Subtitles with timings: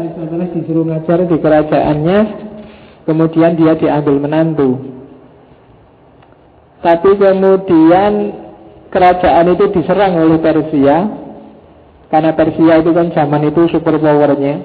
[0.00, 2.18] Aristoteles disuruh ngajar di kerajaannya,
[3.04, 4.80] kemudian dia diambil menantu.
[6.80, 8.12] Tapi kemudian
[8.88, 10.96] kerajaan itu diserang oleh Persia,
[12.08, 14.64] karena Persia itu kan zaman itu super powernya,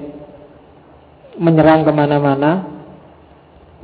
[1.36, 2.72] menyerang ke mana-mana.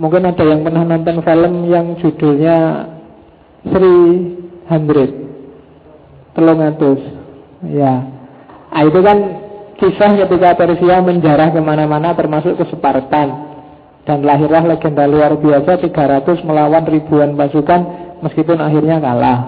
[0.00, 2.56] Mungkin ada yang pernah nonton film yang judulnya
[3.68, 3.96] Sri
[4.72, 5.10] Hundred,
[6.32, 6.64] Telung
[7.62, 7.94] Ya,
[8.72, 9.41] nah, itu kan
[9.82, 13.50] kisah ketika Persia menjarah ke mana-mana termasuk ke Spartan.
[14.06, 17.80] Dan lahirlah legenda luar biasa 300 melawan ribuan pasukan
[18.22, 19.40] meskipun akhirnya kalah.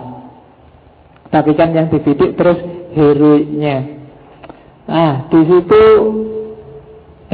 [1.31, 2.59] Tapi kan yang dibidik terus
[2.95, 3.99] heroiknya.
[4.87, 5.83] Nah di situ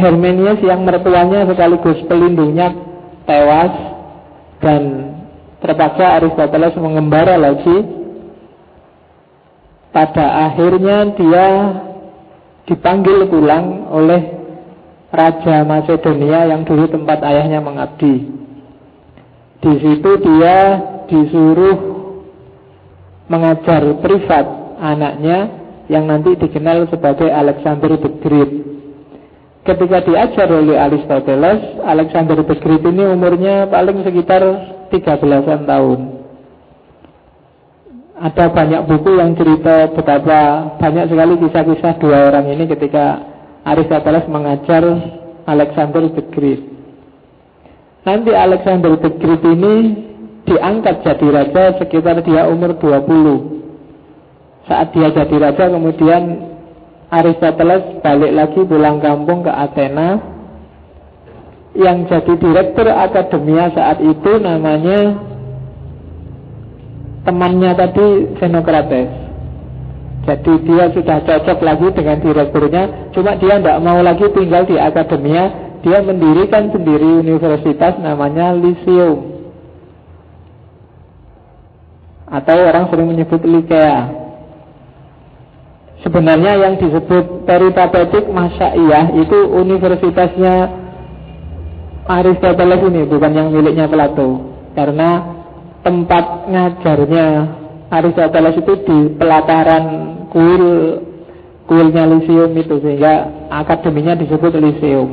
[0.01, 2.73] Hermenius yang mertuanya sekaligus pelindungnya
[3.29, 3.75] tewas
[4.65, 4.83] dan
[5.61, 8.01] terpaksa Aristoteles mengembara lagi.
[9.93, 11.47] Pada akhirnya dia
[12.71, 14.39] dipanggil pulang oleh
[15.11, 18.31] Raja Macedonia yang dulu tempat ayahnya mengabdi.
[19.59, 20.79] Di situ dia
[21.11, 21.79] disuruh
[23.27, 24.47] mengajar privat
[24.79, 25.39] anaknya
[25.91, 28.51] yang nanti dikenal sebagai Alexander the Great.
[29.67, 34.43] Ketika diajar oleh Aristoteles, Alexander the Great ini umurnya paling sekitar
[34.95, 36.20] 13 tahun.
[38.21, 43.17] Ada banyak buku yang cerita betapa banyak sekali kisah-kisah dua orang ini ketika
[43.65, 44.85] Aristoteles mengajar
[45.49, 46.61] Alexander the Great.
[48.05, 49.75] Nanti Alexander the Great ini
[50.45, 54.69] diangkat jadi raja sekitar dia umur 20.
[54.69, 56.45] Saat dia jadi raja kemudian
[57.09, 60.21] Aristoteles balik lagi pulang kampung ke Athena
[61.73, 65.30] yang jadi direktur akademia saat itu namanya
[67.25, 68.07] temannya tadi
[68.41, 69.11] Xenocrates.
[70.21, 75.73] Jadi dia sudah cocok lagi dengan direkturnya, cuma dia tidak mau lagi tinggal di akademia,
[75.81, 79.41] dia mendirikan sendiri universitas namanya Lyceum.
[82.31, 84.21] Atau orang sering menyebut Likea.
[86.05, 90.55] Sebenarnya yang disebut peripatetik Masyaiyah itu universitasnya
[92.09, 94.53] Aristoteles ini, bukan yang miliknya Plato.
[94.73, 95.40] Karena
[95.81, 97.27] tempat ngajarnya
[97.91, 99.85] Aristoteles itu di pelataran
[100.31, 100.65] kuil
[101.67, 105.11] kuilnya Lyceum itu sehingga akademinya disebut Lyceum.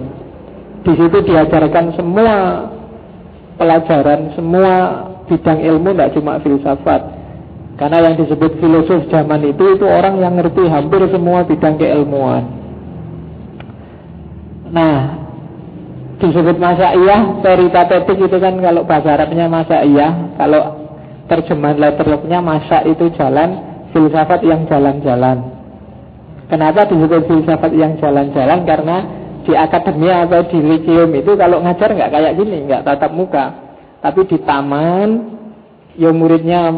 [0.86, 2.34] Di situ diajarkan semua
[3.58, 4.74] pelajaran, semua
[5.28, 7.02] bidang ilmu, tidak cuma filsafat.
[7.78, 12.44] Karena yang disebut filosof zaman itu itu orang yang ngerti hampir semua bidang keilmuan.
[14.74, 15.27] Nah,
[16.18, 20.90] disebut masa iya peripatetik itu kan kalau bahasa Arabnya masa iya kalau
[21.30, 23.62] terjemahan letterlocknya masa itu jalan
[23.92, 25.38] filsafat yang jalan-jalan.
[26.48, 28.64] Kenapa disebut filsafat yang jalan-jalan?
[28.64, 28.98] Karena
[29.44, 33.46] di akademia atau di lyceum itu kalau ngajar nggak kayak gini nggak tatap muka.
[34.00, 35.10] Tapi di taman
[36.00, 36.72] ya muridnya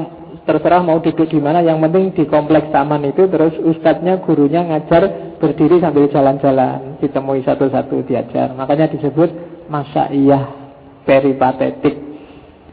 [0.49, 5.37] terserah mau duduk di mana yang penting di kompleks taman itu terus ustadznya gurunya ngajar
[5.37, 8.57] berdiri sambil jalan-jalan ditemui satu-satu diajar.
[8.57, 9.29] Makanya disebut
[9.69, 10.73] masaiyah
[11.05, 12.01] peripatetik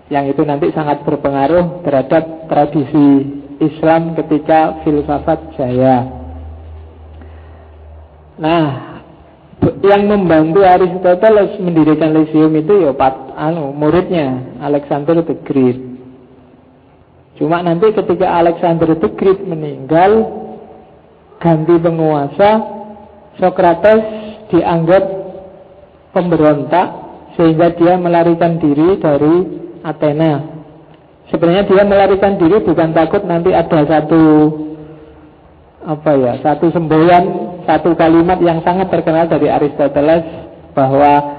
[0.09, 3.09] yang itu nanti sangat berpengaruh terhadap tradisi
[3.60, 6.08] Islam ketika filsafat jaya.
[8.41, 8.97] Nah
[9.84, 15.86] yang membantu Aristoteles mendirikan Lyceum itu ya pat, anu, muridnya Alexander the Great
[17.37, 20.13] Cuma nanti ketika Alexander the Great meninggal,
[21.37, 22.51] ganti penguasa,
[23.37, 24.03] Socrates
[24.49, 25.05] dianggap
[26.17, 26.87] pemberontak
[27.37, 29.35] sehingga dia melarikan diri dari
[29.85, 30.57] Athena.
[31.29, 34.23] Sebenarnya dia melarikan diri bukan takut nanti ada satu
[35.87, 37.25] apa ya, satu semboyan,
[37.69, 40.25] satu kalimat yang sangat terkenal dari Aristoteles
[40.73, 41.37] bahwa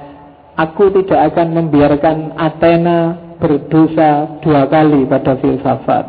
[0.56, 6.06] aku tidak akan membiarkan Athena berdosa dua kali pada filsafat.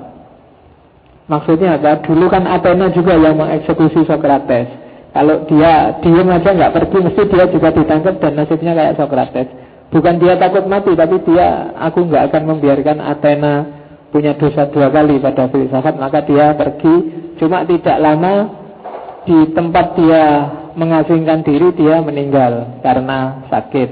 [1.28, 2.00] Maksudnya apa?
[2.08, 4.68] Dulu kan Athena juga yang mengeksekusi Socrates.
[5.12, 9.48] Kalau dia diem aja nggak pergi, mesti dia juga ditangkap dan nasibnya kayak Socrates.
[9.88, 13.54] Bukan dia takut mati, tapi dia aku nggak akan membiarkan Athena
[14.08, 16.94] punya dosa dua kali pada filsafat, maka dia pergi.
[17.36, 18.34] Cuma tidak lama
[19.28, 20.24] di tempat dia
[20.78, 23.88] mengasingkan diri dia meninggal karena sakit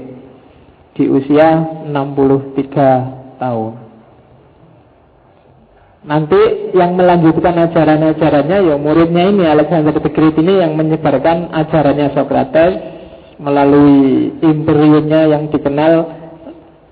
[0.97, 3.87] di usia 63 tahun.
[6.07, 12.73] Nanti yang melanjutkan ajaran-ajarannya ya muridnya ini Alexander the Great ini yang menyebarkan ajarannya Socrates
[13.41, 15.93] melalui imperiumnya yang dikenal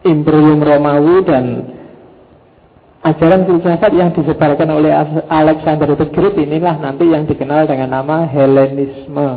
[0.04, 1.46] imperium Romawi dan
[3.06, 4.92] ajaran filsafat yang disebarkan oleh
[5.32, 9.30] Alexander the Great inilah nanti yang dikenal dengan nama Helenisme.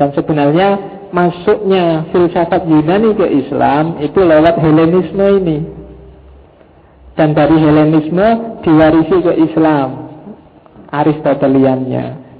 [0.00, 5.58] Dan sebenarnya masuknya filsafat Yunani ke Islam itu lewat Helenisme ini.
[7.18, 9.88] Dan dari Helenisme diwarisi ke Islam
[10.90, 12.30] Aristoteliannya.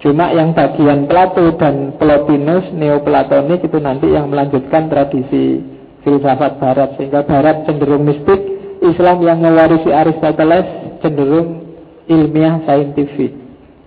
[0.00, 5.60] Cuma yang bagian Plato dan Plotinus, Neoplatonik itu nanti yang melanjutkan tradisi
[6.00, 6.96] filsafat Barat.
[6.96, 8.40] Sehingga Barat cenderung mistik,
[8.80, 10.64] Islam yang mewarisi Aristoteles
[11.04, 11.68] cenderung
[12.08, 13.36] ilmiah saintifik.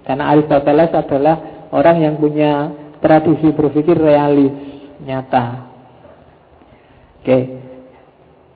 [0.06, 4.56] Karena Aristoteles adalah orang yang punya tradisi berpikir realis,
[5.04, 5.68] nyata.
[7.20, 7.40] Oke.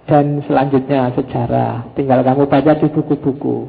[0.07, 1.91] Dan selanjutnya sejarah.
[1.99, 3.67] Tinggal kamu baca di buku-buku.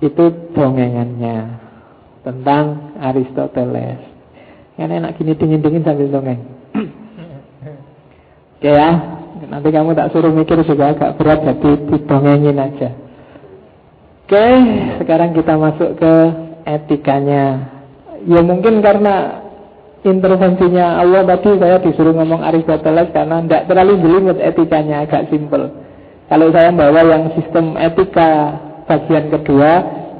[0.00, 1.60] Itu dongengannya
[2.24, 4.00] tentang Aristoteles.
[4.80, 6.40] Kan enak gini dingin-dingin sambil dongeng.
[8.56, 8.90] Oke ya,
[9.52, 12.90] nanti kamu tak suruh mikir juga agak berat jadi didongengin aja.
[14.24, 14.48] Oke,
[14.96, 16.14] sekarang kita masuk ke
[16.64, 17.68] etikanya.
[18.22, 19.42] Ya mungkin karena
[20.02, 25.70] intervensinya Allah tadi saya disuruh ngomong Aristoteles karena tidak terlalu jelimet etikanya agak simpel.
[26.26, 29.72] Kalau saya bawa yang sistem etika bagian kedua,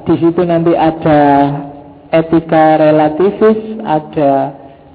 [0.07, 1.21] di situ nanti ada
[2.11, 4.31] etika relativis, ada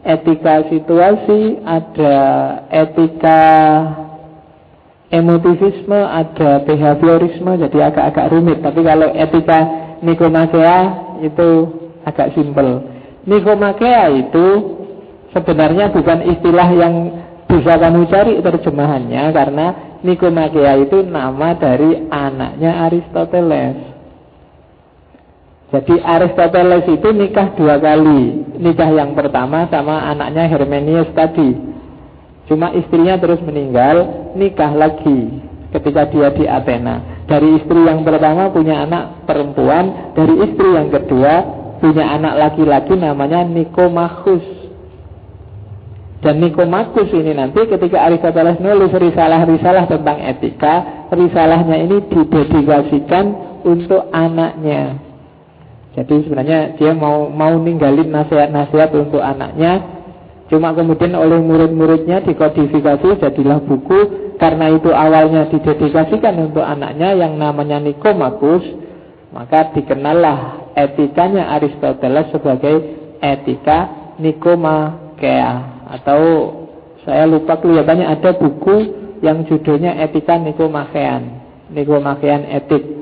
[0.07, 2.15] etika situasi, ada
[2.71, 3.41] etika
[5.09, 8.59] emotivisme, ada behaviorisme, jadi agak-agak rumit.
[8.61, 9.59] Tapi kalau etika
[9.99, 10.79] Nikomachea
[11.27, 11.49] itu
[12.07, 12.98] agak simpel.
[13.27, 14.47] Nikomakea itu
[15.35, 16.95] sebenarnya bukan istilah yang
[17.49, 19.67] bisa kamu cari terjemahannya karena
[19.99, 23.89] Nikomakea itu nama dari anaknya Aristoteles.
[25.69, 31.53] Jadi Aristoteles itu nikah dua kali Nikah yang pertama sama anaknya Hermenius tadi
[32.49, 38.89] Cuma istrinya terus meninggal Nikah lagi ketika dia di Athena Dari istri yang pertama punya
[38.89, 44.59] anak perempuan Dari istri yang kedua punya anak laki-laki namanya Nikomachus
[46.19, 53.25] dan Nikomakus ini nanti ketika Aristoteles nulis risalah-risalah tentang etika, risalahnya ini didedikasikan
[53.63, 54.99] untuk anaknya.
[55.95, 59.95] Jadi sebenarnya dia mau mau ninggalin nasihat-nasihat untuk anaknya.
[60.51, 64.27] Cuma kemudian oleh murid-muridnya dikodifikasi jadilah buku.
[64.39, 68.63] Karena itu awalnya didedikasikan untuk anaknya yang namanya Nikomakus
[69.29, 72.75] Maka dikenallah etikanya Aristoteles sebagai
[73.21, 76.21] etika Nikomakea Atau
[77.05, 78.77] saya lupa kelihatannya ada buku
[79.21, 82.99] yang judulnya Etika Nikomachean Nikomachean Etik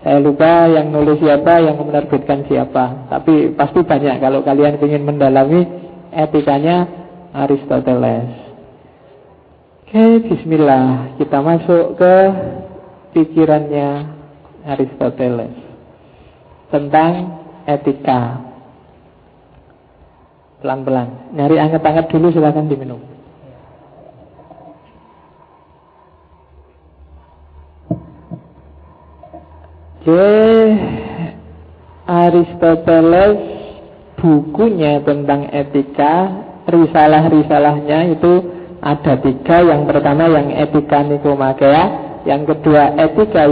[0.00, 3.12] saya lupa yang nulis siapa, yang menerbitkan siapa.
[3.12, 5.68] Tapi pasti banyak kalau kalian ingin mendalami
[6.08, 6.88] etikanya
[7.36, 8.32] Aristoteles.
[9.84, 11.20] Oke, bismillah.
[11.20, 12.14] Kita masuk ke
[13.12, 14.19] pikirannya
[14.64, 15.54] Aristoteles
[16.70, 18.46] tentang etika.
[20.60, 21.32] Pelan-pelan.
[21.32, 23.00] Nyari anget-anget dulu silahkan diminum.
[30.00, 30.32] Oke,
[32.08, 33.36] Aristoteles
[34.16, 38.32] bukunya tentang etika, risalah-risalahnya itu
[38.80, 39.60] ada tiga.
[39.60, 41.84] Yang pertama yang etika Nikomakea,
[42.24, 43.44] yang kedua etika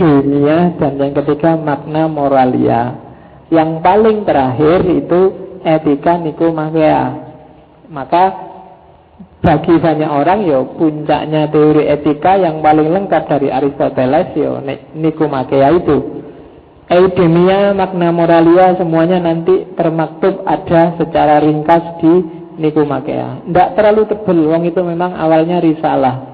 [0.00, 2.96] dunia, dan yang ketiga makna moralia.
[3.52, 5.20] Yang paling terakhir itu
[5.60, 7.04] etika Nikomakea.
[7.92, 8.24] Maka
[9.44, 14.64] bagi banyak orang yo puncaknya teori etika yang paling lengkap dari Aristoteles yo
[14.96, 15.98] Nikomakea itu.
[16.90, 22.12] Eudemia, makna moralia semuanya nanti termaktub ada secara ringkas di
[22.58, 23.46] Nikomakea.
[23.46, 26.29] Tidak terlalu tebel, wong itu memang awalnya risalah.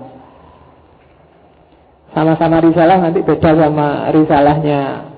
[2.16, 5.12] Sama-sama risalah nanti beda sama risalahnya.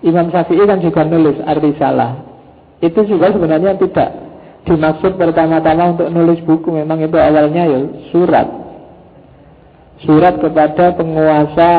[0.00, 2.16] Imam Syafi'i kan juga nulis ar-risalah.
[2.80, 4.08] Itu juga sebenarnya tidak
[4.64, 6.72] dimaksud pertama-tama untuk nulis buku.
[6.72, 8.48] Memang itu awalnya ya surat.
[10.00, 11.70] Surat kepada penguasa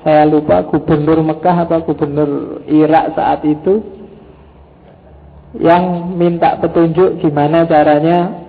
[0.00, 3.84] saya lupa gubernur Mekah atau gubernur Irak saat itu
[5.60, 8.45] yang minta petunjuk gimana caranya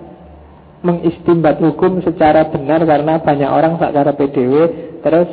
[0.88, 4.54] mengistimbat hukum secara benar karena banyak orang sakara PDW
[5.04, 5.28] terus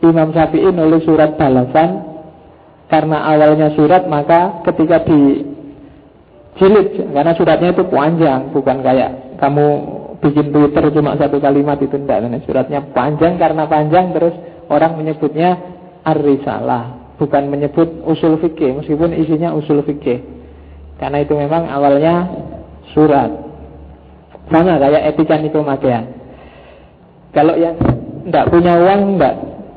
[0.00, 2.08] Imam Syafi'i nulis surat balasan.
[2.90, 5.46] Karena awalnya surat maka ketika di
[6.58, 9.66] jilid karena suratnya itu panjang bukan kayak kamu
[10.18, 13.38] bikin Twitter cuma satu kalimat itu enggak suratnya panjang.
[13.38, 14.34] Karena panjang terus
[14.66, 15.54] orang menyebutnya
[16.02, 20.26] ar-risalah bukan menyebut usul fikih meskipun isinya usul fikih.
[20.98, 22.26] Karena itu memang awalnya
[22.90, 23.49] surat
[24.50, 26.04] sama kayak etika nikomakean
[27.30, 27.78] kalau yang
[28.26, 29.34] enggak punya uang enggak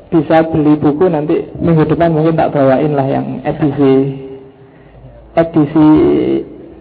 [0.09, 4.23] bisa beli buku nanti minggu depan mungkin tak bawain lah yang edisi
[5.33, 5.89] edisi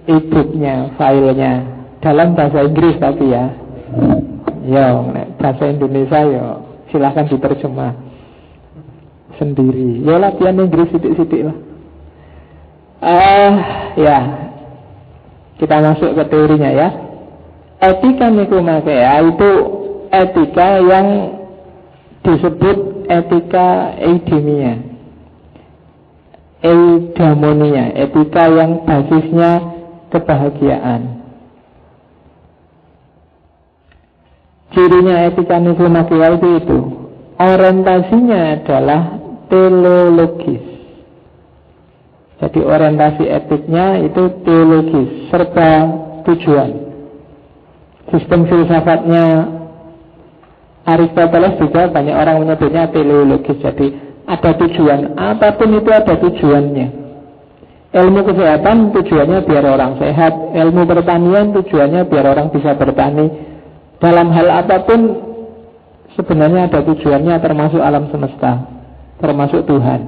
[0.07, 1.53] e-booknya, filenya
[2.03, 3.45] dalam bahasa Inggris tapi ya.
[4.63, 4.95] Ya,
[5.43, 6.45] bahasa Indonesia ya
[6.95, 7.99] silahkan diterjemah
[9.41, 10.07] sendiri.
[10.07, 11.57] Ya latihan Inggris sidik-sidik lah.
[13.03, 13.53] Uh,
[13.99, 14.19] ya,
[15.59, 16.89] kita masuk ke teorinya ya.
[17.83, 19.51] Etika nikumakea itu
[20.15, 21.07] etika yang
[22.23, 22.79] disebut
[23.11, 24.79] etika eudemia.
[26.63, 29.51] Eudamonia, etika yang basisnya
[30.15, 31.27] kebahagiaan.
[34.71, 36.79] Cirinya etika nikumakea itu itu
[37.35, 39.03] orientasinya adalah
[39.51, 40.63] teleologis.
[42.39, 45.71] Jadi orientasi etiknya itu teologis serta
[46.31, 46.92] tujuan.
[48.13, 49.25] Sistem filsafatnya
[50.85, 53.57] Aristoteles juga banyak orang menyebutnya teleologis.
[53.63, 53.87] Jadi
[54.27, 57.03] ada tujuan, apa pun itu ada tujuannya.
[57.93, 63.29] Ilmu kesehatan tujuannya biar orang sehat, ilmu pertanian tujuannya biar orang bisa bertani.
[64.01, 65.01] Dalam hal apa pun
[66.17, 68.65] sebenarnya ada tujuannya termasuk alam semesta,
[69.21, 70.01] termasuk Tuhan.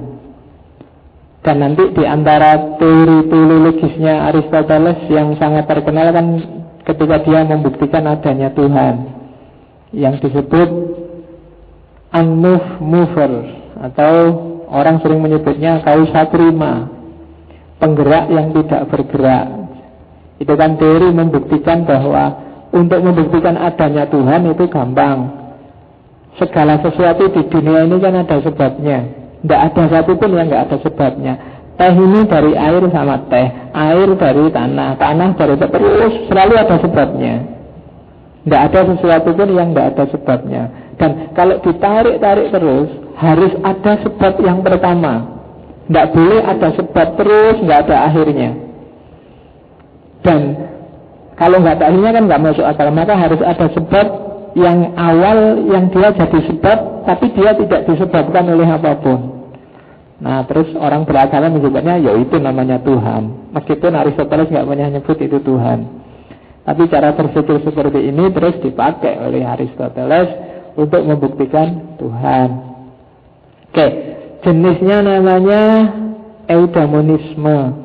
[1.45, 6.25] Dan nanti di antara teori teologisnya Aristoteles yang sangat terkenal kan
[6.85, 8.95] ketika dia membuktikan adanya Tuhan
[9.91, 10.69] yang disebut
[12.13, 13.31] unmoved mover
[13.81, 14.13] atau
[14.71, 16.89] orang sering menyebutnya kausa prima
[17.81, 19.47] penggerak yang tidak bergerak.
[20.39, 22.23] Itu kan teori membuktikan bahwa
[22.75, 25.31] untuk membuktikan adanya Tuhan itu gampang.
[26.35, 28.99] Segala sesuatu di dunia ini kan ada sebabnya.
[29.39, 31.33] Tidak ada satupun yang nggak ada sebabnya.
[31.75, 37.35] Teh ini dari air sama teh, air dari tanah, tanah dari terus selalu ada sebabnya.
[38.47, 40.63] Tidak ada sesuatu pun yang tidak ada sebabnya.
[40.95, 42.89] Dan kalau ditarik-tarik terus,
[43.19, 45.43] harus ada sebab yang pertama.
[45.91, 48.49] Tidak boleh ada sebab terus, nggak ada akhirnya.
[50.23, 50.41] Dan
[51.35, 54.07] kalau nggak ada akhirnya kan nggak masuk akal, maka harus ada sebab
[54.55, 59.34] yang awal yang dia jadi sebab, tapi dia tidak disebabkan oleh apa pun.
[60.15, 63.51] Nah terus orang beragama menyebutnya ya itu namanya Tuhan.
[63.51, 65.79] Meskipun Aristoteles nggak pernah nyebut itu Tuhan.
[66.65, 70.29] Tapi cara berpikir seperti ini terus dipakai oleh Aristoteles
[70.75, 72.49] Untuk membuktikan Tuhan.
[73.71, 73.87] Oke
[74.43, 75.63] Jenisnya namanya
[76.47, 77.83] eudamonisme.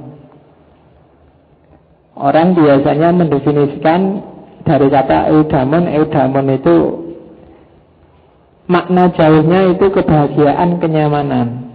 [2.15, 4.01] Orang biasanya mendefinisikan
[4.67, 6.77] dari kata eudamon Eudamon itu
[8.71, 11.70] Makna jauhnya itu kebahagiaan, kenyamanan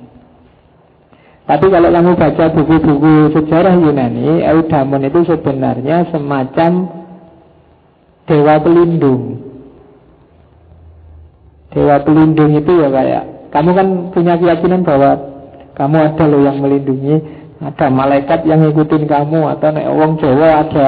[1.45, 6.89] tapi kalau kamu baca buku-buku sejarah Yunani, Eudamon itu sebenarnya semacam
[8.25, 9.45] dewa pelindung.
[11.69, 13.23] Dewa pelindung itu ya kayak
[13.53, 15.11] kamu kan punya keyakinan bahwa
[15.77, 17.21] kamu ada loh yang melindungi,
[17.61, 20.87] ada malaikat yang ngikutin kamu atau nek wong Jawa ada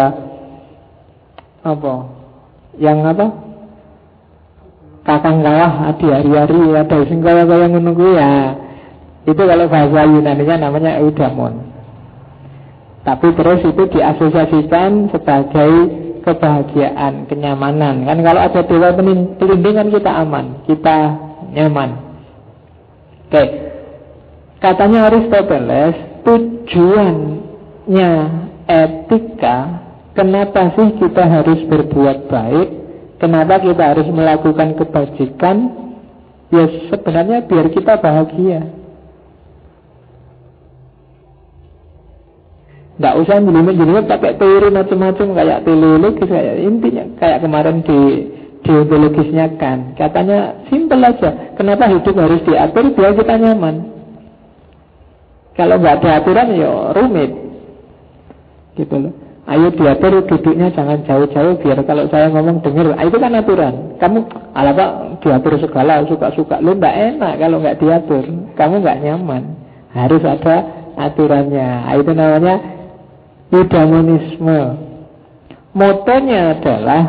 [1.62, 1.94] apa?
[2.82, 3.26] Yang apa?
[5.06, 8.67] Kakang kawah adi hari-hari ada sing kaya-kaya ngono ya
[9.28, 11.68] itu kalau bahasa Yunani-nya namanya eudamon.
[13.04, 15.72] Tapi terus itu diasosiasikan sebagai
[16.24, 18.08] kebahagiaan, kenyamanan.
[18.08, 18.96] Kan kalau ada dewa
[19.36, 20.98] pelindungan kita aman, kita
[21.56, 21.90] nyaman.
[23.28, 23.44] Oke.
[24.64, 28.12] Katanya Aristoteles, tujuannya
[28.68, 29.58] etika,
[30.16, 32.68] kenapa sih kita harus berbuat baik?
[33.24, 35.72] Kenapa kita harus melakukan kebajikan?
[36.48, 38.77] Ya sebenarnya biar kita bahagia.
[42.98, 48.26] Tidak usah jelimet-jelimet pakai teori macam-macam kayak teleologis kayak intinya kayak kemarin di
[48.66, 53.76] deontologisnya kan katanya simpel aja kenapa hidup harus diatur biar kita nyaman?
[55.54, 57.32] Kalau nggak ada aturan ya rumit.
[58.78, 59.14] Gitu loh.
[59.48, 63.74] Ayo diatur duduknya jangan jauh-jauh biar kalau saya ngomong dengar ah, itu kan aturan.
[64.02, 64.20] Kamu
[64.58, 64.90] ala pak
[65.22, 66.62] diatur segala suka-suka.
[66.66, 68.26] Lu nggak enak kalau nggak diatur.
[68.58, 69.44] Kamu nggak nyaman.
[69.94, 70.56] Harus ada
[70.98, 71.70] aturannya.
[71.90, 72.77] Ah, itu namanya
[73.52, 74.60] eudaimonisme.
[75.78, 77.02] Motonya adalah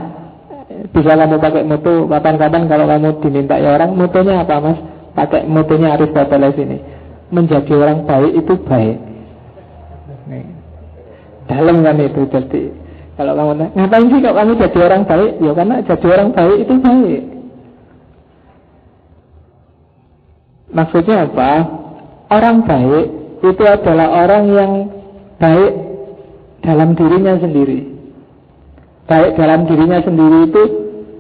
[0.92, 4.78] bisa kamu pakai moto kapan-kapan kalau kamu diminta ya orang motonya apa mas?
[5.16, 6.78] Pakai motonya Aristoteles ini.
[7.28, 8.98] Menjadi orang baik itu baik.
[11.48, 12.62] Dalam kan itu jadi
[13.16, 15.32] kalau kamu ngapain sih kalau kamu jadi orang baik?
[15.42, 17.22] Ya karena jadi orang baik itu baik.
[20.68, 21.52] Maksudnya apa?
[22.28, 23.06] Orang baik
[23.40, 24.72] itu adalah orang yang
[25.40, 25.87] baik
[26.62, 27.98] dalam dirinya sendiri.
[29.08, 30.62] Baik dalam dirinya sendiri itu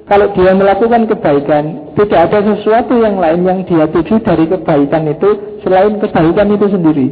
[0.08, 5.60] kalau dia melakukan kebaikan, tidak ada sesuatu yang lain yang dia tuju dari kebaikan itu
[5.60, 7.06] selain kebaikan itu sendiri.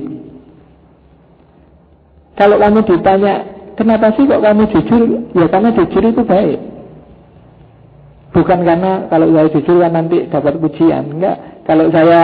[2.40, 3.45] Kalau kamu ditanya,
[3.76, 5.02] kenapa sih kok kamu jujur?
[5.37, 6.59] Ya karena jujur itu baik.
[8.33, 11.21] Bukan karena kalau saya jujur kan nanti dapat pujian.
[11.21, 11.37] Enggak.
[11.64, 12.23] Kalau saya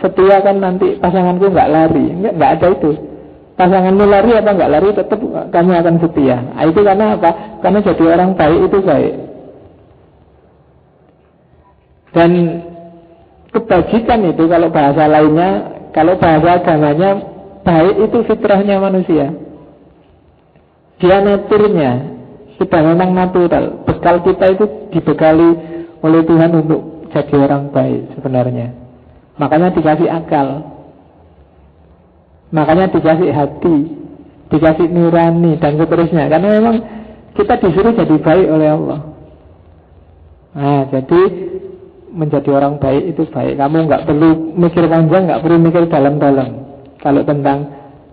[0.00, 2.12] setia kan nanti pasanganku nggak lari.
[2.12, 2.92] Enggak, enggak ada itu.
[3.58, 5.18] Pasanganmu lari apa nggak lari tetap
[5.50, 6.38] kamu akan setia.
[6.38, 7.58] Nah, itu karena apa?
[7.58, 9.14] Karena jadi orang baik itu baik.
[12.14, 12.30] Dan
[13.50, 15.50] kebajikan itu kalau bahasa lainnya,
[15.90, 17.18] kalau bahasa agamanya
[17.66, 19.34] baik itu fitrahnya manusia.
[21.02, 22.14] Dia naturnya
[22.62, 23.82] sudah memang natural.
[23.90, 25.50] Bekal kita itu dibekali
[25.98, 28.70] oleh Tuhan untuk jadi orang baik sebenarnya.
[29.34, 30.77] Makanya dikasih akal.
[32.48, 33.76] Makanya dikasih hati,
[34.48, 36.32] dikasih nurani dan seterusnya.
[36.32, 36.76] Karena memang
[37.36, 39.00] kita disuruh jadi baik oleh Allah.
[40.58, 41.20] Nah, jadi
[42.12, 43.60] menjadi orang baik itu baik.
[43.60, 46.48] Kamu nggak perlu mikir panjang, nggak perlu mikir dalam-dalam.
[46.98, 47.58] Kalau tentang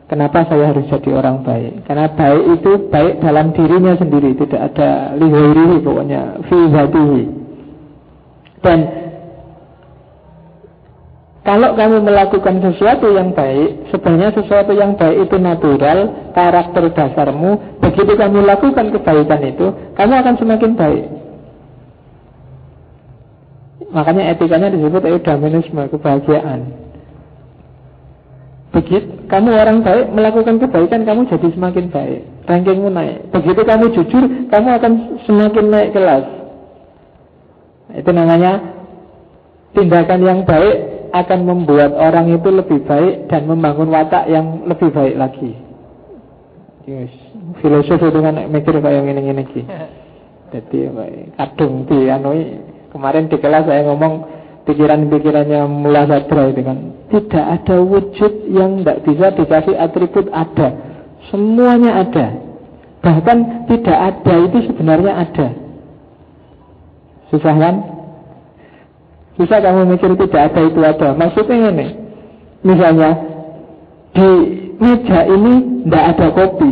[0.06, 5.18] kenapa saya harus jadi orang baik, karena baik itu baik dalam dirinya sendiri, tidak ada
[5.18, 6.60] lihairihi pokoknya fi
[8.62, 9.05] Dan
[11.46, 17.78] kalau kamu melakukan sesuatu yang baik, sebenarnya sesuatu yang baik itu natural, karakter dasarmu.
[17.86, 21.06] Begitu kamu lakukan kebaikan itu, kamu akan semakin baik.
[23.94, 26.66] Makanya etikanya disebut eudaimonisme, kebahagiaan.
[28.74, 32.22] Begitu kamu orang baik melakukan kebaikan, kamu jadi semakin baik.
[32.50, 33.30] Rankingmu naik.
[33.30, 34.92] Begitu kamu jujur, kamu akan
[35.30, 36.25] semakin naik kelas.
[38.02, 38.66] Itu namanya
[39.78, 45.16] tindakan yang baik akan membuat orang itu lebih baik dan membangun watak yang lebih baik
[45.16, 45.52] lagi.
[46.86, 47.14] Yes.
[47.64, 49.44] Filosof itu kan mikir kayak gini-gini
[50.54, 50.80] Jadi
[51.34, 52.42] kadung di anoi
[52.96, 54.24] Kemarin di kelas saya ngomong
[54.64, 56.78] pikiran-pikirannya mula sadra itu kan.
[57.12, 60.72] Tidak ada wujud yang tidak bisa dikasih atribut ada.
[61.28, 62.40] Semuanya ada.
[63.04, 65.48] Bahkan tidak ada itu sebenarnya ada.
[67.36, 67.75] Susah kan?
[69.36, 71.10] Susah kamu mikir tidak ada itu ada.
[71.12, 71.88] Maksudnya ini.
[72.64, 73.10] Misalnya
[74.16, 74.30] di
[74.80, 76.72] meja ini tidak ada kopi.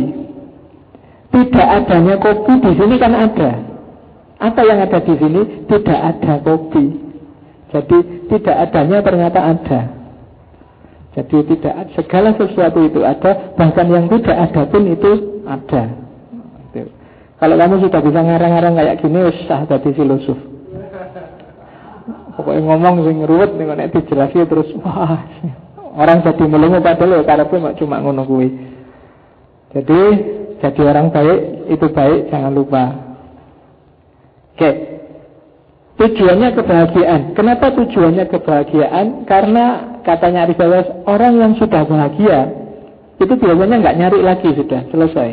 [1.28, 3.50] Tidak adanya kopi di sini kan ada.
[4.40, 5.40] Apa yang ada di sini?
[5.68, 6.84] Tidak ada kopi.
[7.74, 7.98] Jadi
[8.32, 9.80] tidak adanya ternyata ada.
[11.14, 15.12] Jadi tidak segala sesuatu itu ada, bahkan yang tidak ada pun itu
[15.46, 15.82] ada.
[16.70, 16.90] Itu.
[17.38, 20.53] Kalau kamu sudah bisa ngarang-ngarang kayak gini, usah jadi filosof.
[22.34, 25.22] Pokoknya ngomong sing ruwet nih nek dijelasi terus wah
[25.94, 28.48] orang jadi melongo padahal ya pun cuma ngono kuwi.
[29.70, 30.00] Jadi
[30.58, 31.38] jadi orang baik
[31.70, 33.04] itu baik jangan lupa
[34.54, 34.70] Oke.
[35.94, 37.20] Tujuannya kebahagiaan.
[37.34, 39.26] Kenapa tujuannya kebahagiaan?
[39.26, 42.50] Karena katanya Aristoteles, orang yang sudah bahagia
[43.18, 45.30] itu biasanya nggak nyari lagi sudah selesai.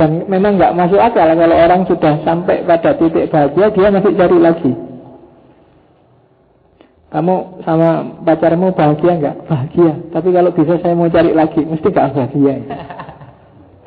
[0.00, 4.38] Dan memang nggak masuk akal kalau orang sudah sampai pada titik bahagia dia masih cari
[4.40, 4.72] lagi.
[7.10, 9.36] Kamu sama pacarmu bahagia nggak?
[9.50, 9.92] Bahagia.
[10.14, 12.54] Tapi kalau bisa saya mau cari lagi, mesti nggak bahagia.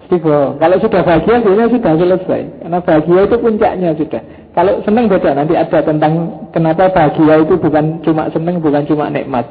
[0.04, 0.60] Istiqo.
[0.60, 2.42] Kalau sudah bahagia sebenarnya sudah selesai.
[2.60, 4.22] Karena bahagia itu puncaknya sudah.
[4.54, 6.14] Kalau senang beda nanti ada tentang
[6.54, 9.48] kenapa bahagia itu bukan cuma senang, bukan cuma nikmat.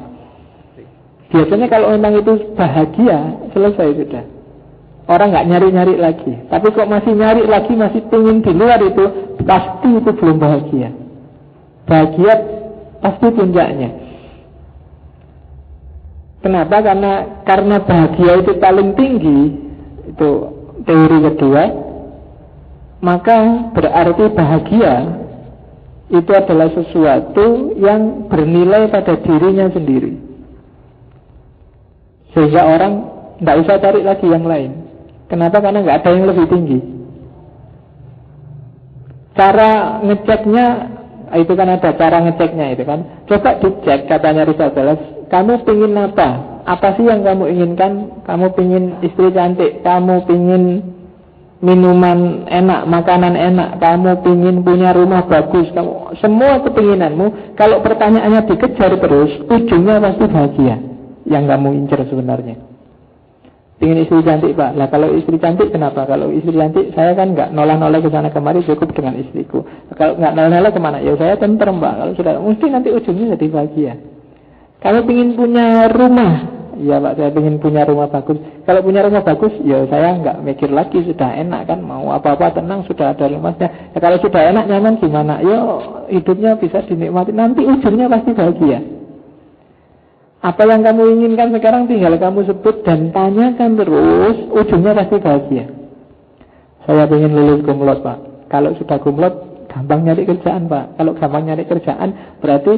[1.33, 4.23] Biasanya kalau memang itu bahagia selesai sudah.
[5.09, 6.31] Orang nggak nyari-nyari lagi.
[6.47, 10.93] Tapi kok masih nyari lagi, masih pingin di luar itu, pasti itu belum bahagia.
[11.83, 12.33] Bahagia
[13.03, 13.89] pasti puncaknya.
[16.39, 16.79] Kenapa?
[16.79, 19.39] Karena karena bahagia itu paling tinggi,
[20.07, 20.29] itu
[20.83, 21.63] teori kedua
[23.03, 24.93] maka berarti bahagia
[26.11, 30.19] itu adalah sesuatu yang bernilai pada dirinya sendiri
[32.31, 32.93] sehingga orang
[33.39, 34.71] tidak usah cari lagi yang lain
[35.27, 35.59] kenapa?
[35.59, 36.79] karena nggak ada yang lebih tinggi
[39.33, 40.65] cara ngeceknya
[41.31, 44.73] itu kan ada cara ngeceknya itu kan coba dicek katanya Rizal
[45.31, 48.23] kamu pingin apa apa sih yang kamu inginkan?
[48.23, 50.63] Kamu pingin istri cantik, kamu pingin
[51.59, 57.55] minuman enak, makanan enak, kamu pingin punya rumah bagus, kamu semua kepinginanmu.
[57.59, 60.75] Kalau pertanyaannya dikejar terus, ujungnya pasti bahagia.
[61.23, 62.72] Yang kamu incer sebenarnya.
[63.81, 66.05] Pingin istri cantik pak, lah kalau istri cantik kenapa?
[66.05, 69.65] Kalau istri cantik saya kan nggak nolak-nolak ke sana kemari cukup dengan istriku.
[69.97, 70.97] Kalau nggak nolak-nolak ke mana?
[71.01, 71.93] Ya saya tentrem pak.
[71.99, 73.93] Kalau sudah, mesti nanti ujungnya jadi bahagia.
[74.83, 76.33] Kalau ingin punya rumah,
[76.75, 78.35] ya Pak saya ingin punya rumah bagus.
[78.67, 82.83] Kalau punya rumah bagus, ya saya nggak mikir lagi, sudah enak kan, mau apa-apa tenang,
[82.83, 83.95] sudah ada rumahnya.
[83.95, 85.39] Ya, kalau sudah enak nyaman gimana?
[85.39, 85.55] Ya
[86.11, 87.31] hidupnya bisa dinikmati.
[87.31, 89.02] Nanti ujungnya pasti bahagia.
[90.43, 95.71] Apa yang kamu inginkan sekarang tinggal kamu sebut dan tanyakan terus, ujungnya pasti bahagia.
[96.83, 98.19] Saya ingin lulus kumlot pak.
[98.51, 99.31] Kalau sudah kumlot,
[99.71, 100.99] gampang nyari kerjaan pak.
[100.99, 102.75] Kalau gampang nyari kerjaan, berarti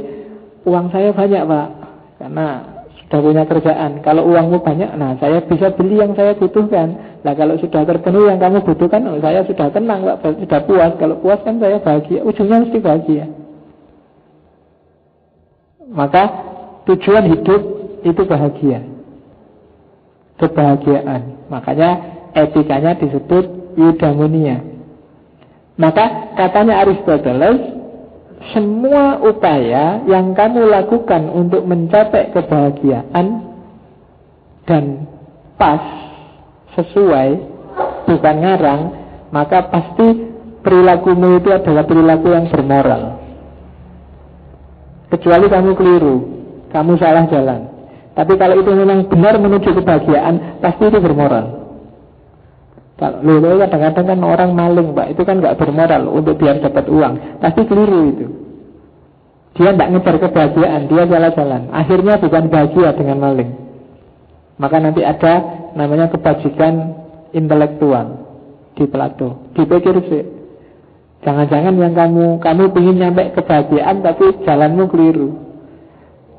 [0.69, 1.67] uang saya banyak pak.
[2.21, 2.47] Karena
[3.01, 3.91] sudah punya kerjaan.
[4.05, 7.17] Kalau uangmu banyak, nah saya bisa beli yang saya butuhkan.
[7.25, 10.93] Nah kalau sudah terpenuhi yang kamu butuhkan, oh, saya sudah tenang pak, sudah puas.
[11.01, 12.21] Kalau puas kan saya bahagia.
[12.21, 13.25] Ujungnya mesti bahagia.
[15.89, 16.53] Maka
[16.85, 17.61] Tujuan hidup
[18.05, 18.85] itu bahagia.
[20.37, 21.49] Kebahagiaan.
[21.49, 21.89] Makanya
[22.37, 24.61] etikanya disebut eudaimonia.
[25.75, 27.59] Maka katanya Aristoteles,
[28.53, 33.43] semua upaya yang kamu lakukan untuk mencapai kebahagiaan
[34.69, 35.09] dan
[35.59, 35.81] pas
[36.77, 37.29] sesuai
[38.05, 38.81] bukan ngarang,
[39.33, 43.03] maka pasti perilakumu itu adalah perilaku yang bermoral.
[45.09, 46.17] Kecuali kamu keliru,
[46.75, 47.71] kamu salah jalan.
[48.15, 51.63] Tapi kalau itu memang benar menuju kebahagiaan, pasti itu bermoral.
[52.95, 57.43] Kalau lo kadang-kadang kan orang maling, Pak, itu kan nggak bermoral untuk biar dapat uang.
[57.43, 58.25] Pasti keliru itu.
[59.55, 61.61] Dia tidak ngejar kebahagiaan, dia salah jalan.
[61.71, 63.51] Akhirnya bukan bahagia dengan maling.
[64.55, 65.33] Maka nanti ada
[65.75, 67.03] namanya kebajikan
[67.35, 68.23] intelektual
[68.79, 69.51] di Plato.
[69.55, 70.23] Dipikir sih.
[71.23, 75.44] Jangan-jangan yang kamu kamu ingin nyampe kebahagiaan tapi jalanmu keliru.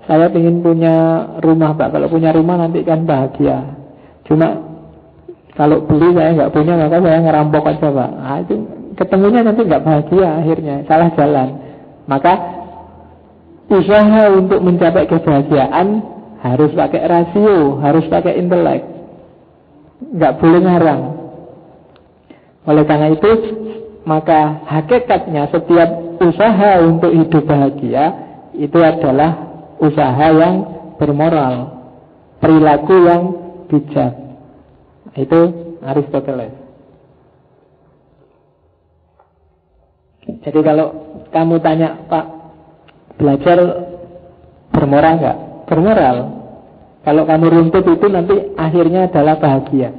[0.07, 0.95] Saya ingin punya
[1.43, 1.91] rumah Pak.
[1.91, 3.75] Kalau punya rumah nanti kan bahagia.
[4.23, 4.55] Cuma
[5.59, 8.11] kalau beli saya nggak punya maka saya ngerampok aja Pak.
[8.15, 8.55] Nah, itu
[8.95, 10.77] ketemunya nanti nggak bahagia akhirnya.
[10.87, 11.49] Salah jalan.
[12.07, 12.35] Maka
[13.67, 18.87] usaha untuk mencapai kebahagiaan Harus pakai rasio Harus pakai intelek.
[20.15, 21.03] Nggak boleh ngarang.
[22.63, 23.31] Oleh karena itu
[24.07, 25.91] Maka hakikatnya setiap
[26.23, 28.05] usaha untuk hidup bahagia
[28.55, 29.46] Itu adalah
[29.81, 30.55] usaha yang
[30.97, 31.55] bermoral,
[32.41, 33.23] perilaku yang
[33.69, 34.13] bijak.
[35.17, 35.41] Itu
[35.81, 36.53] Aristoteles.
[40.27, 40.87] Jadi kalau
[41.31, 42.27] kamu tanya, Pak,
[43.19, 43.59] belajar
[44.75, 45.39] bermoral nggak?
[45.71, 46.17] Bermoral.
[47.07, 49.95] Kalau kamu runtut itu nanti akhirnya adalah bahagia.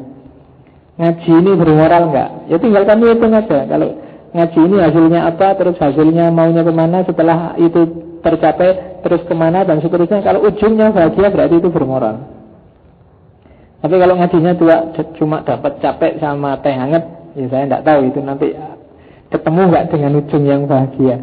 [1.00, 2.30] Ngaji ini bermoral nggak?
[2.52, 3.63] Ya tinggal kamu hitung aja.
[3.63, 3.90] Kalau
[4.36, 9.63] ngaji ini hasilnya apa, terus hasilnya maunya ke mana, setelah itu tercapai terus ke mana
[9.63, 10.23] dan seterusnya.
[10.25, 12.38] Kalau ujungnya bahagia berarti itu bermoral.
[13.77, 14.75] Tapi kalau ngajinya dua
[15.21, 17.03] cuma dapat capek sama teh hangat,
[17.38, 18.47] ya saya tidak tahu itu nanti
[19.30, 21.17] ketemu nggak dengan ujung yang bahagia.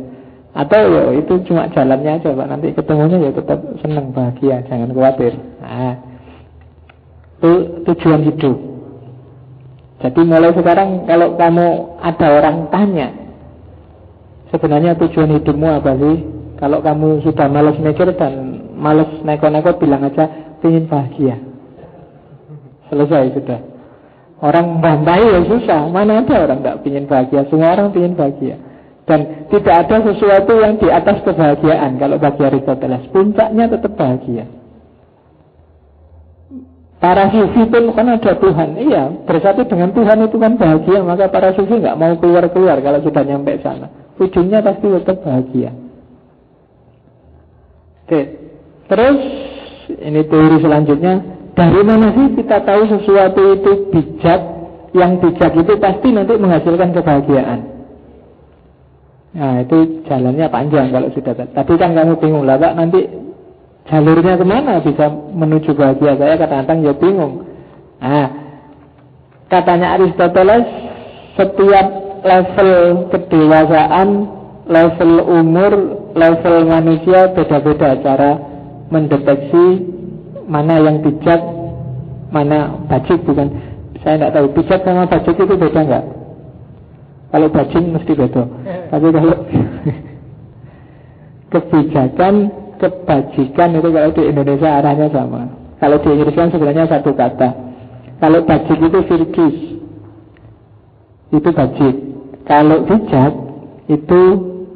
[0.55, 2.47] Atau ya itu cuma jalannya aja pak.
[2.47, 5.35] Nanti ketemunya ya tetap senang bahagia, jangan khawatir.
[5.59, 5.99] Nah,
[7.43, 7.53] itu
[7.91, 8.57] tujuan hidup.
[9.99, 11.67] Jadi mulai sekarang kalau kamu
[11.99, 13.09] ada orang tanya,
[14.55, 16.17] sebenarnya tujuan hidupmu apa sih?
[16.55, 20.31] Kalau kamu sudah malas mikir dan malas neko-neko bilang aja
[20.65, 21.37] ingin bahagia.
[22.89, 23.61] Selesai sudah.
[24.45, 25.89] Orang bantai ya susah.
[25.89, 27.49] Mana ada orang tidak ingin bahagia?
[27.49, 28.57] Semua orang ingin bahagia.
[29.05, 32.01] Dan tidak ada sesuatu yang di atas kebahagiaan.
[32.01, 34.49] Kalau bagi Aristoteles, puncaknya tetap bahagia.
[37.05, 38.81] Para sufi pun kan ada Tuhan.
[38.81, 41.05] Iya, bersatu dengan Tuhan itu kan bahagia.
[41.05, 43.93] Maka para sufi nggak mau keluar-keluar kalau sudah nyampe sana.
[44.17, 45.84] Ujungnya pasti tetap bahagia.
[48.05, 48.21] Oke.
[48.85, 49.19] Terus
[49.89, 51.15] ini teori selanjutnya,
[51.57, 54.41] dari mana sih kita tahu sesuatu itu bijak?
[54.95, 57.75] Yang bijak itu pasti nanti menghasilkan kebahagiaan.
[59.35, 63.03] Nah itu jalannya panjang kalau sudah Tapi kan kamu bingung lah Pak nanti
[63.91, 67.43] jalurnya ke mana bisa menuju bahagia Saya kadang-kadang ya bingung
[67.99, 68.31] Nah
[69.51, 70.67] katanya Aristoteles
[71.35, 71.87] Setiap
[72.23, 72.71] level
[73.11, 74.09] kedewasaan
[74.65, 75.73] Level umur
[76.17, 78.33] level manusia beda-beda cara
[78.89, 79.67] mendeteksi
[80.49, 81.41] mana yang bijak,
[82.33, 83.53] mana bajik bukan.
[84.01, 86.05] Saya tidak tahu bijak sama bajik itu beda nggak?
[87.35, 88.43] Kalau bajing mesti beda.
[88.95, 89.37] Tapi kalau
[91.53, 92.35] kebijakan,
[92.79, 95.51] kebajikan itu kalau di Indonesia arahnya sama.
[95.83, 97.49] Kalau di Inggris kan sebenarnya satu kata.
[98.23, 99.57] Kalau bajik itu virgis,
[101.35, 101.95] itu bajik.
[102.47, 103.33] Kalau bijak
[103.91, 104.23] itu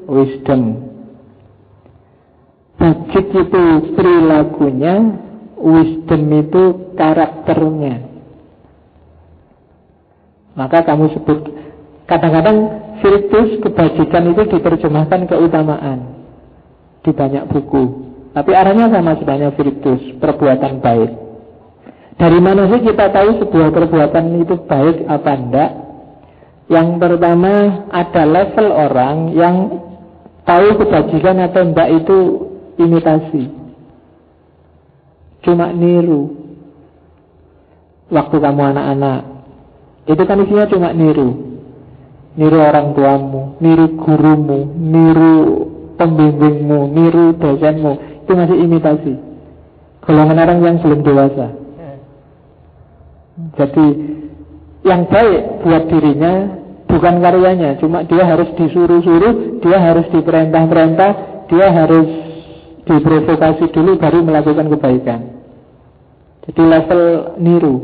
[0.09, 0.89] wisdom.
[2.81, 4.95] Bajik itu perilakunya,
[5.61, 6.63] wisdom itu
[6.97, 8.09] karakternya.
[10.59, 11.39] Maka kamu sebut
[12.11, 12.59] kadang-kadang
[12.99, 16.19] virtus kebajikan itu diterjemahkan keutamaan
[17.07, 18.11] di banyak buku.
[18.35, 21.11] Tapi arahnya sama sebenarnya virtus, perbuatan baik.
[22.19, 25.71] Dari mana sih kita tahu sebuah perbuatan itu baik apa enggak?
[26.69, 29.57] Yang pertama ada level orang yang
[30.49, 32.19] tahu kebajikan atau enggak itu
[32.81, 33.53] imitasi.
[35.45, 36.33] Cuma niru.
[38.09, 39.21] Waktu kamu anak-anak.
[40.09, 41.61] Itu kan isinya cuma niru.
[42.41, 45.37] Niru orang tuamu, niru gurumu, niru
[46.01, 48.25] pembimbingmu, niru dosenmu.
[48.25, 49.15] Itu masih imitasi.
[50.01, 51.53] Golongan orang yang belum dewasa.
[53.61, 53.87] Jadi
[54.89, 56.58] yang baik buat dirinya
[56.89, 61.11] bukan karyanya, cuma dia harus disuruh-suruh, dia harus diperintah-perintah,
[61.53, 62.09] dia harus
[62.89, 65.21] diprovokasi dulu baru melakukan kebaikan.
[66.49, 67.03] Jadi level
[67.37, 67.77] niru.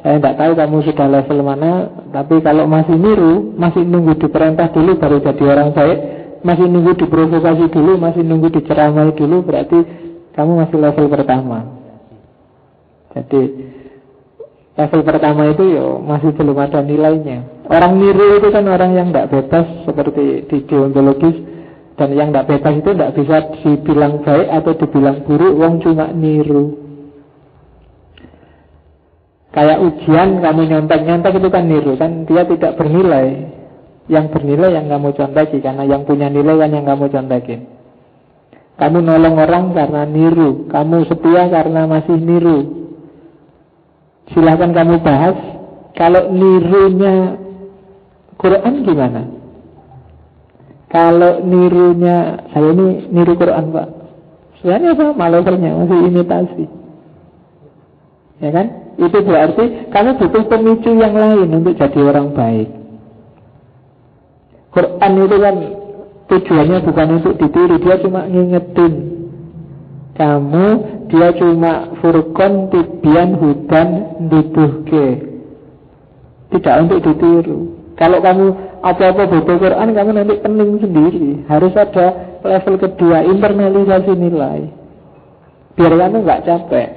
[0.00, 1.72] Saya tidak tahu kamu sudah level mana,
[2.08, 5.98] tapi kalau masih niru, masih nunggu diperintah dulu baru jadi orang baik,
[6.40, 9.76] masih nunggu diprovokasi dulu, masih nunggu diceramai dulu, berarti
[10.32, 11.68] kamu masih level pertama.
[13.12, 13.40] Jadi
[14.80, 17.44] level pertama itu ya masih belum ada nilainya.
[17.68, 21.36] Orang niru itu kan orang yang tidak bebas seperti di deontologis
[22.00, 26.80] dan yang tidak bebas itu tidak bisa dibilang baik atau dibilang buruk, wong cuma niru.
[29.50, 33.28] Kayak ujian kamu nyontek-nyontek itu kan niru kan dia tidak bernilai.
[34.10, 37.60] Yang bernilai yang kamu contoki karena yang punya nilai kan yang kamu contekin.
[38.80, 42.79] Kamu nolong orang karena niru, kamu setia karena masih niru.
[44.30, 45.36] Silahkan kamu bahas
[45.98, 47.36] kalau nirunya
[48.38, 49.22] Quran gimana?
[50.90, 53.88] Kalau nirunya, saya ini niru Quran Pak.
[54.58, 55.06] Sebenarnya apa?
[55.14, 56.64] Malevernya masih imitasi.
[58.42, 58.66] Ya kan?
[58.98, 62.68] Itu berarti kamu butuh pemicu yang lain untuk jadi orang baik.
[64.70, 65.56] Quran itu kan
[66.30, 68.94] tujuannya bukan untuk ditiru, dia cuma ngingetin
[70.14, 70.66] kamu,
[71.10, 73.88] dia cuma furkon tibian hudan
[74.30, 75.08] dibuhke.
[76.50, 77.78] Tidak untuk ditiru.
[77.98, 78.46] Kalau kamu
[78.80, 81.28] apa-apa baca Quran, kamu nanti pening sendiri.
[81.46, 84.72] Harus ada level kedua, internalisasi nilai.
[85.76, 86.88] Biar kamu nggak capek.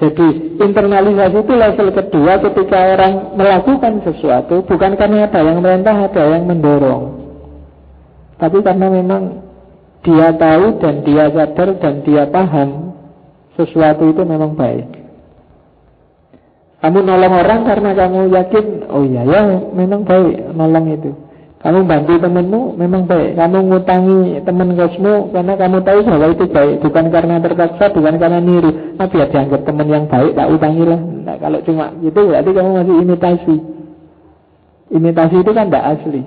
[0.00, 6.22] Jadi internalisasi itu level kedua ketika orang melakukan sesuatu bukan karena ada yang merintah, ada
[6.24, 7.20] yang mendorong.
[8.40, 9.49] Tapi karena memang
[10.00, 12.96] dia tahu dan dia sadar dan dia paham
[13.56, 14.88] sesuatu itu memang baik.
[16.80, 19.40] Kamu nolong orang karena kamu yakin, oh iya ya
[19.76, 21.12] memang baik nolong itu.
[21.60, 23.36] Kamu bantu temenmu memang baik.
[23.36, 26.80] Kamu ngutangi temen kosmu karena kamu tahu bahwa itu baik.
[26.80, 28.96] Bukan karena terpaksa, bukan karena niru.
[28.96, 31.00] Nah biar dianggap temen yang baik, tak utangilah.
[31.20, 33.56] Nah, kalau cuma gitu berarti kamu masih imitasi.
[34.88, 36.22] Imitasi itu kan tidak asli.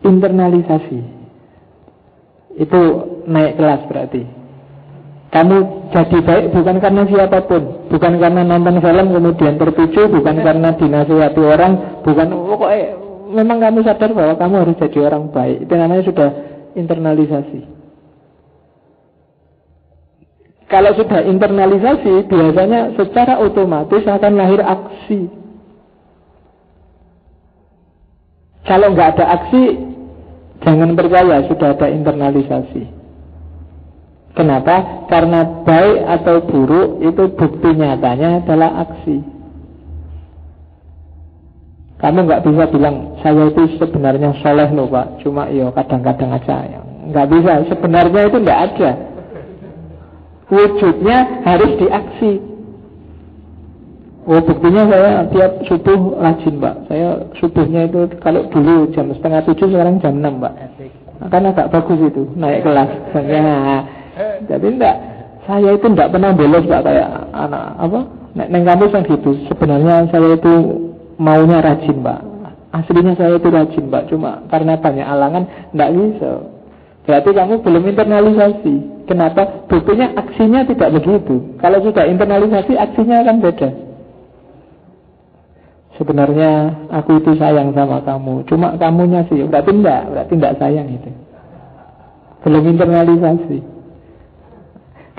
[0.00, 1.00] Internalisasi.
[2.56, 2.80] Itu
[3.28, 4.40] naik kelas berarti.
[5.30, 5.56] Kamu
[5.94, 11.38] jadi baik bukan karena siapa pun Bukan karena nonton film kemudian terpicu Bukan karena dinasihati
[11.38, 12.98] orang Bukan pokoknya
[13.30, 16.28] Memang kamu sadar bahwa kamu harus jadi orang baik Itu namanya sudah
[16.74, 17.60] internalisasi
[20.66, 25.39] Kalau sudah internalisasi Biasanya secara otomatis akan lahir aksi
[28.70, 29.90] Kalau nggak ada aksi
[30.62, 33.00] Jangan percaya sudah ada internalisasi
[34.30, 35.06] Kenapa?
[35.10, 39.20] Karena baik atau buruk itu bukti nyatanya adalah aksi.
[42.00, 46.80] Kamu nggak bisa bilang saya itu sebenarnya soleh loh pak, cuma yo ya kadang-kadang aja.
[47.10, 47.52] Nggak bisa.
[47.68, 48.90] Sebenarnya itu nggak ada.
[50.48, 52.32] Wujudnya harus diaksi.
[54.30, 56.86] Oh buktinya saya tiap subuh rajin pak.
[56.86, 60.54] Saya subuhnya itu kalau dulu jam setengah tujuh sekarang jam enam pak.
[61.34, 62.90] Kan agak bagus itu naik kelas.
[64.20, 64.96] Ya, jadi enggak,
[65.48, 68.00] saya itu enggak pernah bolos pak kayak anak apa?
[68.36, 69.30] Neng kamu yang gitu.
[69.50, 70.52] Sebenarnya saya itu
[71.18, 72.20] maunya rajin pak.
[72.70, 74.06] Aslinya saya itu rajin pak.
[74.14, 75.42] Cuma karena banyak alangan
[75.74, 76.32] enggak bisa.
[77.02, 78.74] Berarti kamu belum internalisasi.
[79.10, 79.66] Kenapa?
[79.66, 81.58] Buktinya aksinya tidak begitu.
[81.58, 83.89] Kalau sudah internalisasi aksinya akan beda.
[86.00, 88.48] Sebenarnya aku itu sayang sama kamu.
[88.48, 89.44] Cuma kamunya sih.
[89.44, 90.08] Berarti enggak.
[90.08, 91.12] Berarti enggak sayang itu.
[92.40, 93.60] Belum internalisasi.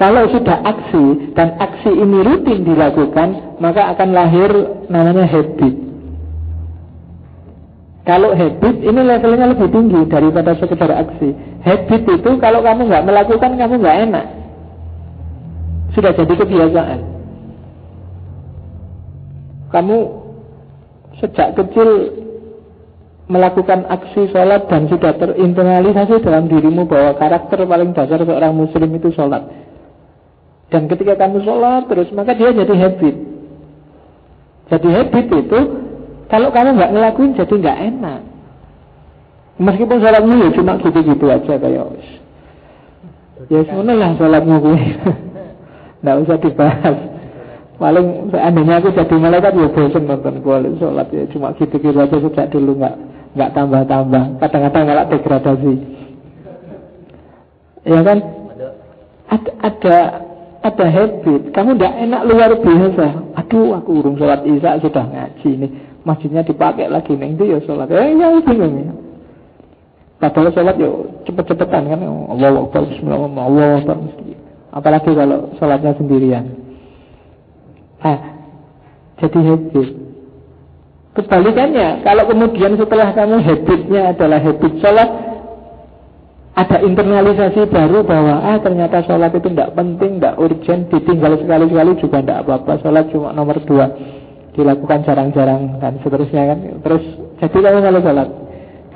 [0.02, 4.50] Kalau sudah aksi dan aksi ini rutin dilakukan, maka akan lahir
[4.89, 5.76] namanya habit.
[8.02, 11.38] Kalau habit ini levelnya lebih tinggi daripada sekedar aksi.
[11.62, 14.26] Habit itu kalau kamu nggak melakukan kamu nggak enak.
[15.94, 17.00] Sudah jadi kebiasaan.
[19.70, 19.98] Kamu
[21.22, 22.18] sejak kecil
[23.32, 29.14] melakukan aksi sholat dan sudah terinternalisasi dalam dirimu bahwa karakter paling dasar seorang muslim itu
[29.16, 29.48] sholat.
[30.68, 33.16] Dan ketika kamu sholat terus, maka dia jadi habit.
[34.68, 35.60] Jadi habit itu,
[36.28, 38.22] kalau kamu nggak ngelakuin jadi nggak enak.
[39.62, 41.86] Meskipun sholatmu ya cuma gitu-gitu aja kayak
[43.50, 44.82] Ya semuanya lah sholatmu gue.
[46.02, 46.98] Nggak usah dibahas.
[47.82, 52.54] Paling seandainya aku jadi malaikat ya bosan nonton kuali sholat ya cuma gitu-gitu aja sejak
[52.54, 52.96] dulu nggak
[53.34, 54.24] nggak tambah-tambah.
[54.38, 55.74] Kadang-kadang malah degradasi.
[57.89, 58.17] Ya kan?
[59.34, 59.98] Ada ada
[60.62, 61.41] ada habit.
[61.58, 63.06] Kamu tidak enak luar biasa.
[63.41, 65.72] Aduh, aku urung sholat isya sudah ngaji nih.
[66.06, 67.34] Masjidnya dipakai lagi nih.
[67.34, 67.89] Itu ya sholat.
[67.89, 68.94] Eh, ya bingung ya.
[70.22, 70.86] Padahal sholat ya
[71.26, 71.98] cepet-cepetan kan.
[72.06, 73.98] Allah Akbar, Bismillah, Allah Akbar.
[74.70, 76.61] Apalagi kalau sholatnya sendirian.
[78.02, 78.20] Nah,
[79.22, 79.90] jadi habit.
[81.12, 85.10] Kebalikannya, kalau kemudian setelah kamu habitnya adalah habit sholat,
[86.56, 92.18] ada internalisasi baru bahwa ah ternyata sholat itu tidak penting, tidak urgent, ditinggal sekali-sekali juga
[92.24, 92.80] tidak apa-apa.
[92.80, 93.92] Sholat cuma nomor dua,
[94.56, 96.60] dilakukan jarang-jarang dan seterusnya kan.
[96.80, 97.04] Terus
[97.44, 98.28] jadi kamu kalau sholat,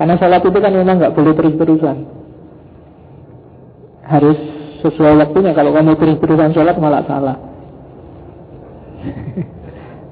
[0.00, 1.96] karena sholat itu kan memang nggak boleh terus-terusan,
[4.08, 4.38] harus
[4.80, 5.52] sesuai waktunya.
[5.52, 7.45] Kalau kamu terus-terusan sholat malah salah.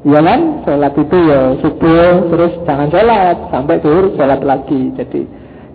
[0.05, 3.41] Ya kan, sholat itu ya subuh, terus jangan sholat.
[3.49, 4.93] Sampai tuhur sholat lagi.
[5.01, 5.25] Jadi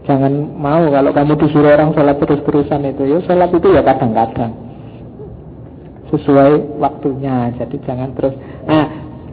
[0.10, 3.04] Jangan mau kalau kamu disuruh orang sholat terus-terusan itu.
[3.06, 4.58] Ya sholat itu ya kadang-kadang.
[6.10, 7.54] Sesuai waktunya.
[7.62, 8.34] Jadi jangan terus.
[8.66, 8.86] Nah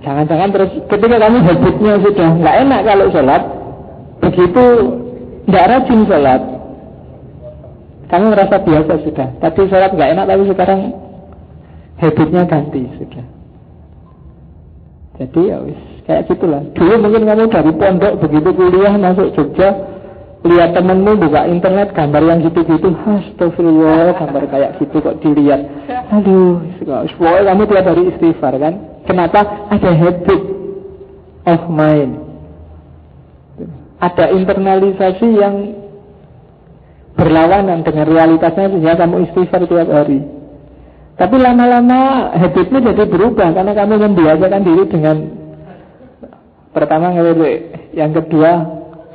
[0.04, 0.72] jangan-jangan terus.
[0.84, 3.42] Ketika kamu habitnya sudah nggak enak kalau sholat
[4.16, 4.64] Begitu
[5.44, 6.42] nggak rajin sholat
[8.12, 9.28] Kamu merasa biasa sudah.
[9.44, 10.80] Tadi sholat nggak enak tapi sekarang
[11.96, 13.35] Habitnya ganti sudah
[15.16, 16.60] Jadi ya wis kayak gitulah.
[16.76, 19.96] Dulu mungkin kamu dari pondok Begitu kuliah masuk Jogja
[20.46, 25.60] lihat temenmu buka internet gambar yang gitu-gitu astagfirullah gambar kayak gitu kok dilihat.
[26.14, 26.62] Aduh
[27.18, 28.74] pokoknya kamu tiap hari istighfar kan?
[29.10, 29.40] Kenapa?
[29.74, 30.42] Ada habit
[31.50, 32.12] of mind.
[33.98, 35.54] Ada internalisasi yang
[37.16, 40.20] berlawanan dengan realitasnya sehingga kamu istighfar tiap hari
[41.16, 45.16] tapi lama-lama habitnya jadi berubah karena kamu membiasakan diri dengan
[46.76, 47.08] pertama
[47.96, 48.52] yang kedua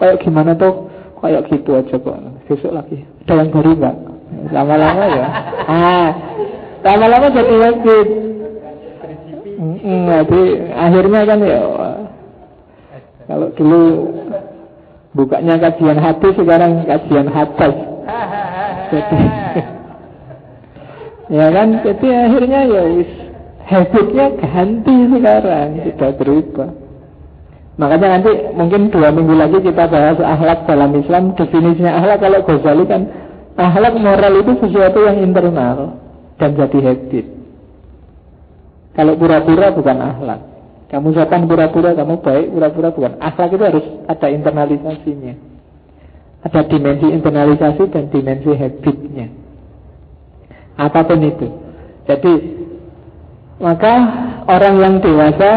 [0.02, 0.90] kayak gimana tuh?
[1.22, 2.18] Kayak gitu aja kok.
[2.50, 3.06] Besok lagi.
[3.30, 3.96] Ada yang baru nggak?
[4.50, 5.28] Lama-lama ya.
[5.72, 6.10] Ah
[6.82, 8.08] lama-lama jadi habit.
[9.86, 10.42] Jadi
[10.74, 11.62] akhirnya kan ya
[13.30, 13.82] kalau dulu
[15.14, 17.30] bukanya kajian hati sekarang kajian
[18.92, 19.22] jadi
[21.32, 22.84] ya kan jadi akhirnya ya
[23.72, 26.70] habitnya ganti sekarang sudah berubah
[27.82, 31.34] Makanya nanti mungkin dua minggu lagi kita bahas akhlak dalam Islam.
[31.34, 33.02] Definisinya akhlak kalau Ghazali kan
[33.58, 35.98] akhlak moral itu sesuatu yang internal
[36.38, 37.26] dan jadi habit.
[38.94, 40.42] Kalau pura-pura bukan akhlak.
[40.92, 43.12] Kamu sopan pura-pura, kamu baik pura-pura bukan.
[43.24, 45.34] Akhlak itu harus ada internalisasinya.
[46.44, 49.41] Ada dimensi internalisasi dan dimensi habitnya.
[50.80, 51.48] Apa pun itu.
[52.08, 52.34] Jadi
[53.62, 53.94] maka
[54.50, 55.52] orang yang dewasa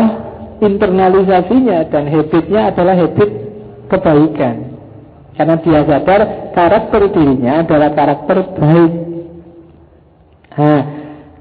[0.60, 3.30] internalisasinya dan habitnya adalah habit
[3.88, 4.56] kebaikan.
[5.34, 8.92] Karena dia sadar karakter dirinya adalah karakter baik.
[10.54, 10.82] Nah,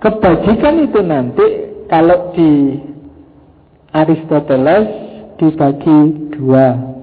[0.02, 1.46] kebajikan itu nanti
[1.86, 2.82] kalau di
[3.94, 4.88] Aristoteles
[5.38, 6.00] dibagi
[6.34, 6.96] dua.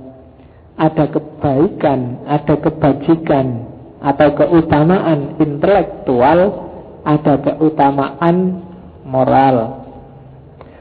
[0.81, 3.70] Ada kebaikan, ada kebajikan,
[4.01, 6.69] atau keutamaan intelektual,
[7.05, 8.65] ada keutamaan
[9.05, 9.87] moral.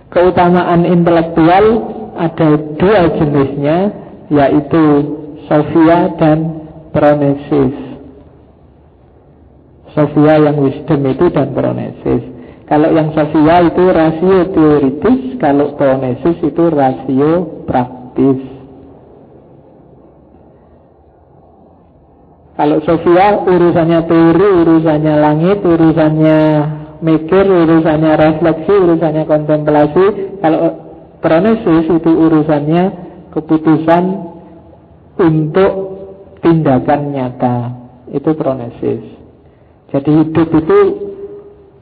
[0.10, 1.65] Keutamaan intelektual
[2.17, 3.77] ada dua jenisnya
[4.34, 4.84] yaitu
[5.45, 7.77] Sofia dan Pronesis.
[9.93, 12.23] Sofia yang wisdom itu dan Pronesis.
[12.69, 18.48] Kalau yang Sofia itu rasio teoritis, kalau Pronesis itu rasio praktis.
[22.60, 26.39] Kalau Sofia urusannya teori, urusannya langit, urusannya
[27.00, 30.06] mikir urusannya refleksi urusannya kontemplasi.
[30.43, 30.60] Kalau
[31.24, 32.84] pronesis itu urusannya
[33.32, 34.04] keputusan
[35.24, 35.72] untuk
[36.43, 37.58] tindakan nyata.
[38.12, 39.20] Itu pronesis
[39.89, 40.80] jadi hidup itu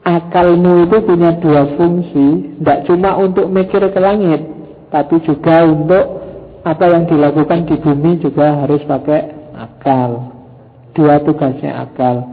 [0.04, 2.56] akalmu itu punya dua fungsi.
[2.56, 4.40] Tidak cuma untuk mikir ke langit
[4.88, 6.04] tapi juga untuk
[6.64, 10.37] apa yang dilakukan di bumi juga harus pakai akal
[10.98, 12.26] dua tugasnya akal.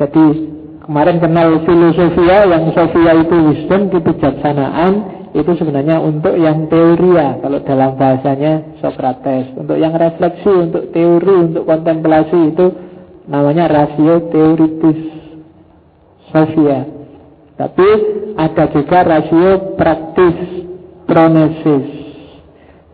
[0.00, 0.56] Jadi
[0.90, 4.92] Kemarin kenal filosofia yang sofia itu wisdom, kebijaksanaan
[5.38, 9.54] itu sebenarnya untuk yang teoria kalau dalam bahasanya Socrates.
[9.54, 12.66] Untuk yang refleksi untuk teori untuk kontemplasi itu
[13.30, 14.98] namanya rasio teoritis
[16.34, 16.90] sofia
[17.54, 17.88] tapi
[18.34, 20.36] ada juga rasio praktis
[21.06, 21.86] pronesis.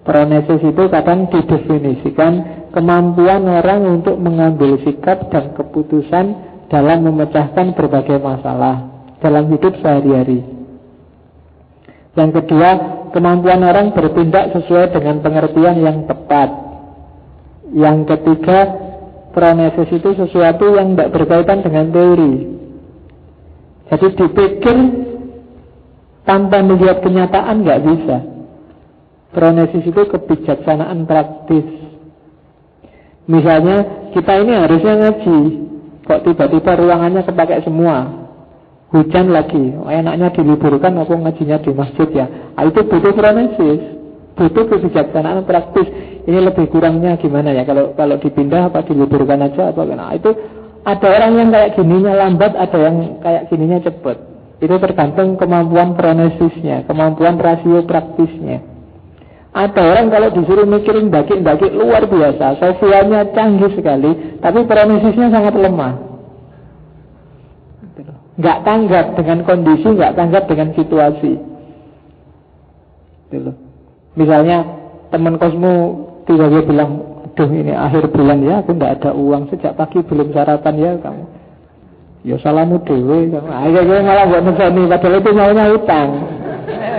[0.05, 2.33] Pronesis itu kadang didefinisikan
[2.77, 6.27] kemampuan orang untuk mengambil sikap dan keputusan
[6.69, 8.85] dalam memecahkan berbagai masalah
[9.25, 10.45] dalam hidup sehari-hari.
[12.13, 12.71] Yang kedua,
[13.17, 16.53] kemampuan orang bertindak sesuai dengan pengertian yang tepat.
[17.73, 18.59] Yang ketiga,
[19.33, 22.35] pronesis itu sesuatu yang tidak berkaitan dengan teori.
[23.89, 24.77] Jadi dipikir
[26.29, 28.17] tanpa melihat kenyataan nggak bisa.
[29.33, 31.86] Pronesis itu kebijaksanaan praktis.
[33.27, 35.39] Misalnya kita ini harusnya ngaji,
[36.07, 38.27] kok tiba-tiba ruangannya kepakai semua,
[38.87, 42.27] Hujan lagi, enaknya diliburkan apa ngajinya di masjid ya.
[42.55, 43.83] Nah, itu butuh pronesis,
[44.39, 45.91] butuh kebijaksanaan praktis.
[46.23, 47.67] Ini lebih kurangnya gimana ya?
[47.67, 49.83] Kalau kalau dipindah apa diliburkan aja apa?
[49.91, 50.31] Nah, itu
[50.87, 54.17] ada orang yang kayak gininya lambat, ada yang kayak gininya cepat.
[54.63, 58.63] Itu tergantung kemampuan pronesisnya, kemampuan rasio praktisnya.
[59.57, 66.07] Ada orang kalau disuruh mikirin daki-daki luar biasa, sosialnya canggih sekali, tapi pronesisnya sangat lemah
[68.37, 71.33] nggak tanggap dengan kondisi, nggak tanggap dengan situasi.
[73.33, 73.51] Gitu
[74.17, 74.65] Misalnya
[75.13, 75.73] teman kosmu
[76.29, 76.91] tiba-tiba bilang,
[77.33, 81.25] aduh ini akhir bulan ya, aku nggak ada uang sejak pagi belum sarapan ya kamu.
[82.27, 83.31] Ya salahmu dewe.
[83.31, 86.09] Ayo ah, malah buat nih, padahal itu maunya utang.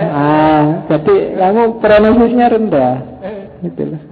[0.08, 2.94] Ah, jadi kamu pronosisnya rendah.
[3.60, 4.02] Gitu loh.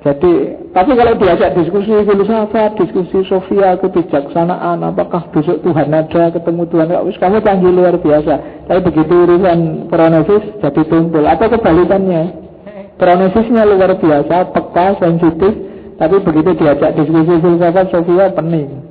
[0.00, 0.32] Jadi,
[0.72, 7.20] tapi kalau diajak diskusi filsafat, diskusi sofia, kebijaksanaan, apakah besok Tuhan ada, ketemu Tuhan, wis
[7.20, 8.64] kamu canggih luar biasa.
[8.64, 11.20] Tapi begitu urusan pronesis jadi tumpul.
[11.28, 12.32] Atau kebalikannya,
[12.96, 15.52] pronesisnya luar biasa, peka, sensitif,
[16.00, 18.88] tapi begitu diajak diskusi filsafat sofia pening.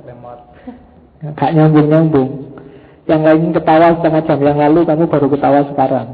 [1.34, 2.39] Gak nyambung-nyambung.
[3.10, 6.06] Yang lain ketawa setengah jam yang lalu, kamu baru ketawa sekarang.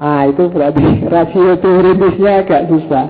[0.00, 0.80] Ah, itu berarti
[1.12, 3.06] rasio teoritisnya agak susah.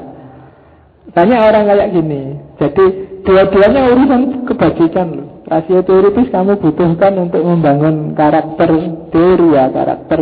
[1.14, 2.22] Banyak orang kayak gini.
[2.58, 2.84] Jadi
[3.22, 5.28] dua-duanya urusan kebajikan loh.
[5.46, 8.70] Rasio teoritis kamu butuhkan untuk membangun karakter
[9.14, 10.20] teori ya, karakter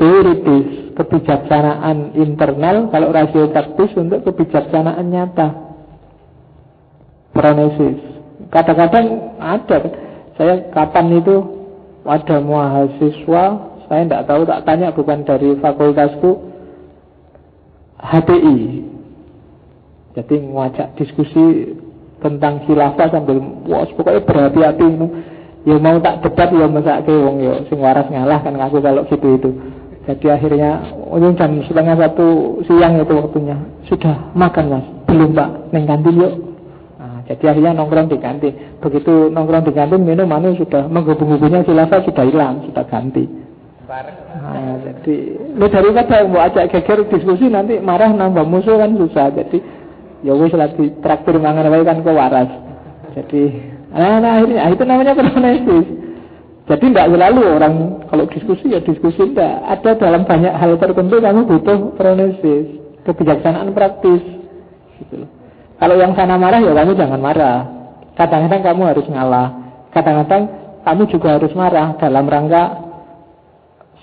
[0.00, 5.48] teoritis, kebijaksanaan internal, kalau rasio praktis untuk kebijaksanaan nyata.
[7.36, 8.00] Pronesis.
[8.48, 9.78] Kadang-kadang ada,
[10.40, 11.36] saya kapan itu
[12.08, 13.44] ada mahasiswa,
[13.92, 16.48] saya tidak tahu, tak tanya bukan dari fakultasku,
[18.00, 18.88] HTI,
[20.10, 21.76] jadi ngajak diskusi
[22.18, 23.38] tentang khilafah sambil
[23.70, 24.86] wah pokoknya berhati-hati.
[25.68, 26.66] Ya mau tak debat ya
[27.04, 29.50] ke wong ya sing waras ngalah kan aku kalau gitu itu.
[30.08, 33.56] Jadi akhirnya ujung jam setengah satu siang itu waktunya.
[33.86, 34.86] Sudah makan mas?
[35.04, 36.32] Belum pak, neng kantin yuk.
[37.30, 38.82] Jadi akhirnya nongkrong di kantin.
[38.82, 43.22] Begitu nongkrong di kantin minum anu sudah menghubung-hubungnya khilafah sudah hilang, sudah ganti.
[43.90, 45.14] Nah, jadi
[45.54, 49.30] lu daripada mau ajak geger diskusi nanti marah nambah musuh kan susah.
[49.34, 49.62] Jadi
[50.26, 52.50] ya wis lagi traktir mangan wae kan kok waras.
[53.14, 53.42] Jadi
[53.94, 55.86] nah, nah akhirnya itu namanya pronesis.
[56.70, 57.74] Jadi tidak selalu orang
[58.10, 59.54] kalau diskusi ya diskusi tidak.
[59.70, 62.66] Ada dalam banyak hal tertentu kamu butuh pronesis,
[63.06, 64.22] kebijaksanaan praktis.
[64.98, 65.39] Gitu.
[65.80, 67.58] Kalau yang sana marah ya kamu jangan marah.
[68.12, 69.48] Kadang-kadang kamu harus ngalah.
[69.96, 70.42] Kadang-kadang
[70.84, 72.84] kamu juga harus marah dalam rangka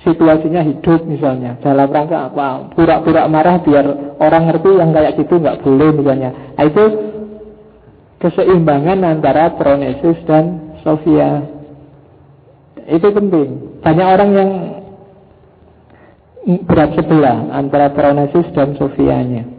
[0.01, 1.61] situasinya hidup misalnya.
[1.61, 2.73] Dalam rangka apa?
[2.73, 6.30] Pura-pura marah biar orang ngerti yang kayak gitu nggak boleh misalnya.
[6.57, 6.84] Nah, itu
[8.25, 11.45] keseimbangan antara pronesis dan sofia
[12.89, 13.78] itu penting.
[13.86, 14.49] Banyak orang yang
[16.65, 19.57] berat sebelah antara pronesis dan sofianya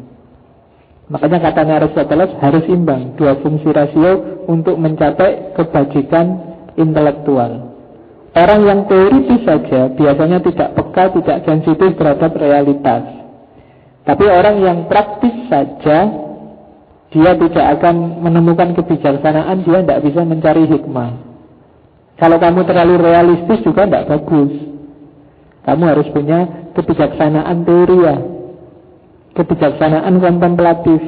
[1.08, 7.68] makanya katanya Aristoteles harus imbang dua fungsi rasio untuk mencapai kebajikan intelektual
[8.38, 13.02] Orang yang teoritis saja biasanya tidak peka, tidak sensitif terhadap realitas.
[14.06, 16.06] Tapi orang yang praktis saja,
[17.10, 21.18] dia tidak akan menemukan kebijaksanaan, dia tidak bisa mencari hikmah.
[22.14, 24.54] Kalau kamu terlalu realistis juga tidak bagus.
[25.66, 28.16] Kamu harus punya kebijaksanaan teori ya.
[29.38, 30.98] Kebijaksanaan kontemplatif.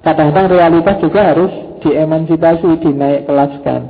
[0.00, 1.52] Kadang-kadang realitas juga harus
[1.84, 3.80] diemansipasi, dinaik kelaskan.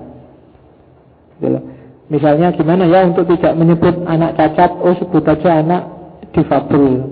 [1.39, 1.61] Gitu
[2.07, 5.83] Misalnya gimana ya untuk tidak menyebut anak cacat, oh sebut aja anak
[6.31, 7.03] difabel.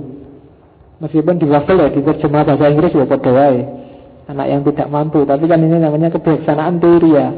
[1.03, 3.59] Meskipun difabel ya diterjemah bahasa Inggris ya kodawai.
[4.31, 7.29] Anak yang tidak mampu, tapi kan ini namanya kebijaksanaan teori ya.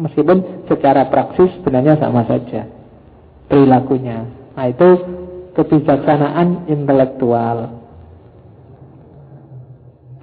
[0.00, 2.66] Meskipun secara praksis sebenarnya sama saja
[3.46, 4.26] perilakunya.
[4.56, 4.88] Nah itu
[5.54, 7.85] kebijaksanaan intelektual.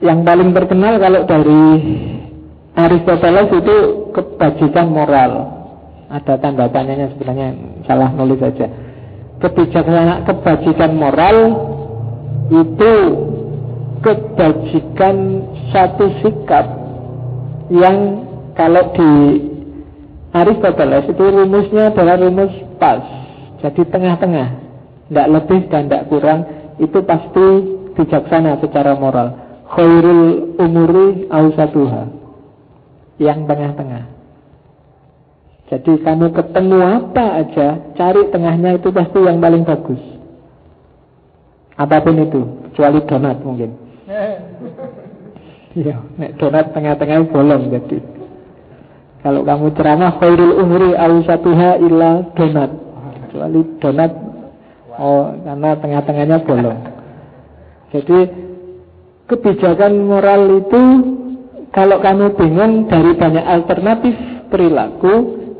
[0.03, 1.63] Yang paling terkenal kalau dari
[2.75, 3.75] Aristoteles itu
[4.11, 5.63] kebajikan moral
[6.13, 7.47] ada tanda tanyanya sebenarnya
[7.89, 8.69] salah nulis saja.
[9.41, 11.37] Kebijaksanaan kebajikan moral
[12.53, 12.93] itu
[14.03, 15.15] kebajikan
[15.73, 16.65] satu sikap
[17.73, 19.09] yang Kalau di
[20.29, 23.01] Aristoteles itu rumusnya adalah rumus pas.
[23.65, 24.61] Jadi tengah-tengah.
[25.09, 26.45] Tidak lebih dan tidak kurang.
[26.77, 27.45] Itu pasti
[27.97, 29.42] bijaksana secara moral.
[29.74, 32.03] Khairul umuri ausatuha.
[33.17, 34.03] Yang tengah-tengah.
[35.74, 37.67] Jadi kamu ketemu apa aja,
[37.97, 40.01] cari tengahnya itu pasti yang paling bagus.
[41.74, 43.71] Apa pun itu, kecuali donat mungkin.
[45.74, 47.97] Iya, nek donat tengah-tengah bolong jadi.
[49.26, 52.69] Kalau kamu ceramah khairul umri ausatuha illa donat.
[53.26, 54.11] Kecuali donat
[55.01, 56.80] oh karena tengah-tengahnya bolong.
[57.89, 58.19] Jadi
[59.28, 60.82] kebijakan moral itu
[61.74, 64.13] kalau kamu bingung dari banyak alternatif
[64.53, 65.13] perilaku,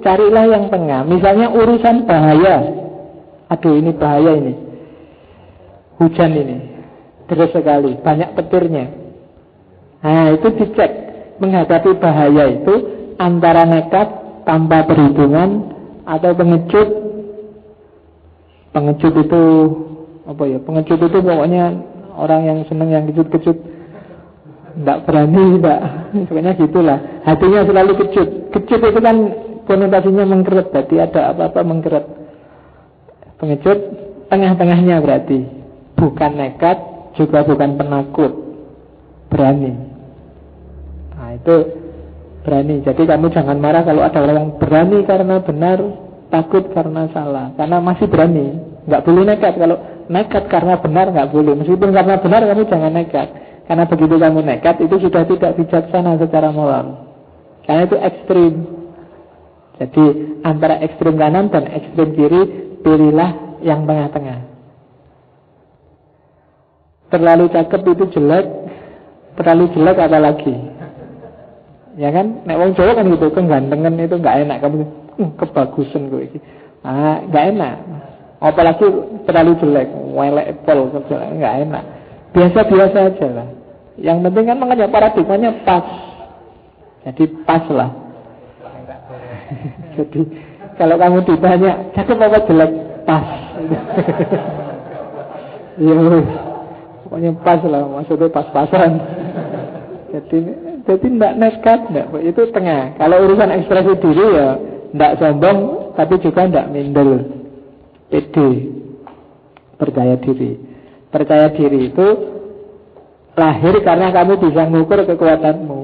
[0.06, 1.02] carilah yang tengah.
[1.10, 2.62] Misalnya urusan bahaya.
[3.50, 4.54] Aduh, ini bahaya ini.
[5.98, 6.58] Hujan ini.
[7.26, 9.04] Terus sekali, banyak petirnya.
[10.04, 10.92] Nah itu dicek
[11.40, 12.74] Menghadapi bahaya itu
[13.18, 14.08] Antara nekat
[14.44, 15.72] tanpa perhitungan
[16.04, 16.90] Atau pengecut
[18.76, 19.44] Pengecut itu
[20.28, 23.58] Apa ya Pengecut itu pokoknya Orang yang senang yang kecut-kecut
[24.78, 25.82] Tidak berani tidak
[26.30, 29.16] Pokoknya gitulah Hatinya selalu kecut Kecut itu kan
[29.66, 32.06] konotasinya mengkeret Berarti ada apa-apa mengkeret
[33.42, 33.80] Pengecut
[34.30, 35.40] Tengah-tengahnya berarti
[35.98, 36.78] Bukan nekat
[37.18, 38.32] Juga bukan penakut
[39.30, 39.94] Berani
[41.34, 41.56] itu
[42.46, 42.76] berani.
[42.86, 45.80] Jadi kamu jangan marah kalau ada orang yang berani karena benar,
[46.30, 47.52] takut karena salah.
[47.58, 48.60] Karena masih berani.
[48.86, 49.54] Nggak boleh nekat.
[49.58, 49.78] Kalau
[50.10, 51.54] nekat karena benar nggak boleh.
[51.60, 53.30] Meskipun karena benar kamu jangan nekat.
[53.64, 57.08] Karena begitu kamu nekat itu sudah tidak bijaksana secara moral.
[57.64, 58.54] Karena itu ekstrim.
[59.80, 60.06] Jadi
[60.44, 62.42] antara ekstrim kanan dan ekstrim kiri
[62.84, 64.52] pilihlah yang tengah-tengah.
[67.10, 68.46] Terlalu cakep itu jelek,
[69.40, 70.56] terlalu jelek apa lagi?
[71.94, 72.42] Ya kan?
[72.44, 74.82] Nek wong Jawa kan gitu, kegantengan itu nggak enak kamu
[75.22, 76.42] uh, kebagusan gue.
[76.82, 77.76] Ah, nggak enak.
[78.44, 78.84] Apalagi
[79.24, 81.84] terlalu jelek, welek pol nggak enak.
[82.36, 83.48] Biasa-biasa aja lah.
[83.96, 85.86] Yang penting kan makanya paradigmanya pas.
[87.08, 87.90] Jadi pas lah.
[89.96, 90.22] Jadi
[90.76, 92.72] kalau kamu ditanya cakep apa jelek,
[93.08, 93.26] pas.
[95.74, 96.22] Iya,
[97.02, 98.94] pokoknya pas lah, maksudnya pas-pasan.
[100.14, 100.38] Jadi
[100.86, 102.08] jadi tidak nekat, enggak.
[102.22, 102.94] itu tengah.
[103.02, 104.54] Kalau urusan ekspresi diri ya
[104.94, 107.43] tidak sombong, tapi juga tidak minder.
[108.14, 108.50] Pede,
[109.82, 110.54] percaya diri.
[111.10, 112.08] Percaya diri itu
[113.34, 115.82] lahir karena kamu bisa mengukur kekuatanmu.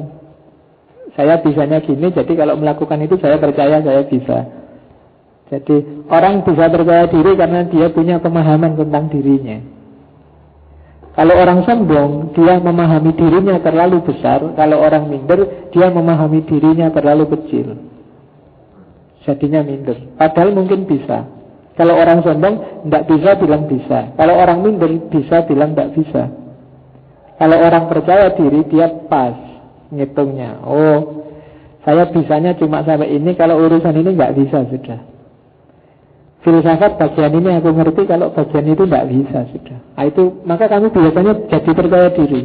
[1.18, 4.46] Saya bisanya gini, jadi kalau melakukan itu saya percaya saya bisa.
[5.50, 9.58] Jadi orang bisa percaya diri karena dia punya pemahaman tentang dirinya.
[11.18, 14.54] Kalau orang sombong, dia memahami dirinya terlalu besar.
[14.54, 17.74] Kalau orang minder, dia memahami dirinya terlalu kecil.
[19.26, 19.98] Jadinya minder.
[20.14, 21.39] Padahal mungkin bisa.
[21.80, 24.12] Kalau orang sombong, tidak bisa bilang bisa.
[24.20, 26.28] Kalau orang minder, bisa bilang tidak bisa.
[27.40, 29.32] Kalau orang percaya diri, dia pas
[29.88, 30.60] ngitungnya.
[30.68, 31.24] Oh,
[31.88, 35.00] saya bisanya cuma sampai ini, kalau urusan ini nggak bisa sudah.
[36.44, 39.80] Filsafat bagian ini aku ngerti kalau bagian itu tidak bisa sudah.
[39.96, 42.42] Nah, itu maka kamu biasanya jadi percaya diri.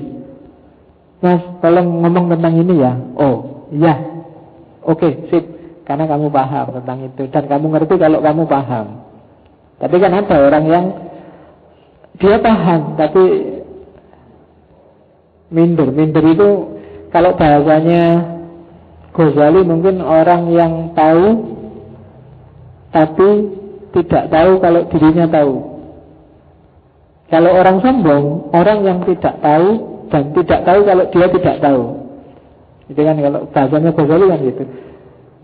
[1.22, 2.92] Mas, tolong ngomong tentang ini ya.
[3.18, 3.94] Oh, iya.
[4.86, 5.46] Oke, sip.
[5.84, 9.03] Karena kamu paham tentang itu dan kamu ngerti kalau kamu paham.
[9.84, 10.84] Tapi kan ada orang yang
[12.16, 13.24] dia paham tapi
[15.52, 15.92] minder.
[15.92, 16.48] Minder itu
[17.12, 18.32] kalau bahasanya
[19.12, 21.52] Ghazali mungkin orang yang tahu
[22.96, 23.28] tapi
[23.92, 25.54] tidak tahu kalau dirinya tahu.
[27.28, 29.68] Kalau orang sombong, orang yang tidak tahu
[30.08, 31.82] dan tidak tahu kalau dia tidak tahu.
[32.88, 34.64] Itu kan kalau bahasanya Ghazali kan gitu.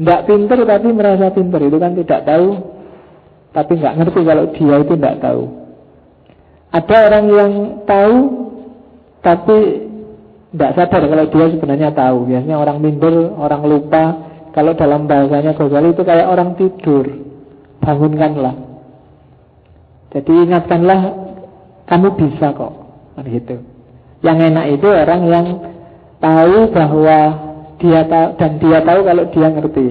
[0.01, 2.70] Tidak pinter tapi merasa pinter itu kan tidak tahu
[3.51, 5.43] tapi nggak ngerti kalau dia itu tidak tahu.
[6.71, 8.17] Ada orang yang tahu
[9.27, 9.59] tapi
[10.51, 12.19] tidak sadar kalau dia sebenarnya tahu.
[12.31, 14.05] Biasanya orang minder, orang lupa.
[14.51, 17.07] Kalau dalam bahasanya Ghazali itu kayak orang tidur
[17.79, 18.55] bangunkanlah.
[20.11, 21.01] Jadi ingatkanlah
[21.87, 22.75] kamu bisa kok.
[23.15, 23.63] Kan gitu.
[24.27, 25.47] Yang enak itu orang yang
[26.19, 27.19] tahu bahwa
[27.79, 29.87] dia tahu dan dia tahu kalau dia ngerti.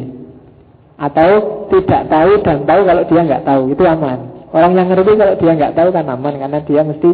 [1.00, 1.30] Atau
[1.72, 4.20] tidak tahu dan tahu kalau dia nggak tahu itu aman.
[4.52, 7.10] Orang yang ngerti kalau dia nggak tahu kan aman karena dia mesti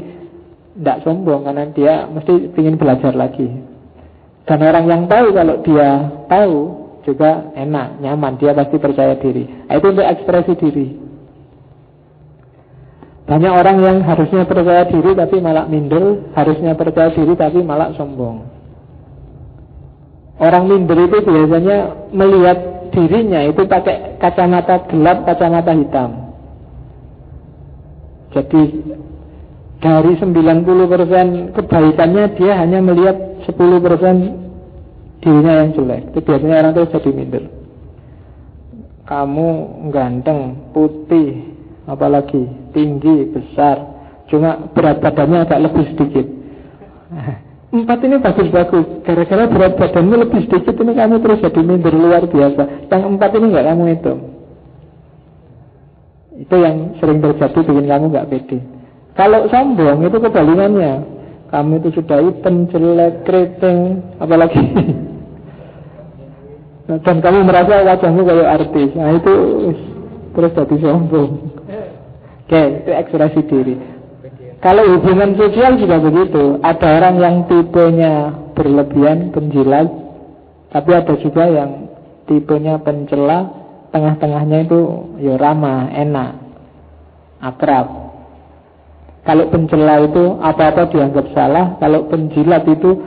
[0.76, 3.48] tidak sombong karena dia mesti ingin belajar lagi.
[4.46, 5.90] Dan orang yang tahu kalau dia
[6.26, 6.56] tahu
[7.06, 9.46] juga enak, nyaman, dia pasti percaya diri.
[9.46, 10.88] Nah, itu untuk ekspresi diri.
[13.26, 18.46] Banyak orang yang harusnya percaya diri tapi malah minder, harusnya percaya diri tapi malah sombong.
[20.38, 26.12] Orang minder itu biasanya melihat dirinya itu pakai kacamata gelap, kacamata hitam.
[28.32, 28.64] Jadi
[29.84, 36.02] dari 90% kebaikannya dia hanya melihat 10% dirinya yang jelek.
[36.16, 37.44] Itu biasanya orang itu jadi minder.
[39.06, 39.50] Kamu
[39.94, 41.54] ganteng, putih,
[41.86, 43.86] apalagi tinggi, besar,
[44.32, 46.26] cuma berat badannya agak lebih sedikit.
[47.76, 49.04] Empat ini bagus-bagus.
[49.04, 52.88] Gara-gara berat badanmu lebih sedikit ini kamu terus jadi minder luar biasa.
[52.88, 54.20] Yang empat ini nggak kamu hitung.
[56.40, 58.58] Itu yang sering terjadi bikin kamu nggak pede.
[59.20, 60.94] Kalau sombong itu kebalikannya.
[61.46, 63.80] Kamu itu sudah hitam, jelek, keriting,
[64.24, 64.60] apalagi.
[67.06, 68.90] Dan kamu merasa wajahmu kayak artis.
[68.96, 69.34] Nah itu
[70.32, 71.32] terus jadi sombong.
[72.46, 73.76] Oke, itu ekspresi diri.
[74.66, 76.58] Kalau hubungan sosial juga begitu.
[76.66, 79.86] Ada orang yang tipenya berlebihan, penjilat,
[80.74, 81.86] tapi ada juga yang
[82.26, 83.46] tipenya pencela,
[83.94, 84.80] tengah-tengahnya itu
[85.22, 86.42] ya ramah, enak,
[87.46, 88.10] akrab.
[89.22, 93.06] Kalau pencela itu apa-apa dianggap salah, kalau penjilat itu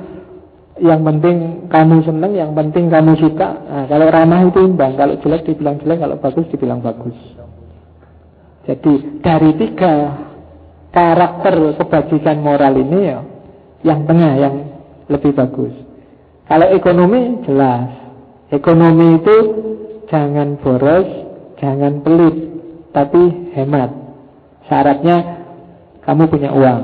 [0.79, 3.67] yang penting kamu senang, yang penting kamu suka.
[3.67, 7.19] Nah, kalau ramah itu imbang, kalau jelek dibilang jelek, kalau bagus dibilang bagus.
[8.63, 9.95] Jadi dari tiga
[10.99, 13.23] karakter kebajikan moral ini ya
[13.87, 14.55] yang tengah yang
[15.07, 15.71] lebih bagus.
[16.51, 17.87] Kalau ekonomi jelas,
[18.51, 19.37] ekonomi itu
[20.11, 21.07] jangan boros,
[21.63, 22.37] jangan pelit,
[22.91, 23.95] tapi hemat.
[24.67, 25.17] Syaratnya
[26.03, 26.83] kamu punya uang.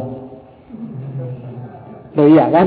[2.15, 2.67] Loh iya kan?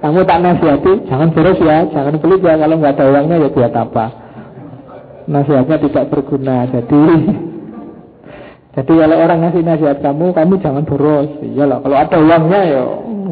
[0.00, 2.56] Kamu tak nasihati, jangan boros ya, jangan pelit ya.
[2.56, 4.06] Kalau nggak ada uangnya ya buat apa?
[5.28, 6.70] Nasihatnya tidak berguna.
[6.70, 7.02] Jadi
[8.76, 11.32] jadi kalau orang ngasih nasihat kamu, kamu jangan boros.
[11.40, 12.82] Iyalah, kalau ada uangnya ya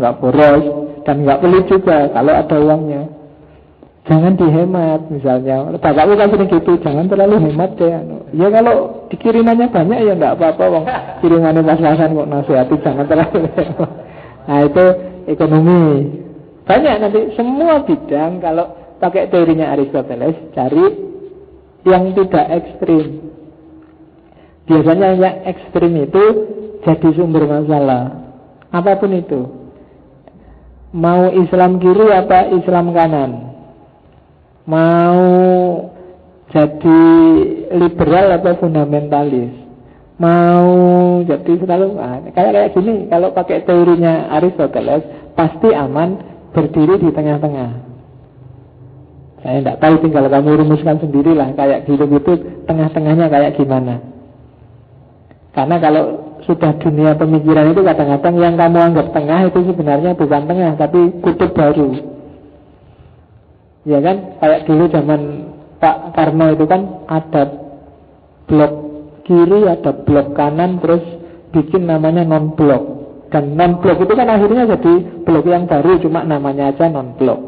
[0.00, 0.64] nggak boros
[1.04, 3.02] dan nggak pelit juga kalau ada uangnya.
[4.08, 5.68] Jangan dihemat misalnya.
[5.80, 7.92] Bapakku kan sering gitu, jangan terlalu hemat deh.
[8.32, 10.84] Ya kalau dikirimannya banyak ya nggak apa-apa, wong
[11.20, 13.90] kirimannya pas-pasan kok nasihati jangan terlalu hemat.
[14.48, 14.84] Nah itu
[15.28, 15.84] ekonomi.
[16.64, 20.84] Banyak nanti semua bidang kalau pakai teorinya Aristoteles cari
[21.84, 23.33] yang tidak ekstrim.
[24.64, 26.24] Biasanya yang ekstrim itu
[26.84, 28.32] jadi sumber masalah.
[28.72, 29.40] Apa pun itu.
[30.94, 33.30] Mau Islam kiri apa Islam kanan?
[34.64, 35.20] Mau
[36.54, 37.02] jadi
[37.76, 39.52] liberal atau fundamentalis?
[40.16, 40.70] Mau
[41.26, 43.10] jadi selalu ah, kayak kayak gini.
[43.10, 46.22] Kalau pakai teorinya Aristoteles pasti aman
[46.54, 47.70] berdiri di tengah-tengah.
[49.44, 52.32] Saya tidak tahu tinggal kamu rumuskan sendirilah kayak gitu gitu
[52.64, 54.13] tengah-tengahnya kayak gimana.
[55.54, 60.72] Karena kalau sudah dunia pemikiran itu kadang-kadang yang kamu anggap tengah itu sebenarnya bukan tengah
[60.74, 61.94] tapi kutub baru.
[63.86, 64.16] Ya kan?
[64.42, 65.20] Kayak dulu zaman
[65.78, 67.42] Pak Karno itu kan ada
[68.50, 68.72] blok
[69.22, 71.04] kiri, ada blok kanan, terus
[71.54, 72.82] bikin namanya non blok.
[73.30, 77.40] Dan non blok itu kan akhirnya jadi blok yang baru, cuma namanya aja non blok.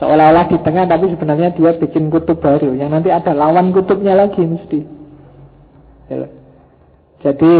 [0.00, 4.40] Seolah-olah di tengah tapi sebenarnya dia bikin kutub baru yang nanti ada lawan kutubnya lagi
[4.40, 4.80] mesti.
[6.08, 6.39] Ya.
[7.20, 7.52] Jadi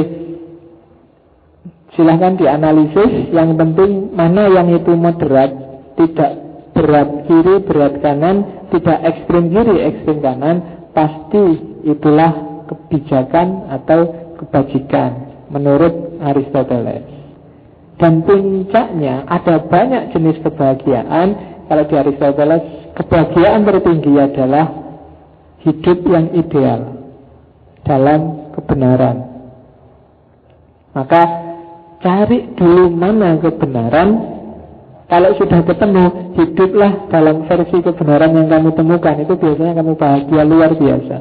[1.95, 3.29] silahkan dianalisis.
[3.33, 5.53] Yang penting mana yang itu moderat
[6.01, 6.33] Tidak
[6.73, 11.45] berat kiri, berat kanan Tidak ekstrim kiri, ekstrim kanan Pasti
[11.85, 17.05] itulah kebijakan atau kebajikan Menurut Aristoteles.
[18.01, 21.29] Dan puncaknya ada banyak jenis kebahagiaan.
[21.69, 22.63] Kalau di Aristoteles
[22.97, 24.67] Kebahagiaan tertinggi adalah
[25.61, 26.97] Hidup yang ideal
[27.85, 29.30] Dalam kebenaran
[30.91, 31.23] maka
[32.03, 34.39] cari dulu mana kebenaran.
[35.11, 39.15] Kalau sudah ketemu Hiduplah dalam versi kebenaran yang kamu temukan.
[39.19, 41.17] Itu biasanya kamu bahagia luar biasa.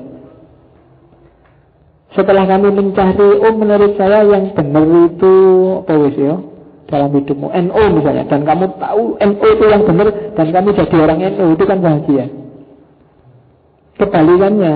[2.14, 5.34] Setelah kamu mencari Oh menurut saya yang benar itu
[5.86, 6.36] Apa ya
[6.90, 7.48] dalam hidupmu.
[7.50, 8.24] NO misalnya.
[8.30, 10.08] Dan kamu tahu NO itu yang benar
[10.38, 12.26] Dan kamu jadi orang NO Itu kan bahagia.
[13.98, 14.76] Kebalikannya.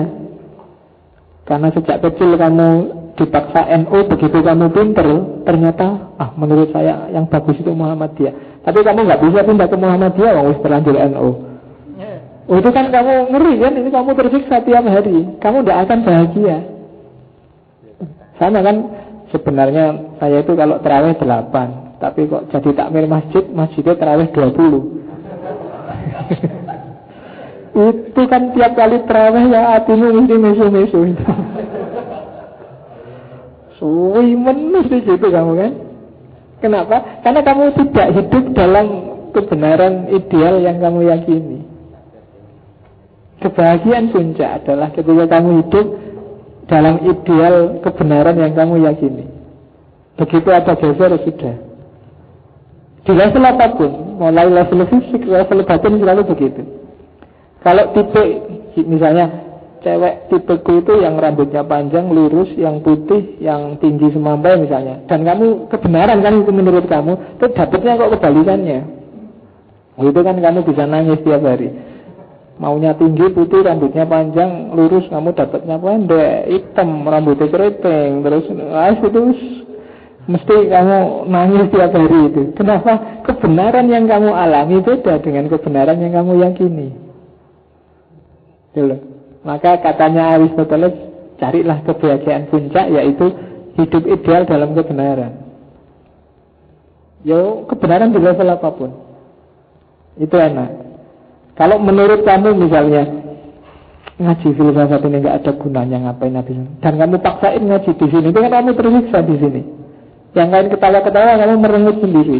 [1.46, 2.70] Karena sejak kecil kamu
[3.14, 5.06] dipaksa NU begitu kamu pinter
[5.46, 8.62] ternyata ah menurut saya yang bagus itu Muhammadiyah.
[8.64, 11.28] Tapi kamu nggak bisa pindah ke Muhammadiyah wong terlanjur NU
[12.44, 13.72] oh, itu kan kamu ngeri kan?
[13.72, 15.16] Ini kamu tersiksa tiap hari.
[15.40, 16.56] Kamu tidak akan bahagia.
[18.36, 18.76] Sama kan?
[19.32, 24.54] Sebenarnya saya itu kalau terawih 8 tapi kok jadi takmir masjid masjidnya terawih 20
[27.90, 31.00] itu kan tiap kali terawih ya hatimu mesti mesu-mesu
[33.84, 35.72] itu Suwi mesti gitu kamu kan
[36.64, 37.20] Kenapa?
[37.20, 38.86] Karena kamu tidak hidup dalam
[39.36, 41.60] kebenaran ideal yang kamu yakini.
[43.44, 45.86] Kebahagiaan puncak adalah ketika kamu hidup
[46.64, 49.28] dalam ideal kebenaran yang kamu yakini.
[50.16, 51.54] Begitu ada geser sudah.
[53.04, 56.64] Di level apa pun, mulai level fisik, level batin selalu begitu.
[57.60, 58.24] Kalau tipe,
[58.88, 59.43] misalnya
[59.84, 65.04] cewek tipeku itu yang rambutnya panjang, lurus, yang putih, yang tinggi semampai misalnya.
[65.04, 68.80] Dan kamu kebenaran kan itu menurut kamu, itu dapetnya kok kebalikannya.
[70.00, 71.68] Itu kan kamu bisa nangis tiap hari.
[72.56, 79.20] Maunya tinggi, putih, rambutnya panjang, lurus, kamu dapatnya pendek, hitam, rambutnya keriting, terus ah, itu
[80.24, 82.42] mesti kamu nangis tiap hari itu.
[82.56, 83.22] Kenapa?
[83.28, 86.88] Kebenaran yang kamu alami beda dengan kebenaran yang kamu yakini.
[88.74, 89.13] Dulu.
[89.44, 90.96] Maka katanya Aristoteles,
[91.36, 93.28] carilah kebahagiaan puncak yaitu
[93.76, 95.32] hidup ideal dalam kebenaran.
[97.24, 98.90] Yo, kebenaran di level apa pun.
[100.16, 100.70] Itu enak.
[101.54, 103.04] Kalau menurut kamu misalnya
[104.14, 108.38] ngaji filsafat ini nggak ada gunanya ngapain habis dan kamu paksain ngaji di sini itu
[108.38, 109.62] kan kamu tersiksa di sini.
[110.34, 112.38] Yang lain ketawa-ketawa kamu merengut sendiri.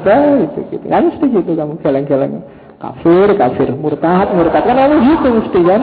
[0.00, 0.84] Nah, itu gitu.
[0.88, 2.34] Kan mesti gitu kamu geleng-geleng.
[2.80, 3.68] Kafir kafir.
[3.76, 4.62] Murtad murtad.
[4.64, 5.82] Kan kamu gitu mesti kan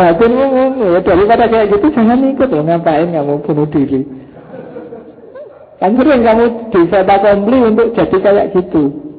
[0.00, 4.08] batin ya daripada kayak gitu jangan ikut loh ngapain kamu bunuh diri
[5.76, 9.10] kan sering kamu bisa kompli untuk jadi kayak gitu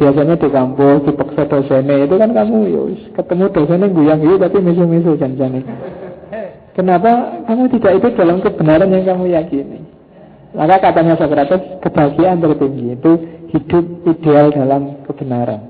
[0.00, 4.56] Biasanya di kampus, dipaksa dosennya itu kan kamu yus, ya ketemu dosennya guyang gitu tapi
[4.64, 5.60] misu-misu janjane.
[6.72, 9.84] Kenapa kamu tidak itu dalam kebenaran yang kamu yakini?
[10.56, 13.12] Maka katanya Socrates, kebahagiaan tertinggi itu
[13.52, 15.68] hidup ideal dalam kebenaran.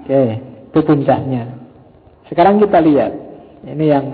[0.00, 0.40] Oke,
[0.72, 1.44] itu puncaknya.
[2.28, 3.12] Sekarang kita lihat,
[3.64, 4.06] ini yang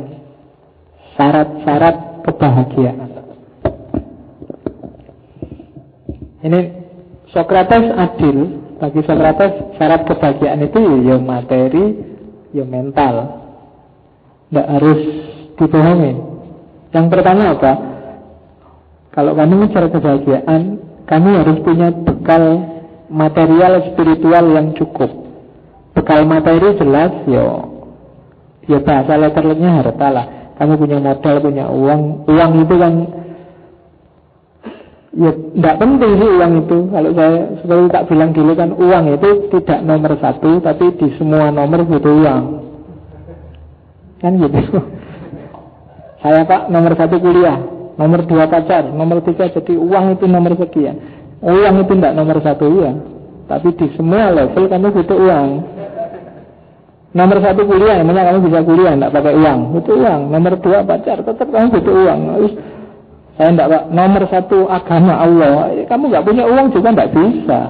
[1.18, 3.10] syarat-syarat kebahagiaan.
[6.44, 6.60] Ini
[7.34, 8.62] Sokrates adil.
[8.78, 11.84] Bagi Sokrates syarat kebahagiaan itu ya materi
[12.52, 13.14] ya mental.
[14.50, 15.00] Tidak harus
[15.56, 16.12] dibohongi.
[16.94, 17.72] Yang pertama apa?
[19.14, 20.62] Kalau kamu mencari kebahagiaan
[21.06, 22.44] kamu harus punya bekal
[23.08, 25.10] material spiritual yang cukup.
[25.96, 27.73] Bekal materi jelas ya
[28.70, 32.94] ya bahasa letternya harta lah kamu punya modal punya uang uang itu kan
[35.14, 36.78] Ya, tidak penting sih uang itu.
[36.90, 41.54] Kalau saya seperti tak bilang dulu kan uang itu tidak nomor satu, tapi di semua
[41.54, 42.42] nomor butuh uang.
[44.18, 44.58] Kan gitu.
[46.24, 47.60] Saya pak nomor satu kuliah,
[48.00, 50.96] nomor dua pacar, nomor tiga jadi uang itu nomor sekian.
[51.44, 52.96] Uang itu tidak nomor satu ya,
[53.44, 55.48] tapi di semua level kamu butuh uang.
[57.14, 60.20] Nomor satu kuliah, namanya kamu bisa kuliah, tidak pakai uang, butuh uang.
[60.34, 62.20] Nomor dua pacar, tetap kamu butuh uang.
[63.38, 65.78] Saya tidak pak nomor satu agama Allah.
[65.86, 67.60] Kamu nggak punya uang juga nggak bisa.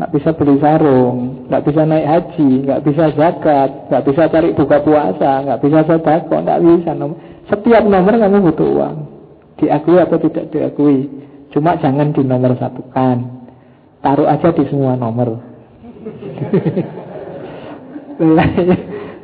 [0.00, 1.16] Nggak bisa beli sarung,
[1.52, 6.40] nggak bisa naik haji, nggak bisa zakat, nggak bisa cari buka puasa, nggak bisa sedekah,
[6.40, 6.90] nggak bisa.
[7.52, 8.96] Setiap nomor kamu butuh uang.
[9.60, 11.12] Diakui atau tidak diakui.
[11.52, 13.16] Cuma jangan di nomor satukan.
[14.00, 15.36] Taruh aja di semua nomor.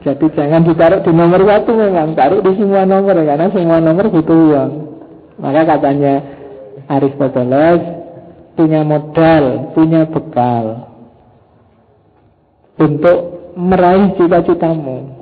[0.06, 4.38] Jadi jangan ditaruh di nomor satu memang, taruh di semua nomor karena semua nomor butuh
[4.38, 4.70] uang.
[5.36, 6.14] Maka katanya
[6.88, 7.82] Aristoteles
[8.56, 10.88] punya modal, punya bekal
[12.80, 13.18] untuk
[13.58, 15.12] meraih cita-citamu.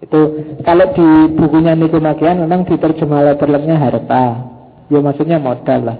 [0.00, 0.20] Itu
[0.64, 4.26] kalau di bukunya Nikomakian memang diterjemah letternya harta.
[4.90, 5.98] Ya maksudnya modal lah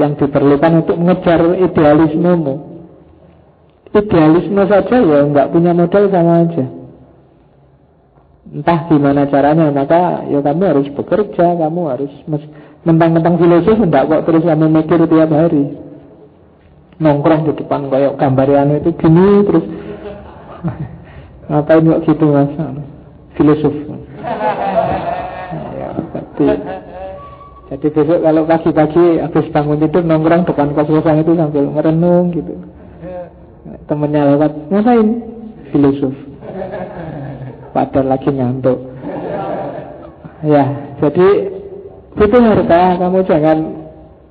[0.00, 2.69] yang diperlukan untuk mengejar idealismemu.
[3.90, 6.64] Idealisme saja ya nggak punya modal sama aja.
[8.50, 12.12] Entah gimana caranya, maka ya kamu harus bekerja, kamu harus
[12.80, 15.76] Mentang-mentang filosof enggak kok terus kamu mikir tiap hari.
[16.96, 19.66] Nongkrong di depan gambar yang itu gini terus.
[21.50, 22.48] Ngapain kok gitu mas?
[23.36, 23.74] Filosof.
[25.76, 25.90] Ya,
[26.40, 26.46] jadi,
[27.68, 32.56] jadi besok kalau pagi-pagi habis bangun tidur nongkrong depan kos-kosan itu sambil merenung gitu
[33.90, 35.08] Temennya lewat Ngapain?
[35.74, 36.14] Filosof
[37.74, 38.78] Padahal lagi ngantuk
[40.40, 41.28] Ya, jadi
[42.16, 43.58] itu harta, kamu jangan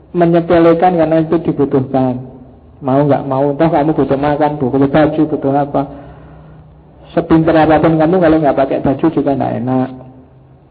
[0.09, 2.17] menyepelekan karena itu dibutuhkan.
[2.81, 5.81] Mau nggak mau, toh kamu butuh makan, butuh baju, butuh apa.
[7.13, 9.89] Sepinter apa pun kamu kalau nggak pakai baju juga nggak enak.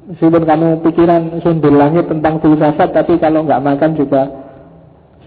[0.08, 4.22] Meskipun kamu pikiran sundul langit tentang filsafat, tapi kalau nggak makan juga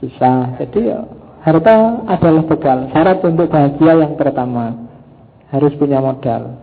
[0.03, 0.59] susah.
[0.59, 0.99] Jadi ya,
[1.41, 2.89] harta adalah bekal.
[2.93, 4.89] Syarat untuk bahagia yang pertama
[5.49, 6.61] harus punya modal.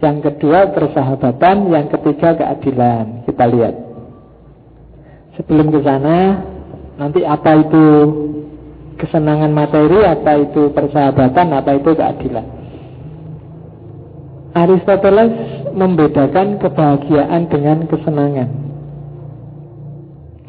[0.00, 3.28] Yang kedua persahabatan, yang ketiga keadilan.
[3.28, 3.74] Kita lihat.
[5.36, 6.40] Sebelum ke sana,
[6.96, 7.84] nanti apa itu
[8.96, 12.46] kesenangan materi, apa itu persahabatan, apa itu keadilan.
[14.50, 15.32] Aristoteles
[15.76, 18.69] membedakan kebahagiaan dengan kesenangan.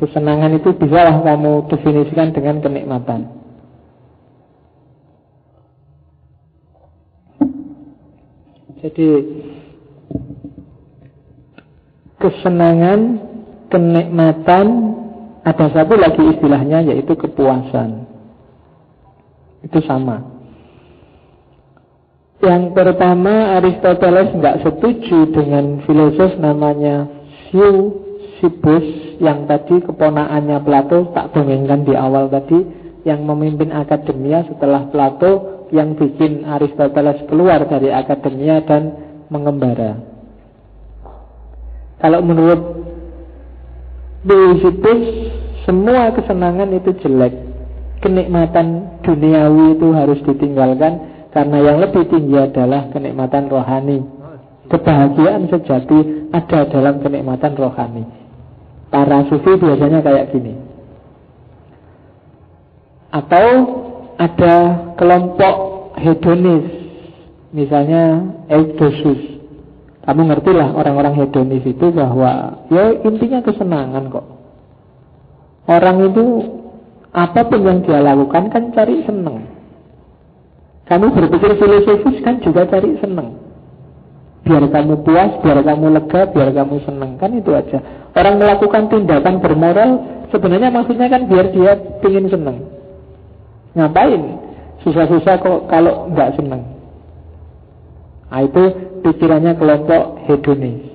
[0.02, 3.30] Kesenangan itu bisalah kamu definisikan dengan kenikmatan.
[8.82, 9.10] Jadi
[12.18, 13.00] kesenangan,
[13.70, 14.66] kenikmatan,
[15.46, 18.10] ada satu lagi istilahnya yaitu kepuasan.
[19.62, 20.26] Itu sama.
[22.42, 27.06] Yang pertama Aristoteles nggak setuju dengan filosof namanya
[28.42, 32.58] Sibus yang tadi keponaannya Plato tak dongengkan di awal tadi
[33.06, 38.98] yang memimpin akademia setelah Plato yang bikin Aristoteles keluar dari akademia dan
[39.30, 40.02] mengembara.
[42.02, 42.62] Kalau menurut
[44.26, 45.02] Sibus
[45.70, 47.34] semua kesenangan itu jelek,
[48.02, 54.02] kenikmatan duniawi itu harus ditinggalkan karena yang lebih tinggi adalah kenikmatan rohani.
[54.68, 58.21] Kebahagiaan sejati ada dalam kenikmatan rohani.
[58.92, 60.54] Para sufi biasanya kayak gini.
[63.12, 63.48] Atau
[64.20, 64.56] ada
[65.00, 65.56] kelompok
[65.98, 66.68] hedonis,
[67.56, 69.42] misalnya eudosus.
[70.02, 74.28] Kamu ngerti lah orang-orang hedonis itu bahwa ya intinya kesenangan kok.
[75.72, 76.26] Orang itu
[77.12, 79.46] apa pun yang dia lakukan kan cari seneng.
[80.90, 83.41] Kamu berpikir filosofis kan juga cari seneng.
[84.42, 87.12] Biar kamu puas, biar kamu lega, biar kamu seneng.
[87.22, 87.78] Kan itu aja.
[88.18, 89.92] Orang melakukan tindakan bermoral,
[90.34, 92.58] sebenarnya maksudnya kan biar dia ingin seneng.
[93.78, 94.22] Ngapain?
[94.82, 96.66] Susah-susah kok kalau nggak seneng.
[98.32, 98.64] Nah itu
[99.06, 100.90] pikirannya kelompok hedonis.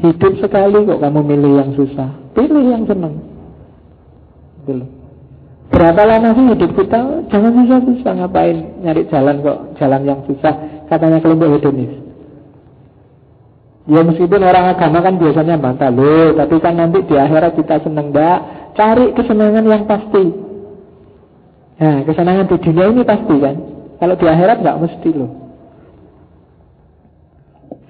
[0.00, 2.08] Hidup sekali kok kamu milih yang susah.
[2.32, 3.20] Pilih yang seneng.
[4.64, 4.88] Belum.
[5.70, 7.28] Berapa lama sih hidup kita?
[7.28, 10.54] Jangan susah-susah ngapain nyari jalan kok, jalan yang susah.
[10.88, 12.09] Katanya kelompok hedonis.
[13.88, 18.12] Ya meskipun orang agama kan biasanya bantah loh, tapi kan nanti di akhirat kita seneng
[18.12, 18.38] enggak?
[18.76, 20.24] Cari kesenangan yang pasti.
[21.80, 23.56] Nah, kesenangan di dunia ini pasti kan.
[23.96, 25.30] Kalau di akhirat nggak mesti loh.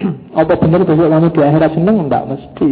[0.40, 1.96] Apa benar besok kamu di akhirat seneng?
[2.06, 2.70] Enggak mesti.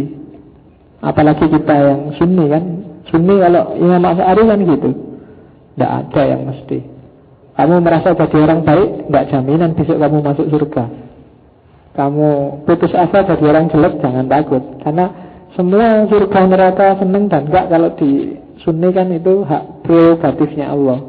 [0.99, 2.63] Apalagi kita yang sunni kan
[3.09, 4.89] Sunni kalau Imam Asy'ari kan gitu.
[5.73, 6.79] Tidak ada yang mesti.
[7.57, 10.83] Kamu merasa jadi orang baik, tidak jaminan besok kamu masuk surga.
[11.99, 14.63] Kamu putus asa jadi orang jelek, jangan takut.
[14.79, 15.11] Karena
[15.59, 21.03] semua surga neraka seneng dan enggak kalau di sunni kan itu hak prerogatifnya Allah.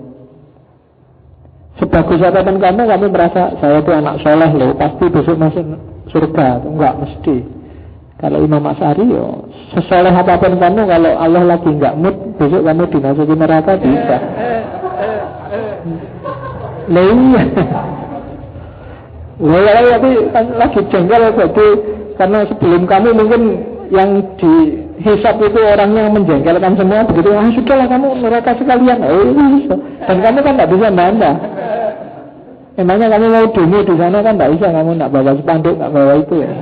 [1.78, 5.62] Sebagus apa pun kamu, kamu merasa saya itu anak soleh loh, pasti besok masuk
[6.11, 6.59] surga.
[6.66, 7.36] Enggak mesti.
[8.18, 12.82] Kalau Imam As'ari yo sesoleh apa pun kamu kalau Allah lagi nggak mood besok kamu
[12.91, 14.18] dimasuki neraka bisa.
[16.91, 17.07] Lah
[19.41, 19.70] iya.
[19.72, 21.66] Lah tapi kan lagi jengkel jadi
[22.20, 23.43] karena sebelum kamu mungkin
[23.91, 28.99] yang dihisap itu orangnya menjengkelkan semua begitu ah sudahlah kamu neraka sekalian.
[29.03, 29.74] Oh bisa
[30.05, 31.34] dan kamu kan nggak bisa nambah
[32.78, 36.12] emangnya kamu mau demo di sana kan nggak bisa kamu nggak bawa spanduk nggak bawa
[36.20, 36.53] itu ya.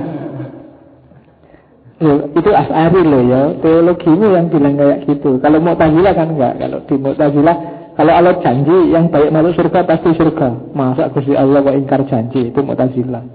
[1.99, 3.41] Loh, itu asari loh ya.
[3.59, 5.35] Teologimu yang bilang kayak gitu.
[5.43, 9.83] Kalau mau Mu'tazilah kan enggak Kalau di Mu'tazilah Kalau Allah janji yang baik masuk surga
[9.83, 10.71] pasti surga.
[10.71, 12.47] Masa Gusti Allah kok ingkar janji?
[12.47, 13.27] Itu Mu'tazilah.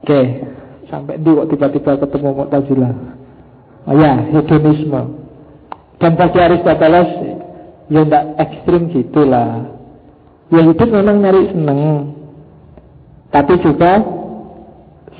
[0.00, 0.20] Oke
[0.88, 2.92] Sampai di kok tiba-tiba ketemu Mu'tazilah.
[3.92, 5.02] Oh ya, hedonisme.
[6.00, 7.10] Dan bagi Aristoteles
[7.92, 9.68] Ya enggak ekstrim gitulah.
[10.48, 11.80] Ya hidup memang nyari seneng.
[13.28, 14.00] Tapi juga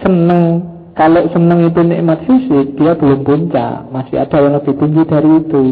[0.00, 0.72] Seneng.
[0.92, 3.92] Kalau senang itu nikmat fisik, dia belum puncak.
[3.92, 5.64] Masih ada yang lebih tinggi dari itu.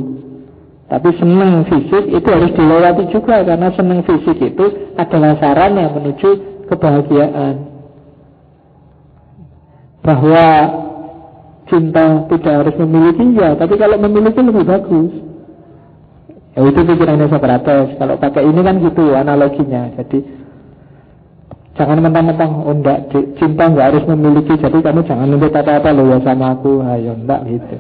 [0.91, 6.29] Tapi senang fisik itu harus dilewati juga karena senang fisik itu adalah sarana menuju
[6.67, 7.55] kebahagiaan.
[10.03, 10.47] Bahwa
[11.71, 15.13] cinta tidak harus memiliki ya, tapi kalau memiliki lebih bagus.
[16.59, 17.95] Ya itu pikirannya Socrates.
[17.95, 19.95] Kalau pakai ini kan gitu analoginya.
[19.95, 20.43] Jadi
[21.79, 23.09] Jangan mentang-mentang oh enggak,
[23.41, 27.41] cinta enggak harus memiliki Jadi kamu jangan nuntut apa-apa loh ya sama aku Ayo enggak
[27.49, 27.77] gitu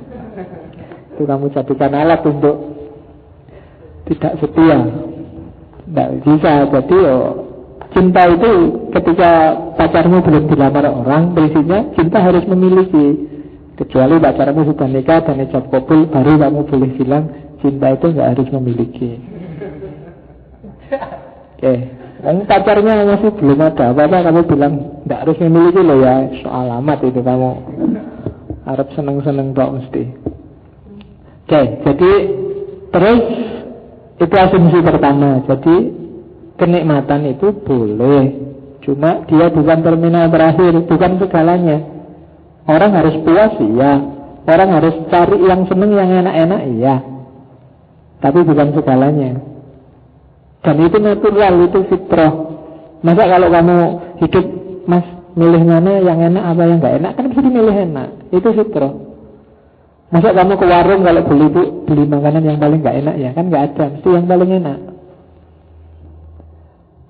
[1.12, 2.79] Itu kamu jadikan alat untuk
[4.11, 4.78] Tidak setia.
[5.86, 6.52] Enggak bisa.
[6.66, 7.18] Jadi yo
[7.90, 8.50] Cinta itu
[8.94, 13.30] ketika pacarmu belum dilamar orang Prinsipnya cinta harus memiliki.
[13.78, 17.24] Kecuali pacarmu sudah nikah dan ijab kabul Baru kamu boleh bilang
[17.62, 19.11] Cinta itu enggak harus memiliki.
[20.90, 21.62] Oke.
[21.62, 21.78] Okay.
[22.20, 26.98] Yang pacarnya masih belum ada apa-apa kamu bilang tidak harus memiliki loh ya soal alamat
[27.00, 27.52] itu kamu.
[28.68, 30.04] Harap seneng-seneng tok mesti.
[31.48, 32.12] Oke, jadi
[32.92, 33.22] terus
[34.20, 35.40] Itu asumsi pertama.
[35.48, 35.76] Jadi
[36.60, 38.52] kenikmatan itu boleh.
[38.84, 41.78] Cuma dia bukan terminal terakhir, bukan segalanya.
[42.68, 43.92] Orang harus puas, iya.
[44.44, 46.96] Orang harus cari yang seneng, yang enak-enak, iya.
[48.20, 49.40] Tapi bukan segalanya.
[50.60, 52.32] Dan itu natural, itu fitrah.
[53.00, 53.76] Masa kalau kamu
[54.20, 54.46] hidup,
[54.84, 58.08] mas, milih mana yang enak apa yang nggak enak, kan bisa dimilih enak.
[58.28, 58.92] Itu fitrah.
[60.11, 63.44] Masa kamu ke warung kalau beli itu beli makanan yang paling nggak enak ya kan
[63.46, 64.78] nggak ada, mesti yang paling enak.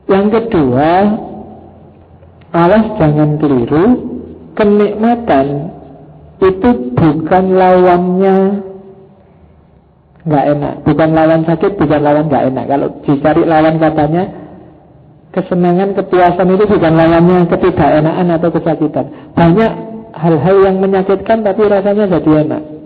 [0.04, 0.90] Yang kedua,
[2.52, 3.84] awas jangan keliru,
[4.52, 5.46] kenikmatan
[6.44, 8.36] itu bukan lawannya
[10.20, 12.64] nggak enak, bukan lawan sakit, bukan lawan nggak enak.
[12.68, 14.22] Kalau dicari lawan katanya
[15.32, 19.06] kesenangan, kepuasan itu bukan lawannya ketidakenakan atau kesakitan.
[19.32, 19.72] Banyak
[20.20, 22.79] hal-hal yang menyakitkan tapi rasanya jadi enak.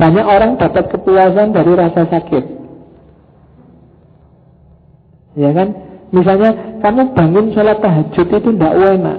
[0.00, 2.44] Banyak orang dapat kepuasan dari rasa sakit.
[5.36, 5.68] Ya kan?
[6.10, 9.18] Misalnya kamu bangun sholat tahajud itu tidak enak.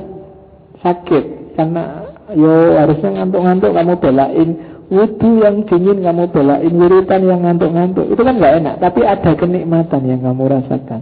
[0.81, 1.53] Sakit.
[1.53, 4.49] Karena yo harusnya ngantuk-ngantuk kamu belain.
[4.89, 6.73] Wudhu yang dingin kamu belain.
[6.73, 8.09] Wiritan yang ngantuk-ngantuk.
[8.09, 8.75] Itu kan nggak enak.
[8.81, 11.01] Tapi ada kenikmatan yang kamu rasakan.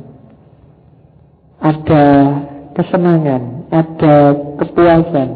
[1.63, 2.05] Ada
[2.75, 3.41] kesenangan.
[3.71, 4.15] Ada
[4.59, 5.29] kepuasan.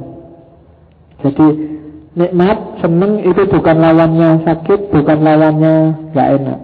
[1.24, 1.48] Jadi
[2.14, 5.76] Nikmat, seneng itu bukan lawannya sakit, bukan lawannya
[6.14, 6.60] gak enak.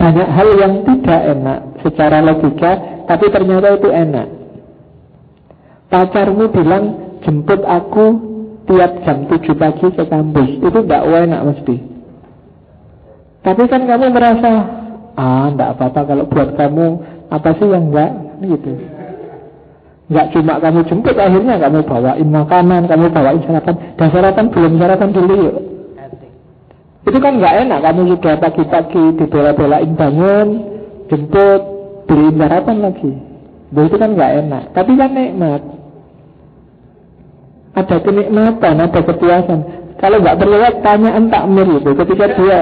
[0.00, 4.26] Banyak hal yang tidak enak secara logika, tapi ternyata itu enak.
[5.92, 6.84] Pacarmu bilang
[7.20, 8.06] jemput aku
[8.64, 11.76] tiap jam 7 pagi ke kampus, itu gak enak mesti.
[13.44, 14.52] Tapi kan kamu merasa,
[15.20, 16.86] ah enggak apa-apa kalau buat kamu
[17.28, 18.72] apa sih yang enggak gitu.
[20.08, 23.76] Enggak cuma kamu jemput akhirnya kamu bawain makanan, kamu bawain sarapan.
[24.00, 25.56] Dan sarapan belum sarapan dulu yuk.
[27.04, 30.48] Itu kan nggak enak, kamu sudah pagi-pagi dibela-belain bangun,
[31.12, 31.62] jemput,
[32.08, 33.12] beliin sarapan lagi.
[33.68, 35.62] Nah, itu kan nggak enak, tapi kan nikmat.
[37.76, 39.60] Ada kenikmatan, ada kepuasan.
[40.00, 42.60] Kalau nggak terlihat tanya entak mir itu, ketika dia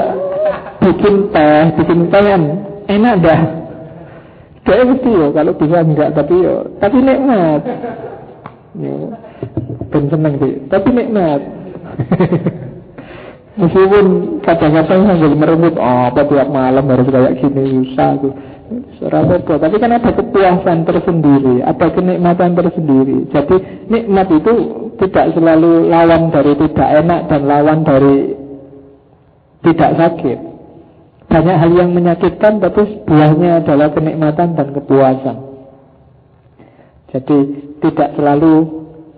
[0.83, 2.23] bikin teh, bikin teh
[2.91, 3.66] enak dah.
[4.67, 7.63] Mesti yo kalau bisa enggak tapi yo tapi nikmat.
[8.75, 9.15] Yo
[9.95, 11.41] ben seneng sih, tapi nikmat.
[13.57, 18.35] Meskipun kadang-kadang sambil merebut oh, apa tiap malam harus kayak gini susah tuh.
[19.07, 23.31] apa tapi kan ada kepuasan tersendiri, ada kenikmatan tersendiri.
[23.31, 23.57] Jadi
[23.87, 24.55] nikmat itu
[24.99, 28.17] tidak selalu lawan dari tidak enak dan lawan dari
[29.63, 30.56] tidak sakit.
[31.37, 35.37] Banyak hal yang menyakitkan tapi buahnya adalah kenikmatan dan kepuasan.
[37.13, 37.39] Jadi
[37.85, 38.65] tidak selalu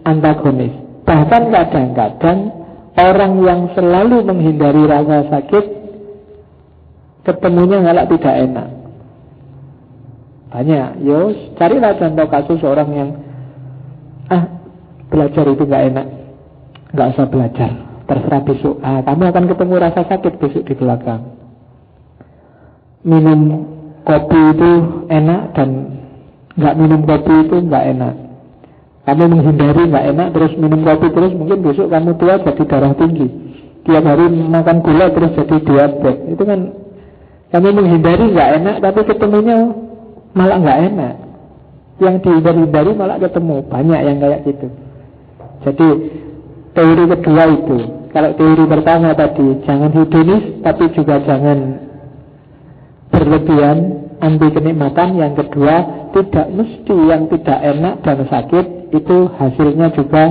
[0.02, 0.74] antagonis.
[1.06, 2.38] Bahkan kadang-kadang
[2.98, 5.64] orang yang selalu menghindari rasa sakit
[7.22, 8.68] ketemunya ngalak tidak enak.
[10.50, 13.10] Banyak, yo carilah contoh kasus orang yang
[14.26, 14.42] ah
[15.06, 16.06] belajar itu nggak enak,
[16.98, 17.70] nggak usah belajar,
[18.10, 18.74] terserah besok.
[18.82, 21.37] Ah, kamu akan ketemu rasa sakit besok di belakang
[23.06, 23.40] minum
[24.02, 24.72] kopi itu
[25.12, 25.68] enak dan
[26.58, 28.14] nggak minum kopi itu nggak enak.
[29.08, 33.26] Kamu menghindari nggak enak terus minum kopi terus mungkin besok kamu tua jadi darah tinggi.
[33.86, 36.16] Tiap hari makan gula terus jadi diabetes.
[36.34, 36.60] Itu kan
[37.54, 39.58] kamu menghindari nggak enak tapi ketemunya
[40.36, 41.14] malah nggak enak.
[41.98, 44.68] Yang dihindari-hindari malah ketemu banyak yang kayak gitu.
[45.66, 45.88] Jadi
[46.76, 47.78] teori kedua itu
[48.14, 51.87] kalau teori pertama tadi jangan hedonis tapi juga jangan
[53.18, 53.78] berlebihan
[54.22, 55.18] anti kenikmatan.
[55.18, 55.74] Yang kedua
[56.14, 60.24] tidak mesti yang tidak enak dan sakit itu hasilnya juga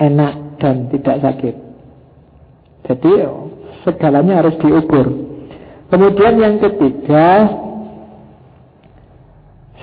[0.00, 1.54] enak dan tidak sakit.
[2.88, 3.12] Jadi
[3.84, 5.06] segalanya harus diukur.
[5.92, 7.46] Kemudian yang ketiga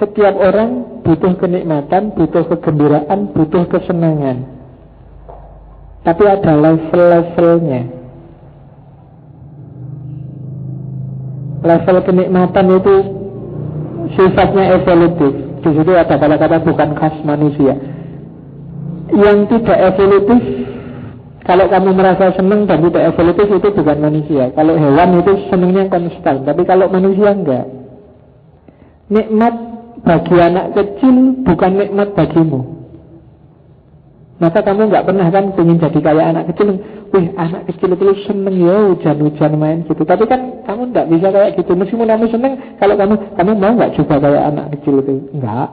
[0.02, 4.50] setiap orang butuh kenikmatan butuh kegembiraan butuh kesenangan.
[6.04, 8.03] Tapi ada level-levelnya
[11.64, 12.96] level kenikmatan itu
[14.20, 15.34] sifatnya evolutif.
[15.64, 17.74] Di situ ada kata-kata bukan khas manusia.
[19.14, 20.42] Yang tidak evolutif,
[21.48, 24.52] kalau kamu merasa senang dan tidak evolutif itu bukan manusia.
[24.52, 27.66] Kalau hewan itu senangnya konstan, tapi kalau manusia enggak.
[29.08, 29.54] Nikmat
[30.04, 32.73] bagi anak kecil bukan nikmat bagimu.
[34.42, 36.82] Maka kamu nggak pernah kan ingin jadi kayak anak kecil.
[37.14, 40.02] Wih, anak kecil itu seneng ya hujan-hujan main gitu.
[40.02, 41.72] Tapi kan kamu nggak bisa kayak gitu.
[41.78, 45.16] Meskipun kamu seneng, kalau kamu kamu mau nggak juga kayak anak kecil itu?
[45.38, 45.70] Enggak.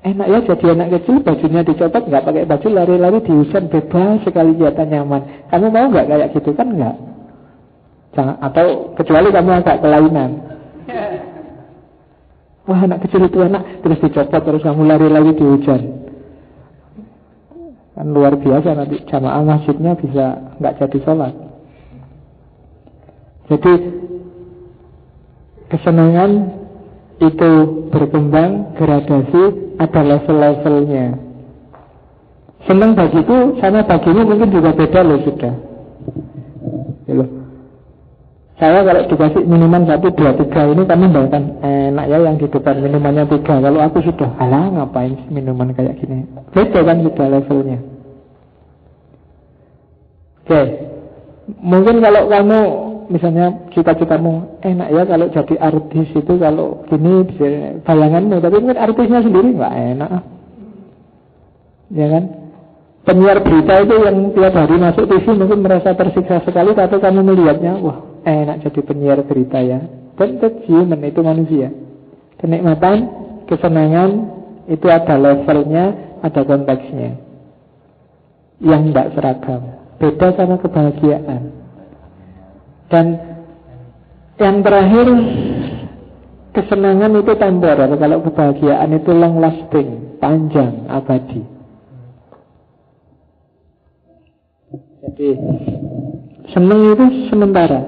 [0.00, 4.56] Enak ya jadi anak kecil, bajunya dicopot, nggak pakai baju, lari-lari di hujan bebas sekali
[4.56, 5.22] kelihatan nyaman.
[5.52, 6.96] Kamu mau nggak kayak gitu kan nggak?
[8.16, 10.30] Jangan, atau kecuali kamu agak kelainan.
[12.68, 15.99] Wah anak kecil itu enak Terus dicopot terus kamu lari lagi di hujan
[18.00, 21.36] Kan luar biasa nanti jamaah masjidnya bisa nggak jadi sholat
[23.52, 23.72] Jadi
[25.68, 26.48] kesenangan
[27.20, 27.52] itu
[27.92, 31.20] berkembang gradasi ada level-levelnya
[32.64, 35.54] Senang bagiku sama bagimu mungkin juga beda loh sudah
[37.04, 37.28] ya loh.
[38.60, 42.76] Saya kalau dikasih minuman satu, dua, tiga ini kami bayangkan enak ya yang di depan
[42.84, 43.56] minumannya tiga.
[43.56, 46.28] Kalau aku sudah, alah ngapain minuman kayak gini.
[46.52, 47.89] Beda kan sudah levelnya.
[50.50, 50.66] Oke,
[51.62, 52.58] mungkin kalau kamu
[53.06, 57.22] misalnya cita-citamu enak ya kalau jadi artis itu kalau gini
[57.86, 60.10] bayanganmu, tapi mungkin artisnya sendiri nggak enak.
[61.94, 62.24] Ya kan?
[63.06, 67.78] Penyiar berita itu yang tiap hari masuk TV mungkin merasa tersiksa sekali, tapi kamu melihatnya,
[67.78, 69.86] wah enak jadi penyiar berita ya.
[70.18, 70.34] Dan
[70.66, 71.70] human, itu manusia.
[72.42, 73.06] Kenikmatan,
[73.46, 74.10] kesenangan,
[74.66, 77.22] itu ada levelnya, ada konteksnya.
[78.58, 79.79] Yang tidak seragam.
[80.00, 81.52] Beda sama kebahagiaan.
[82.88, 83.06] Dan
[84.40, 85.06] yang terakhir,
[86.56, 87.90] kesenangan itu temporer.
[88.00, 91.44] Kalau kebahagiaan itu long lasting, panjang, abadi.
[95.04, 95.28] Jadi
[96.48, 97.80] senang itu sementara.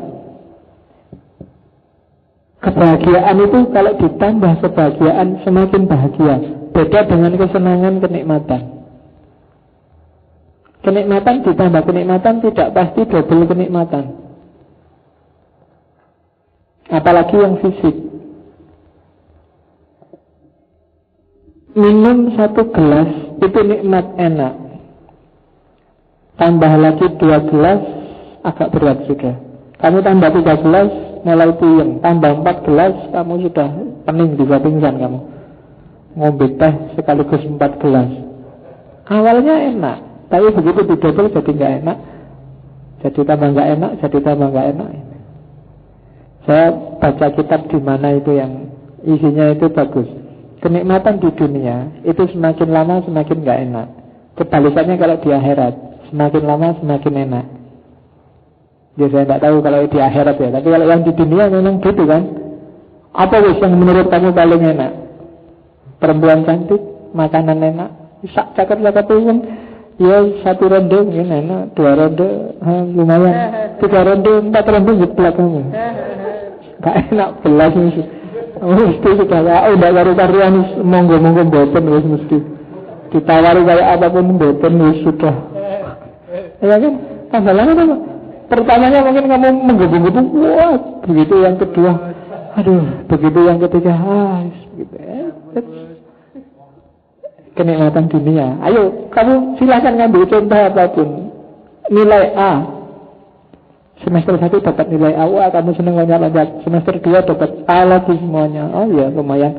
[2.60, 6.36] Kebahagiaan itu kalau ditambah kebahagiaan semakin bahagia.
[6.76, 8.81] Beda dengan kesenangan kenikmatan.
[10.82, 14.04] Kenikmatan ditambah kenikmatan tidak pasti double kenikmatan.
[16.90, 17.96] Apalagi yang fisik.
[21.72, 23.10] Minum satu gelas
[23.40, 24.54] itu nikmat enak.
[26.36, 27.80] Tambah lagi dua gelas
[28.42, 29.34] agak berat sudah.
[29.78, 30.90] Kamu tambah tiga gelas
[31.22, 33.68] mulai puyeng tambah empat gelas kamu sudah
[34.02, 35.18] pening bisa pingsan kamu
[36.18, 38.10] ngombe teh sekaligus empat gelas
[39.06, 39.98] awalnya enak
[40.32, 41.98] tapi begitu didobel jadi nggak enak
[43.04, 44.88] jadi tambah nggak enak jadi tambah nggak enak
[46.48, 46.66] saya
[46.98, 48.72] baca kitab di mana itu yang
[49.04, 50.08] isinya itu bagus
[50.64, 53.86] kenikmatan di dunia itu semakin lama semakin nggak enak
[54.40, 55.74] kebalikannya kalau di akhirat
[56.08, 57.46] semakin lama semakin enak
[58.92, 60.48] Ya saya tidak tahu kalau di akhirat ya.
[60.52, 62.22] Tapi kalau yang di dunia memang gitu kan.
[63.12, 64.92] Apa yang menurut kamu paling enak?
[65.96, 66.80] Perempuan cantik,
[67.16, 67.90] makanan enak.
[68.36, 69.38] Sak cakap cakap kan
[70.00, 72.28] ya satu ronde mungkin enak, dua ronde
[72.64, 73.34] ha, lumayan,
[73.80, 75.60] tiga ronde, empat ronde jeblak kamu.
[76.82, 78.02] Gak enak belas mesti.
[78.62, 80.54] Oh, mesti sudah ya, udah baru karuan
[80.86, 82.38] monggo monggo boten wis mesti.
[83.12, 85.34] Ditawari kayak apa pun boten wis sudah.
[86.62, 86.94] Ya kan?
[87.32, 87.96] Masalahnya apa?
[88.52, 90.76] Pertamanya mungkin kamu menggebu-gebu, wah,
[91.08, 92.12] begitu yang kedua,
[92.52, 94.44] aduh, begitu yang ketiga, ah,
[94.76, 94.94] begitu.
[95.00, 95.64] Eh,
[97.52, 98.56] kenikmatan dunia.
[98.64, 101.08] Ayo, kamu silakan ngambil contoh apa pun.
[101.92, 102.52] Nilai A.
[104.02, 106.66] Semester satu dapat nilai A, wah kamu seneng loncat-loncat.
[106.66, 108.66] Semester dua dapat A lagi semuanya.
[108.74, 109.52] Oh ya, lumayan.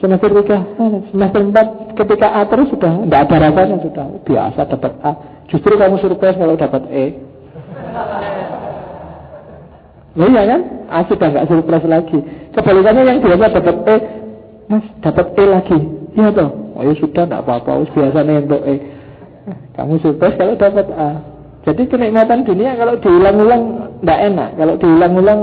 [0.00, 4.92] Semester tiga, ah, semester empat ketika A terus sudah tidak ada rasanya sudah biasa dapat
[5.04, 5.12] A.
[5.52, 7.04] Justru kamu surprise kalau dapat E.
[10.16, 10.60] Ya iya kan?
[10.88, 12.18] Ah, sudah nggak surprise lagi.
[12.56, 13.96] Kebalikannya yang biasa dapat E,
[14.72, 15.99] Mas dapat E lagi.
[16.16, 16.50] Iya toh?
[16.74, 17.70] Oh ya sudah nggak apa-apa.
[17.92, 18.74] Biasa nih untuk E.
[19.76, 21.10] Kamu surprise kalau dapat A.
[21.60, 23.62] Jadi kenikmatan dunia kalau diulang-ulang
[24.00, 24.48] tidak enak.
[24.56, 25.40] Kalau diulang-ulang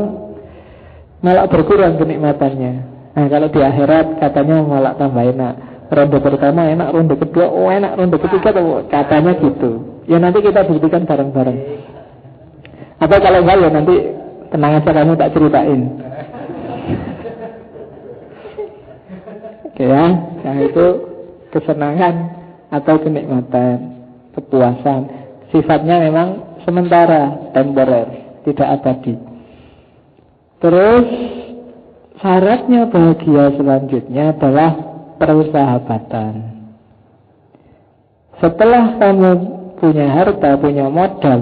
[1.21, 2.73] malah berkurang kenikmatannya.
[3.17, 5.53] Nah kalau di akhirat katanya malah tambah enak.
[5.87, 10.03] Ronde pertama enak, ronde kedua oh enak, ronde ketiga tuh katanya gitu.
[10.03, 11.59] Ya nanti kita buktikan bareng-bareng.
[12.99, 13.95] Atau kalau enggak ya nanti
[14.51, 15.81] tenang aja kamu tak ceritain.
[19.66, 20.05] Oke ya,
[20.43, 20.85] yang itu
[21.53, 22.15] kesenangan
[22.73, 23.77] atau kenikmatan,
[24.35, 25.01] kepuasan.
[25.53, 29.15] Sifatnya memang sementara, temporer, tidak abadi.
[30.57, 31.05] Terus
[32.19, 34.71] syaratnya bahagia selanjutnya adalah
[35.21, 36.33] persahabatan.
[38.37, 39.31] Setelah kamu
[39.81, 41.41] punya harta, punya modal,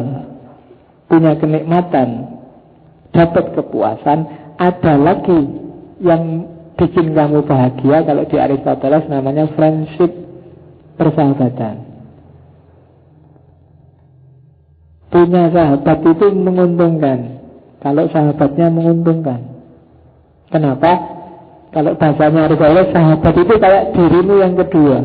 [1.12, 2.40] punya kenikmatan,
[3.12, 4.20] dapat kepuasan,
[4.60, 5.40] ada lagi
[6.00, 10.12] yang bikin kamu bahagia kalau di Aristoteles namanya friendship
[11.00, 11.88] persahabatan.
[15.12, 17.20] Punya sahabat itu menguntungkan
[17.80, 19.40] kalau sahabatnya menguntungkan.
[20.52, 20.92] Kenapa?
[21.72, 24.98] Kalau bahasanya Aristoteles sahabat itu kayak dirimu yang kedua.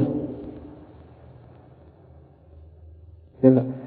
[3.40, 3.80] Gitu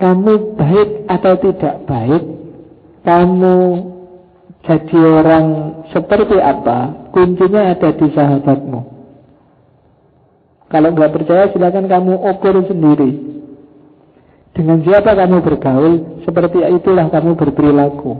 [0.00, 2.24] kamu baik atau tidak baik,
[3.04, 3.56] kamu
[4.60, 5.46] jadi orang
[5.88, 8.80] seperti apa, kuncinya ada di sahabatmu.
[10.70, 13.10] Kalau nggak percaya silakan kamu ukur sendiri.
[14.54, 15.94] Dengan siapa kamu bergaul,
[16.28, 18.12] seperti itulah kamu berperilaku.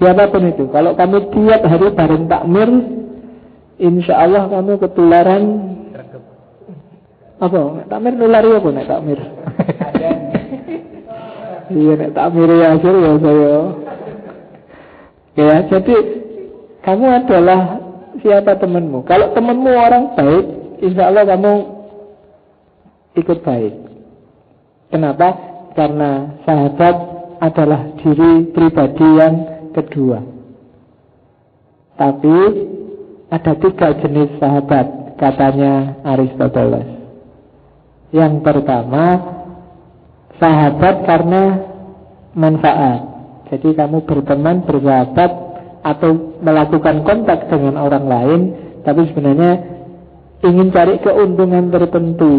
[0.00, 2.68] Siapa pun itu, kalau kamu tiap hari bareng takmir,
[3.76, 5.42] insya Allah kamu ketularan
[7.40, 7.88] apa?
[7.88, 9.20] Takmir nulari apa nek takmir?
[11.70, 13.54] Iya nek ya hasil ya saya.
[15.38, 15.96] Ya, jadi
[16.82, 17.60] kamu adalah
[18.18, 19.06] siapa temanmu.
[19.06, 20.44] Kalau temanmu orang baik,
[20.82, 21.52] insya Allah kamu
[23.14, 23.74] ikut baik.
[24.90, 25.28] Kenapa?
[25.78, 26.96] Karena sahabat
[27.38, 29.34] adalah diri pribadi yang
[29.70, 30.18] kedua.
[31.94, 32.36] Tapi
[33.30, 36.90] ada tiga jenis sahabat, katanya Aristoteles.
[38.10, 39.04] Yang pertama,
[40.40, 41.42] sahabat karena
[42.34, 43.00] manfaat.
[43.52, 45.30] Jadi kamu berteman, bersahabat,
[45.80, 48.40] atau melakukan kontak dengan orang lain,
[48.84, 49.52] tapi sebenarnya
[50.44, 52.32] ingin cari keuntungan tertentu.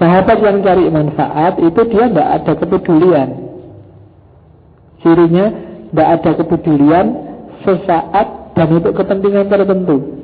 [0.00, 3.28] Sahabat yang cari manfaat itu dia tidak ada kepedulian.
[5.04, 5.46] Cirinya
[5.92, 7.06] tidak ada kepedulian
[7.62, 10.21] sesaat dan untuk kepentingan tertentu.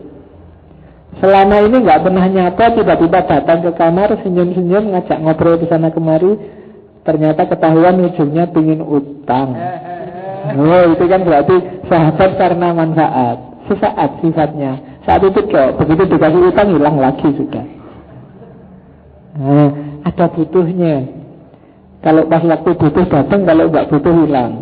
[1.19, 6.39] Selama ini nggak pernah nyata tiba-tiba datang ke kamar senyum-senyum ngajak ngobrol ke sana kemari
[7.03, 9.55] ternyata ketahuan ujungnya pingin utang.
[10.49, 13.37] Oh itu kan berarti sahabat karena manfaat
[13.69, 14.81] sesaat sifatnya.
[15.05, 17.67] Saat itu kok begitu dikasih utang hilang lagi sudah.
[19.39, 19.69] Nah,
[20.09, 21.05] ada butuhnya.
[22.01, 24.53] Kalau pas waktu butuh datang, kalau nggak butuh hilang.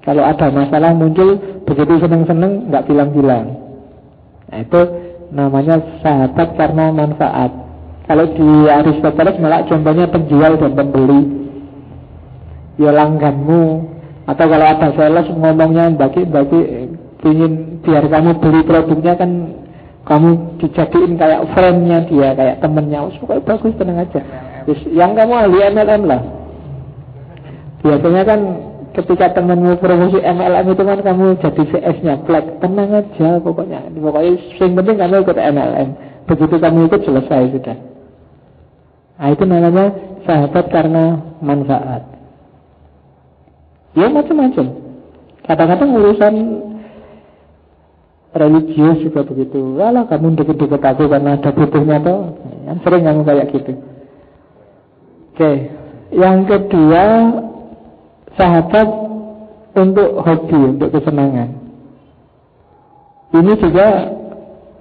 [0.00, 1.36] Kalau ada masalah muncul,
[1.68, 3.46] begitu seneng-seneng nggak bilang-bilang.
[4.50, 4.80] Nah itu
[5.30, 7.50] namanya sahabat karena manfaat.
[8.06, 11.22] Kalau di Aristoteles malah contohnya penjual dan pembeli.
[12.80, 13.86] Ya langganmu
[14.30, 16.60] atau kalau ada sales ngomongnya bagi-bagi
[17.24, 19.30] ingin biar kamu beli produknya kan
[20.08, 24.20] kamu dijadiin kayak friendnya dia kayak temennya pokoknya bagus tenang aja
[24.64, 26.22] Terus, yang kamu ahli MLM lah
[27.84, 28.40] biasanya kan
[28.90, 33.86] ketika temanmu promosi MLM itu kan kamu jadi CS-nya flag tenang aja pokoknya.
[33.94, 35.88] Pokoknya yang penting kamu ikut MLM
[36.26, 37.78] begitu kamu ikut selesai sudah.
[39.20, 39.86] Nah itu namanya
[40.24, 41.04] sahabat karena
[41.42, 42.02] manfaat.
[43.98, 44.66] Ya macam-macam.
[45.44, 46.34] Kadang-kadang urusan
[48.30, 49.58] religius juga begitu.
[49.74, 53.72] Walah kamu deket-deket aku karena ada butuhnya tuh yang sering kamu kayak gitu.
[55.34, 55.52] Oke
[56.10, 57.04] yang kedua
[58.40, 58.88] sahabat
[59.76, 61.48] untuk hobi, untuk kesenangan.
[63.30, 63.86] Ini juga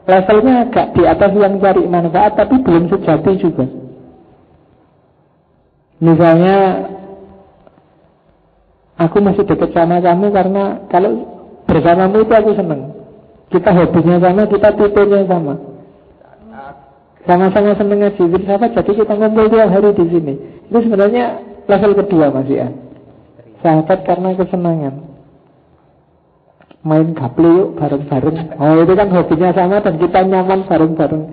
[0.07, 3.68] levelnya agak di atas yang cari manfaat, tapi belum sejati juga.
[5.99, 6.88] Misalnya,
[8.98, 11.27] aku masih dekat sama kamu karena kalau
[11.68, 12.95] bersamamu itu aku senang.
[13.53, 15.53] Kita hobinya sama, kita tipenya sama.
[17.27, 20.34] Sama-sama seneng ngaji sahabat, jadi kita ngumpul tiap hari di sini.
[20.72, 21.38] Itu sebenarnya
[21.69, 22.68] level kedua masih ya.
[23.60, 24.95] Sahabat karena kesenangan.
[26.80, 28.56] Main gaple yuk bareng-bareng.
[28.56, 31.23] Oh itu kan hobinya sama dan kita nyaman bareng-bareng.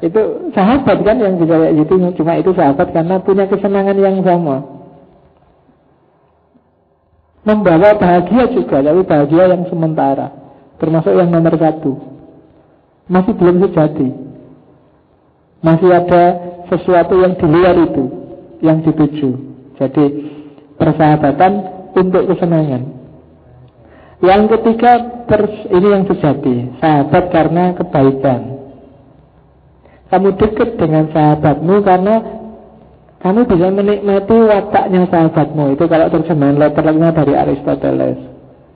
[0.00, 4.64] Itu sahabat kan yang bisa kayak gitu Cuma itu sahabat karena punya kesenangan yang sama.
[7.40, 10.28] Membawa bahagia juga Tapi bahagia yang sementara
[10.76, 11.96] Termasuk yang nomor satu.
[13.08, 14.08] Masih belum sejati.
[15.64, 16.24] Masih ada
[16.72, 18.04] sesuatu yang di luar itu
[18.60, 19.30] Yang dituju.
[19.80, 20.04] Jadi
[20.80, 21.52] persahabatan
[21.92, 22.82] untuk kesenangan.
[24.20, 24.92] Yang ketiga,
[25.72, 28.40] ini yang sejati, sahabat karena kebaikan.
[30.10, 32.14] Kamu dekat dengan sahabatmu karena
[33.20, 35.76] kamu bisa menikmati wataknya sahabatmu.
[35.76, 38.18] Itu kalau terjemahan letternya dari Aristoteles.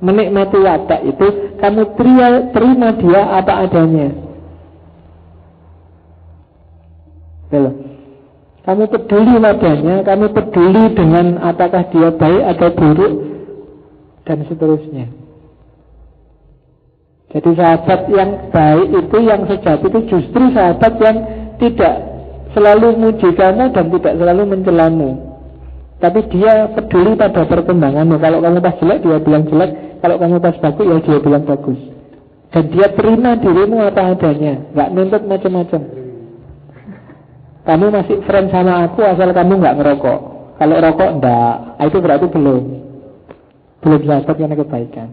[0.04, 1.26] Menikmati watak itu
[1.58, 1.82] kamu
[2.52, 4.08] terima dia apa adanya.
[7.48, 7.93] Belum.
[8.64, 13.12] Kamu peduli padanya, kamu peduli dengan apakah dia baik atau buruk,
[14.24, 15.06] dan seterusnya.
[17.34, 21.16] Jadi sahabat yang baik itu, yang sejati itu justru sahabat yang
[21.60, 21.94] tidak
[22.54, 25.10] selalu muji kamu dan tidak selalu mencelamu.
[25.98, 28.16] Tapi dia peduli pada perkembanganmu.
[28.16, 29.70] Kalau kamu pas jelek, dia bilang jelek.
[30.04, 31.80] Kalau kamu pas bagus, ya dia bilang bagus.
[32.54, 34.54] Dan dia terima dirimu apa adanya.
[34.76, 36.03] Gak nuntut macam-macam.
[37.64, 40.20] Kamu masih friend sama aku asal kamu nggak ngerokok.
[40.54, 42.64] Kalau rokok enggak, ah, itu berarti belum.
[43.80, 45.08] Belum sahabat karena kebaikan.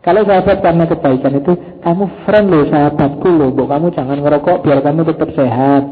[0.00, 4.78] Kalau sahabat karena kebaikan itu kamu friend loh sahabatku loh, bu kamu jangan ngerokok biar
[4.84, 5.84] kamu tetap sehat.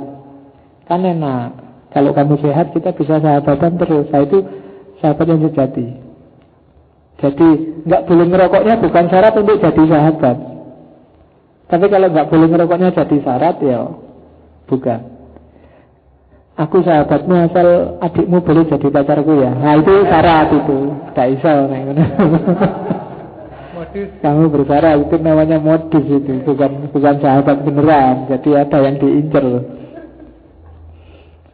[0.88, 1.50] Kan enak.
[1.88, 4.06] Kalau kamu sehat, kita bisa sahabatan terus.
[4.12, 4.38] Nah, itu
[5.00, 5.88] sahabat yang sejati.
[7.18, 7.48] Jadi
[7.82, 10.36] nggak boleh ngerokoknya bukan syarat untuk jadi sahabat.
[11.68, 13.80] Tapi kalau nggak boleh ngerokoknya jadi syarat ya
[14.70, 15.17] bukan.
[16.58, 19.54] Aku sahabatmu asal adikmu boleh jadi pacarku ya.
[19.54, 20.90] Nah itu syarat itu.
[20.90, 21.54] Tidak iso.
[24.20, 28.26] Kamu bersyarat itu namanya modus itu, bukan bukan sahabat beneran.
[28.26, 29.46] Jadi ada yang diincer.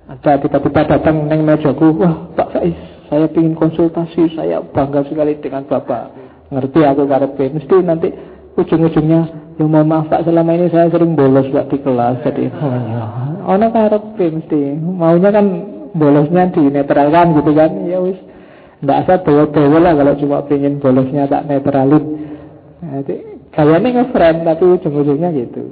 [0.05, 2.77] Ada tiba-tiba datang neng mejaku, wah Pak Faiz,
[3.09, 6.13] saya ingin konsultasi, saya bangga sekali dengan Bapak.
[6.53, 8.09] Ngerti aku karepe, mesti nanti
[8.57, 12.75] ujung-ujungnya yang mohon maaf Pak selama ini saya sering bolos Pak di kelas jadi oh
[12.75, 13.05] ya
[13.45, 15.47] ono karepe mesti maunya kan
[15.95, 18.19] bolosnya dinetralkan gitu kan ya wis
[18.83, 22.05] ndak asal bawa-bawa lah kalau cuma pengen bolosnya tak netralin
[22.85, 25.63] jadi kayaknya ngefriend tapi ujung-ujungnya gitu.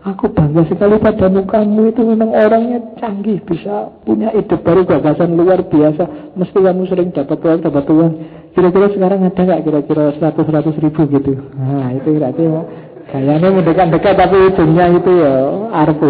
[0.00, 5.60] Aku bangga sekali padamu kamu itu memang orangnya canggih bisa punya ide baru gagasan luar
[5.68, 6.34] biasa.
[6.40, 8.12] Mesti kamu sering dapat uang dapat uang.
[8.50, 11.32] Kira-kira sekarang ada nggak kira-kira seratus seratus ribu gitu?
[11.54, 12.62] Nah itu berarti ya,
[13.14, 15.34] kayaknya mendekat-dekat tapi ujungnya itu ya
[15.70, 16.02] arep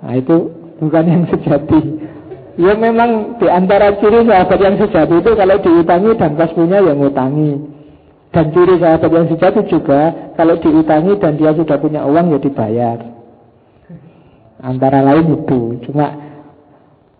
[0.00, 0.36] Nah itu
[0.80, 1.80] bukan yang sejati.
[2.56, 6.96] Ya memang di antara ciri sahabat yang sejati itu kalau diutangi dan pas punya yang
[6.96, 7.80] ngutangi.
[8.30, 12.98] Dan ciri sahabat yang sejati juga Kalau diutangi dan dia sudah punya uang ya dibayar
[14.62, 16.14] Antara lain itu Cuma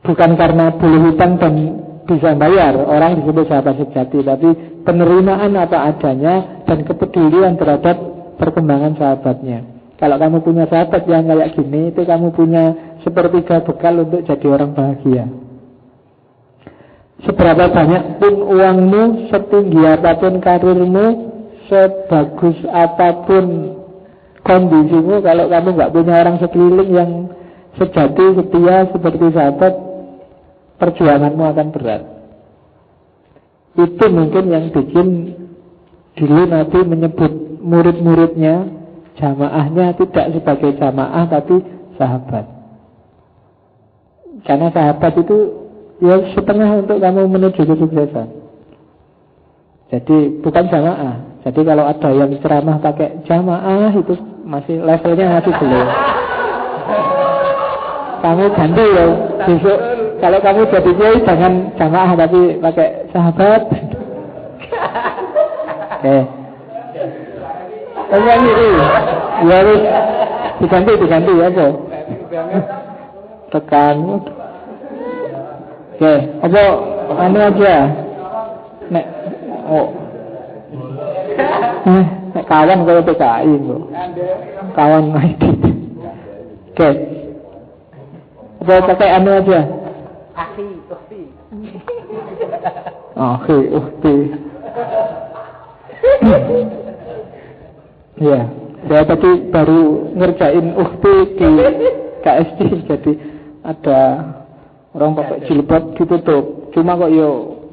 [0.07, 2.77] bukan karena boleh hutang dan bisa bayar.
[2.77, 4.49] Orang disebut sahabat sejati Tapi
[4.83, 7.97] penerimaan apa adanya Dan kepedulian terhadap
[8.41, 9.67] perkembangan sahabatnya.
[10.01, 14.71] Kalau kamu punya sahabat yang kayak gini Itu kamu punya sepertiga bekal untuk jadi orang
[14.77, 15.25] bahagia.
[17.21, 21.07] Seberapa banyak pun uangmu, setinggi apa pun karirmu,
[21.69, 23.77] sebagus apa pun
[24.41, 27.11] kondisimu, kalau kamu nggak punya orang sekeliling yang
[27.77, 29.75] sejati, setia, seperti sahabat,
[30.81, 32.03] perjuanganmu akan berat.
[33.77, 35.37] Itu mungkin yang bikin
[36.19, 38.67] dulu Nabi menyebut murid-muridnya,
[39.21, 41.63] jamaahnya tidak sebagai jamaah tapi
[41.95, 42.45] sahabat.
[44.45, 45.61] Karena sahabat itu
[46.01, 48.29] Ya setengah untuk kamu menuju kesuksesan
[49.93, 54.17] Jadi bukan jamaah Jadi kalau ada yang ceramah pakai jamaah Itu
[54.49, 55.89] masih levelnya masih belum
[58.25, 59.07] Kamu ganti ya
[59.45, 59.79] Besok
[60.21, 63.63] kalau kamu jadi kiai jangan jamaah Tapi pakai sahabat
[66.05, 66.25] Eh
[68.11, 68.69] Enggak ini
[69.49, 69.81] Ya harus
[70.61, 71.67] diganti diganti ya apa
[73.51, 73.97] Tekan
[76.01, 76.63] Oke, apa
[77.13, 77.77] anu aja?
[78.89, 79.05] Nek
[79.69, 79.93] oh.
[81.85, 83.83] Eh, nek kawan kalau PKI kok.
[84.73, 85.43] Kawan ID.
[86.73, 86.89] Oke.
[88.65, 89.61] Apa pakai anu aja?
[90.41, 91.23] Akhi, ukti.
[93.13, 94.17] Akhi, ukti.
[98.21, 98.41] Ya,
[98.89, 101.49] saya tadi baru ngerjain ukti di
[102.21, 103.13] KSD jadi
[103.65, 104.01] ada
[104.91, 106.75] Orang pakai jilbab ditutup.
[106.75, 107.29] Cuma kok yo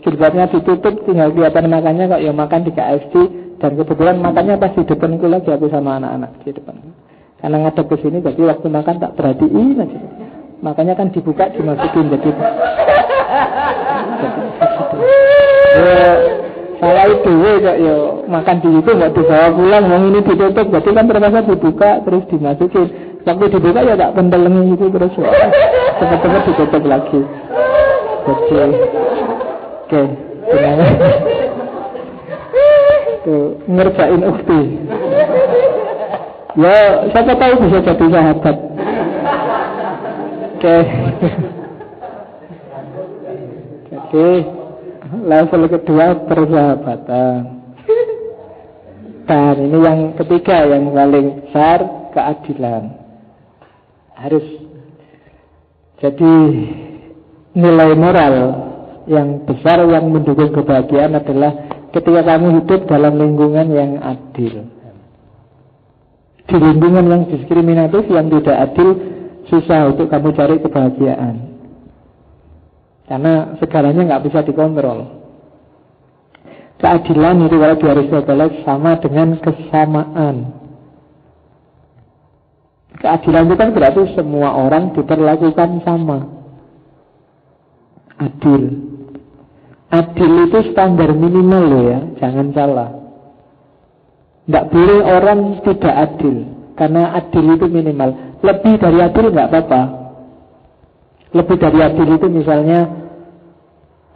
[0.06, 3.14] jilbabnya ditutup tinggal kelihatan makannya kok yo makan di KFC
[3.58, 6.78] dan kebetulan makannya pas di depan itu lagi aku sama anak-anak di depan.
[7.42, 10.00] Karena ngadep ke sini jadi waktu makan tak perhatiin aja.
[10.66, 12.30] Makanya kan dibuka dimasukin jadi.
[15.78, 16.18] ya,
[16.82, 21.06] saya itu ya yo makan di situ nggak dibawa pulang, mau ini ditutup, jadi kan
[21.06, 22.88] terpaksa dibuka terus dimasukin.
[23.28, 25.30] Waktu dibuka ya tak pentelengi itu terus ya.
[26.00, 27.22] Cepet-cepet ditutup lagi.
[28.28, 28.64] Oke.
[29.84, 30.02] Oke.
[33.28, 34.62] Tuh, ngerjain ukti.
[36.58, 36.78] Ya,
[37.12, 38.58] siapa tahu bisa jadi sahabat.
[40.58, 40.78] Oke.
[43.94, 44.28] Jadi,
[45.22, 47.62] level kedua persahabatan.
[49.30, 52.90] Dan ini yang ketiga yang paling besar keadilan.
[54.18, 54.46] Harus
[56.02, 56.34] jadi
[57.54, 58.36] nilai moral
[59.06, 61.54] yang besar yang mendukung kebahagiaan adalah
[61.94, 64.74] ketika kamu hidup dalam lingkungan yang adil.
[66.50, 69.17] Di lingkungan yang diskriminatif, yang tidak adil,
[69.48, 71.36] susah untuk kamu cari kebahagiaan.
[73.08, 75.18] Karena segalanya nggak bisa dikontrol.
[76.78, 80.36] Keadilan itu kalau di Aristoteles sama dengan kesamaan.
[83.02, 86.28] Keadilan itu kan berarti semua orang diperlakukan sama.
[88.18, 88.64] Adil.
[89.88, 92.90] Adil itu standar minimal loh ya, jangan salah.
[94.48, 96.36] Tidak boleh orang tidak adil,
[96.76, 98.27] karena adil itu minimal.
[98.44, 99.82] Lebih dari adil nggak apa-apa.
[101.34, 102.80] Lebih dari adil itu misalnya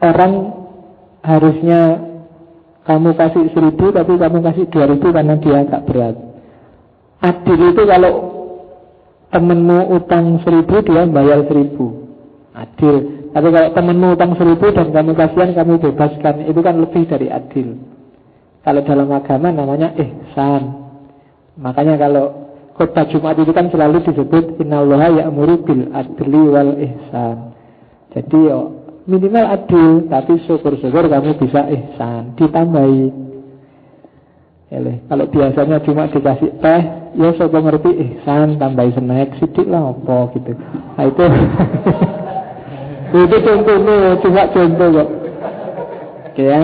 [0.02, 0.34] orang
[1.22, 1.82] harusnya
[2.82, 6.16] kamu kasih seribu tapi kamu kasih dua ribu karena dia agak berat.
[7.22, 8.12] Adil itu kalau
[9.30, 12.10] temenmu utang seribu dia bayar seribu.
[12.58, 12.96] Adil.
[13.32, 17.80] Tapi kalau temenmu utang seribu dan kamu kasihan kamu bebaskan itu kan lebih dari adil.
[18.62, 20.82] Kalau dalam agama namanya ihsan.
[21.58, 22.51] Makanya kalau
[22.82, 27.54] khutbah Jumat itu kan selalu disebut innallaha ya'muru bil adli wal ihsan.
[28.18, 33.30] Jadi yo minimal adil, tapi syukur-syukur kamu bisa ihsan, ditambahi.
[35.12, 36.82] Kalau biasanya cuma dikasih teh,
[37.20, 40.56] ya saya ngerti ihsan, tambahi snack sedikit lah apa gitu.
[40.96, 41.26] Nah itu
[43.28, 45.10] itu contohnya, cuma contoh kok.
[46.32, 46.62] Oke ya.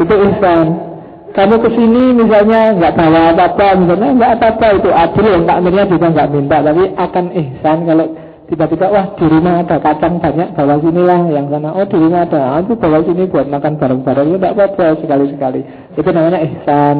[0.00, 0.87] Itu ihsan.
[1.28, 6.30] Kamu ke sini misalnya nggak bawa apa-apa, misalnya nggak apa-apa itu adil takmirnya juga nggak
[6.32, 8.06] minta, tapi akan ihsan kalau
[8.48, 12.24] tiba-tiba wah di rumah ada kacang banyak bawa sini lah yang sana oh di rumah
[12.24, 15.60] ada oh, itu bawa sini buat makan bareng-bareng tidak apa-apa sekali-sekali.
[15.94, 16.96] Itu namanya ihsan.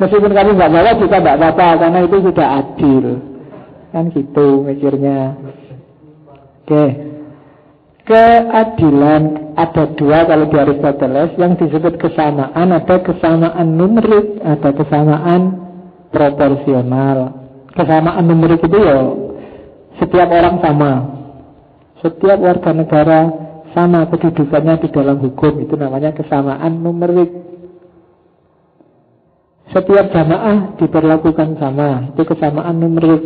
[0.00, 3.04] Meskipun kamu nggak bawa juga tidak apa-apa karena itu sudah adil.
[3.92, 5.36] Kan gitu mikirnya.
[6.64, 7.17] Oke
[8.08, 15.42] keadilan ada dua kalau di Aristoteles yang disebut kesamaan ada kesamaan numerik ada kesamaan
[16.08, 17.36] proporsional
[17.76, 19.28] kesamaan numerik itu ya
[19.98, 20.92] setiap orang sama.
[21.98, 23.20] Setiap warga negara
[23.74, 25.66] sama kedudukannya di dalam hukum.
[25.66, 27.30] Itu namanya kesamaan numerik.
[29.74, 32.14] Setiap jamaah diperlakukan sama.
[32.14, 33.22] Itu kesamaan numerik.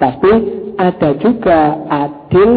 [0.00, 0.32] Tapi
[0.80, 1.60] ada juga
[1.92, 2.50] adil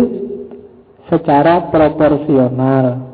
[1.12, 3.12] secara proporsional.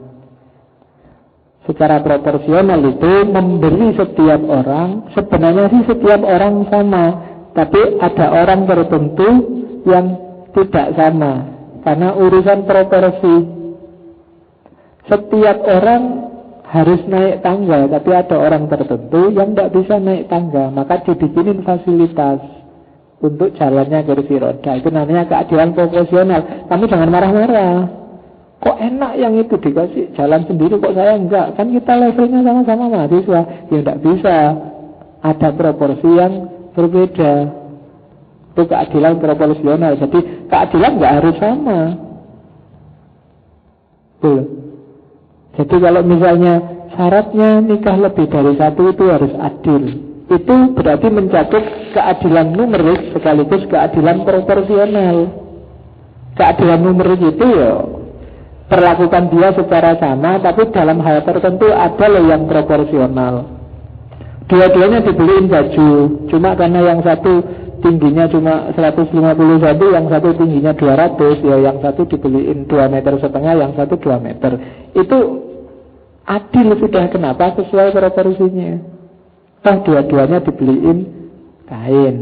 [1.66, 7.06] Secara proporsional itu memberi setiap orang, sebenarnya sih setiap orang sama,
[7.58, 9.30] tapi ada orang tertentu
[9.90, 10.06] yang
[10.54, 11.34] tidak sama
[11.82, 13.36] karena urusan proporsi.
[15.10, 16.02] Setiap orang
[16.70, 22.59] harus naik tangga, tapi ada orang tertentu yang tidak bisa naik tangga, maka dibikinin fasilitas
[23.20, 24.72] untuk jalannya kursi roda.
[24.80, 26.72] Itu namanya keadilan proporsional.
[26.72, 27.78] Kamu jangan marah-marah.
[28.60, 31.56] Kok enak yang itu dikasih jalan sendiri, kok saya enggak?
[31.56, 33.42] Kan kita levelnya sama-sama mahasiswa.
[33.72, 34.38] Ya enggak bisa.
[35.20, 36.34] Ada proporsi yang
[36.76, 37.34] berbeda.
[38.56, 40.00] Itu keadilan proporsional.
[40.00, 41.80] Jadi keadilan nggak harus sama.
[44.20, 44.44] Tuh.
[45.60, 46.54] Jadi kalau misalnya
[46.96, 50.09] syaratnya nikah lebih dari satu itu harus adil.
[50.30, 51.64] Itu berarti mencakup
[51.98, 55.18] keadilan numerik sekaligus keadilan proporsional.
[56.38, 57.74] Keadilan numerik itu ya
[58.70, 63.58] perlakukan dia secara sama tapi dalam hal tertentu ada loh yang proporsional.
[64.50, 65.90] Dua-duanya dibeliin baju,
[66.26, 67.38] cuma karena yang satu
[67.86, 73.78] tingginya cuma 151, yang satu tingginya 200, ya yang satu dibeliin 2 meter setengah, yang
[73.78, 74.52] satu 2 meter.
[74.98, 75.18] Itu
[76.26, 78.99] adil sudah kenapa sesuai proporsinya.
[79.60, 81.00] Toh dua-duanya dibeliin
[81.68, 82.16] kain.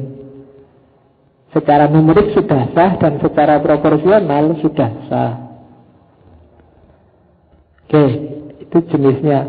[1.53, 5.33] Secara numerik sudah sah dan secara proporsional sudah sah.
[7.87, 8.03] Oke,
[8.67, 9.47] itu jenisnya.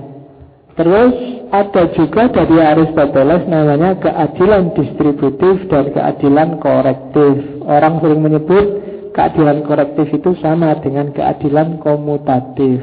[0.79, 1.11] Terus
[1.51, 7.35] ada juga dari Aristoteles namanya keadilan distributif dan keadilan korektif.
[7.67, 8.67] Orang sering menyebut
[9.11, 12.79] keadilan korektif itu sama dengan keadilan komutatif.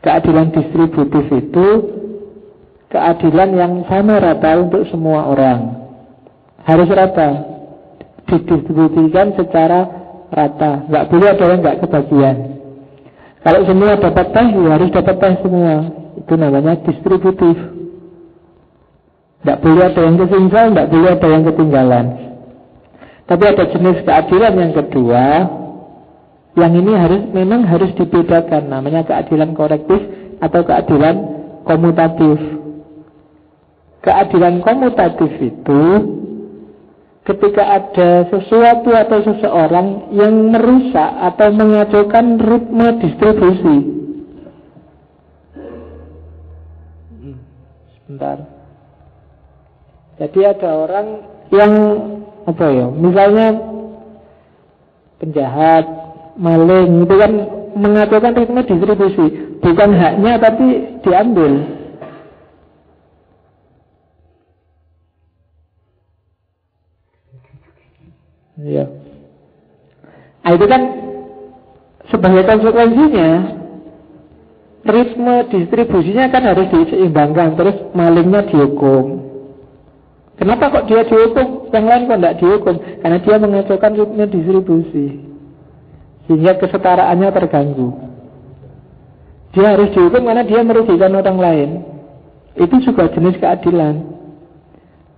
[0.00, 1.66] Keadilan distributif itu
[2.94, 5.90] keadilan yang sama rata untuk semua orang.
[6.62, 7.42] Harus rata.
[8.30, 9.90] Didistribusikan secara
[10.30, 10.86] rata.
[10.86, 12.36] Nggak boleh ada yang nggak kebagian.
[13.44, 15.74] Kalau semua dapat teh, ya harus dapat teh semua.
[16.16, 17.56] Itu namanya distributif.
[19.44, 22.06] Tidak boleh ada yang ketinggalan, tidak boleh ada yang ketinggalan.
[23.28, 25.24] Tapi ada jenis keadilan yang kedua,
[26.56, 30.00] yang ini harus memang harus dibedakan, namanya keadilan korektif
[30.40, 31.16] atau keadilan
[31.68, 32.63] komutatif.
[34.04, 35.82] Keadilan komutatif itu
[37.24, 43.94] ketika ada sesuatu atau seseorang yang merusak atau mengacaukan ritme distribusi
[48.04, 48.38] Bentar.
[50.20, 51.06] Jadi ada orang
[51.50, 51.72] yang
[52.44, 53.46] apa ya, misalnya
[55.18, 55.84] penjahat,
[56.36, 57.32] maling itu kan
[57.74, 59.26] mengatakan ritme distribusi,
[59.58, 61.73] bukan haknya tapi diambil.
[68.64, 68.88] Ya.
[70.40, 70.82] Nah, itu kan
[72.08, 73.30] sebagai konsekuensinya
[74.84, 79.24] ritme distribusinya kan harus diseimbangkan terus malingnya dihukum
[80.36, 85.06] kenapa kok dia dihukum yang lain kok tidak dihukum karena dia mengacaukan ritme distribusi
[86.26, 87.88] sehingga kesetaraannya terganggu.
[89.54, 91.70] Dia harus dihukum karena dia merugikan orang lain.
[92.58, 94.13] Itu juga jenis keadilan.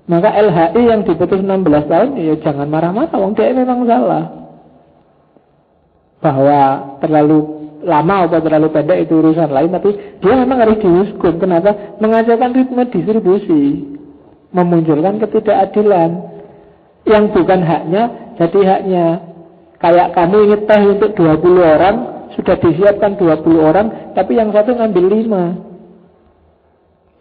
[0.07, 4.55] Maka LHI yang diputus 16 tahun ya jangan marah-marah, wong dia memang salah.
[6.23, 7.39] Bahwa terlalu
[7.83, 11.43] lama atau terlalu pendek itu urusan lain, tapi dia memang harus dihukum.
[11.43, 11.99] Kenapa?
[11.99, 13.83] Mengacaukan ritme distribusi,
[14.55, 16.11] memunculkan ketidakadilan
[17.07, 18.03] yang bukan haknya
[18.39, 19.07] jadi haknya.
[19.77, 21.97] Kayak kamu ingin teh untuk 20 orang,
[22.33, 25.67] sudah disiapkan 20 orang, tapi yang satu ngambil 5.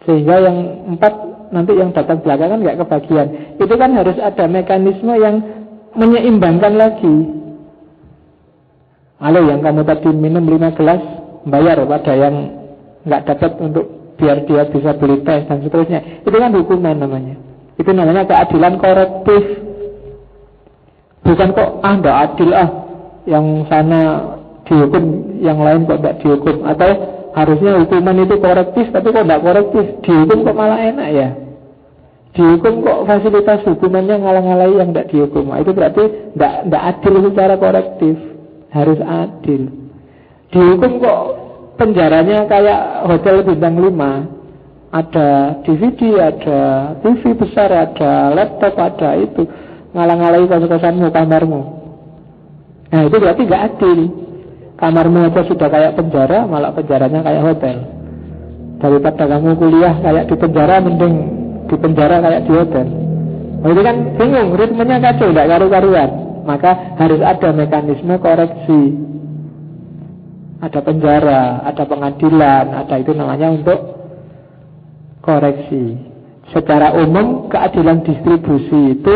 [0.05, 0.57] Sehingga yang
[0.95, 1.24] empat
[1.55, 3.27] nanti yang datang belakangan nggak kebagian.
[3.55, 5.39] Itu kan harus ada mekanisme yang
[5.95, 7.15] menyeimbangkan lagi.
[9.23, 11.01] Halo yang kamu tadi minum 5 gelas,
[11.47, 12.35] bayar pada yang
[13.07, 13.85] nggak dapat untuk
[14.19, 16.27] biar dia bisa beli teh dan seterusnya.
[16.27, 17.39] Itu kan hukuman namanya.
[17.79, 19.43] Itu namanya keadilan korektif.
[21.23, 22.69] Bukan kok ah tidak adil ah
[23.25, 24.01] yang sana
[24.67, 25.03] dihukum,
[25.39, 26.91] yang lain kok tidak dihukum atau
[27.33, 31.29] harusnya hukuman itu korektif tapi kok tidak korektif dihukum kok malah enak ya
[32.35, 36.03] dihukum kok fasilitas hukumannya ngalang-ngalai yang tidak dihukum nah, itu berarti
[36.35, 38.15] tidak adil secara korektif
[38.75, 39.61] harus adil
[40.51, 41.21] dihukum kok
[41.79, 44.35] penjaranya kayak hotel bintang 5
[44.95, 46.59] ada DVD, ada
[47.03, 49.43] TV besar, ada laptop, ada itu
[49.91, 51.61] ngalang-ngalai kos-kosanmu, kamarmu.
[52.95, 53.99] Nah itu berarti nggak adil.
[54.75, 57.77] Kamarmu aja sudah kayak penjara, malah penjaranya kayak hotel.
[58.79, 61.15] Daripada kamu kuliah kayak di penjara, mending
[61.65, 62.87] di penjara kayak di hotel.
[63.65, 66.09] Nah, itu kan bingung, ritmenya kacau, tidak karu-karuan.
[66.45, 68.81] Maka harus ada mekanisme koreksi.
[70.61, 73.79] Ada penjara, ada pengadilan, ada itu namanya untuk
[75.25, 75.97] koreksi.
[76.53, 79.15] Secara umum keadilan distribusi itu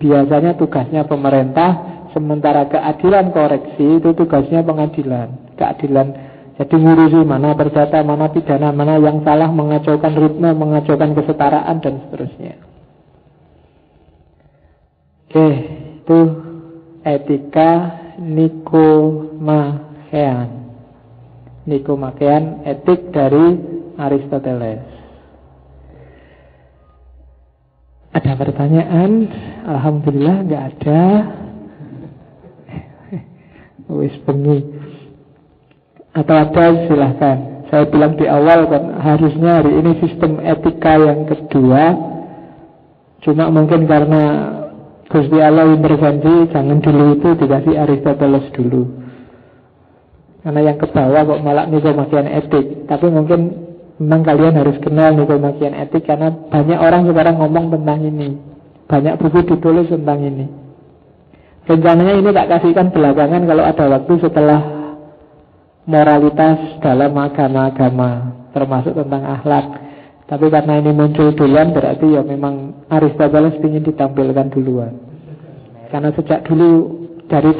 [0.00, 5.28] biasanya tugasnya pemerintah, sementara keadilan koreksi itu tugasnya pengadilan.
[5.60, 6.27] Keadilan
[6.58, 12.58] jadi ngurusi mana perdata, mana pidana, mana yang salah mengacaukan ritme, mengacaukan kesetaraan dan seterusnya.
[15.30, 15.48] Oke,
[16.02, 16.18] itu
[17.06, 19.70] etika Nikomachean.
[21.62, 23.54] Nikomachean etik dari
[23.94, 24.82] Aristoteles.
[28.18, 29.30] Ada pertanyaan?
[29.62, 31.22] Alhamdulillah nggak ada.
[33.94, 34.87] Wis bengi.
[36.16, 37.38] Atau ada silahkan.
[37.68, 41.84] Saya bilang di awal kan harusnya hari ini sistem etika yang kedua.
[43.20, 44.22] Cuma mungkin karena
[45.08, 48.82] Gusti Allah intervensi jangan dulu itu dikasih Aristoteles dulu.
[50.40, 52.88] Karena yang ke bawah kok malah nikomakian etik.
[52.88, 53.68] Tapi mungkin
[53.98, 58.38] Memang kalian harus kenal nih pemakian etik karena banyak orang sekarang ngomong tentang ini.
[58.86, 60.46] Banyak buku ditulis tentang ini.
[61.66, 64.60] Rencananya ini tak kasihkan belakangan kalau ada waktu setelah
[65.88, 69.66] moralitas dalam agama-agama termasuk tentang akhlak.
[70.28, 74.92] Tapi karena ini muncul duluan berarti ya memang Aristoteles ingin ditampilkan duluan.
[75.88, 77.00] Karena sejak dulu
[77.32, 77.56] dari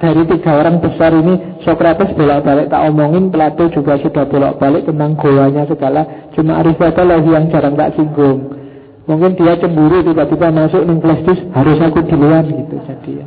[0.00, 5.68] dari tiga orang besar ini Socrates bolak-balik tak omongin Plato juga sudah bolak-balik tentang goanya
[5.68, 8.56] segala cuma Aristoteles yang jarang tak singgung
[9.04, 13.26] mungkin dia cemburu tiba-tiba masuk nih harus aku duluan gitu jadi ya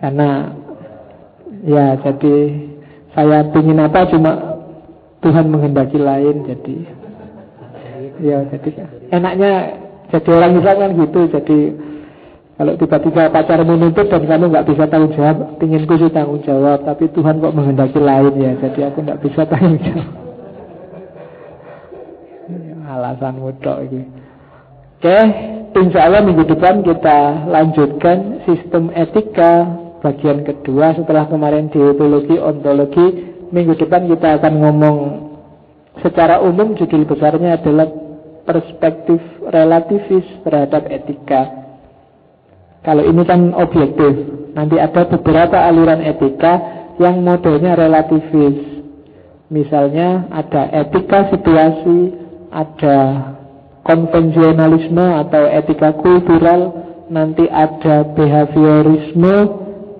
[0.00, 0.28] karena
[1.68, 2.36] ya jadi
[3.18, 4.62] saya ingin apa cuma
[5.26, 6.76] Tuhan menghendaki lain jadi
[8.22, 8.70] ya jadi
[9.10, 9.52] enaknya
[10.14, 11.58] jadi orang Islam kan gitu jadi
[12.58, 17.06] kalau tiba-tiba pacarmu nuntut dan kamu nggak bisa tanggung jawab, inginku sih tanggung jawab, tapi
[17.14, 20.10] Tuhan kok menghendaki lain ya, jadi aku nggak bisa tanggung jawab.
[22.98, 24.02] Alasan mutok ini.
[24.98, 25.18] Oke,
[25.78, 33.06] insya Allah minggu depan kita lanjutkan sistem etika bagian kedua setelah kemarin deontologi, ontologi.
[33.48, 34.96] Minggu depan kita akan ngomong
[36.04, 37.88] secara umum judul besarnya adalah
[38.44, 41.68] perspektif relativis terhadap etika.
[42.84, 44.36] Kalau ini kan objektif.
[44.56, 46.54] Nanti ada beberapa aliran etika
[46.96, 48.80] yang modelnya relativis.
[49.48, 52.16] Misalnya ada etika situasi,
[52.52, 52.96] ada
[53.84, 56.72] konvensionalisme atau etika kultural,
[57.08, 59.36] nanti ada behaviorisme,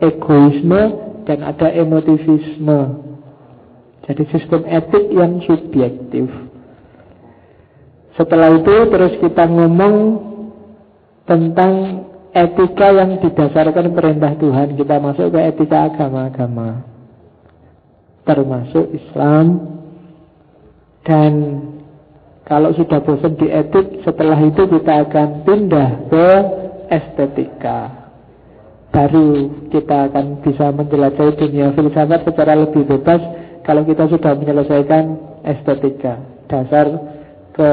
[0.01, 0.83] egoisme,
[1.29, 2.81] dan ada emotivisme.
[4.09, 6.33] Jadi sistem etik yang subjektif.
[8.17, 9.95] Setelah itu terus kita ngomong
[11.29, 11.73] tentang
[12.33, 16.89] etika yang didasarkan perintah Tuhan kita masuk ke etika agama-agama
[18.29, 19.47] termasuk Islam
[21.09, 21.33] dan
[22.49, 26.29] Kalau sudah bosan di etik, setelah itu kita akan pindah ke
[26.89, 27.98] estetika.
[28.89, 33.21] Baru kita akan bisa menjelajahi dunia filsafat secara lebih bebas
[33.69, 35.05] kalau kita sudah menyelesaikan
[35.45, 36.25] estetika.
[36.49, 36.89] Dasar
[37.53, 37.71] ke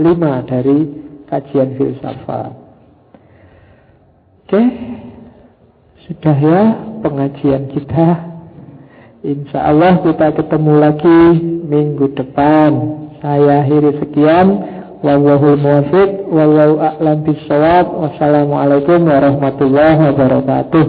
[0.00, 0.88] lima dari
[1.28, 2.52] kajian filsafat.
[4.44, 4.62] Oke,
[6.08, 6.60] sudah ya
[7.04, 8.08] pengajian kita.
[9.24, 11.20] Insya Allah kita ketemu lagi
[11.64, 12.70] minggu depan.
[13.24, 14.46] Saya akhiri sekian.
[15.04, 17.92] Wallahul muwafiq wallahu a'lam bisawab.
[17.92, 20.84] Wassalamualaikum warahmatullahi wabarakatuh.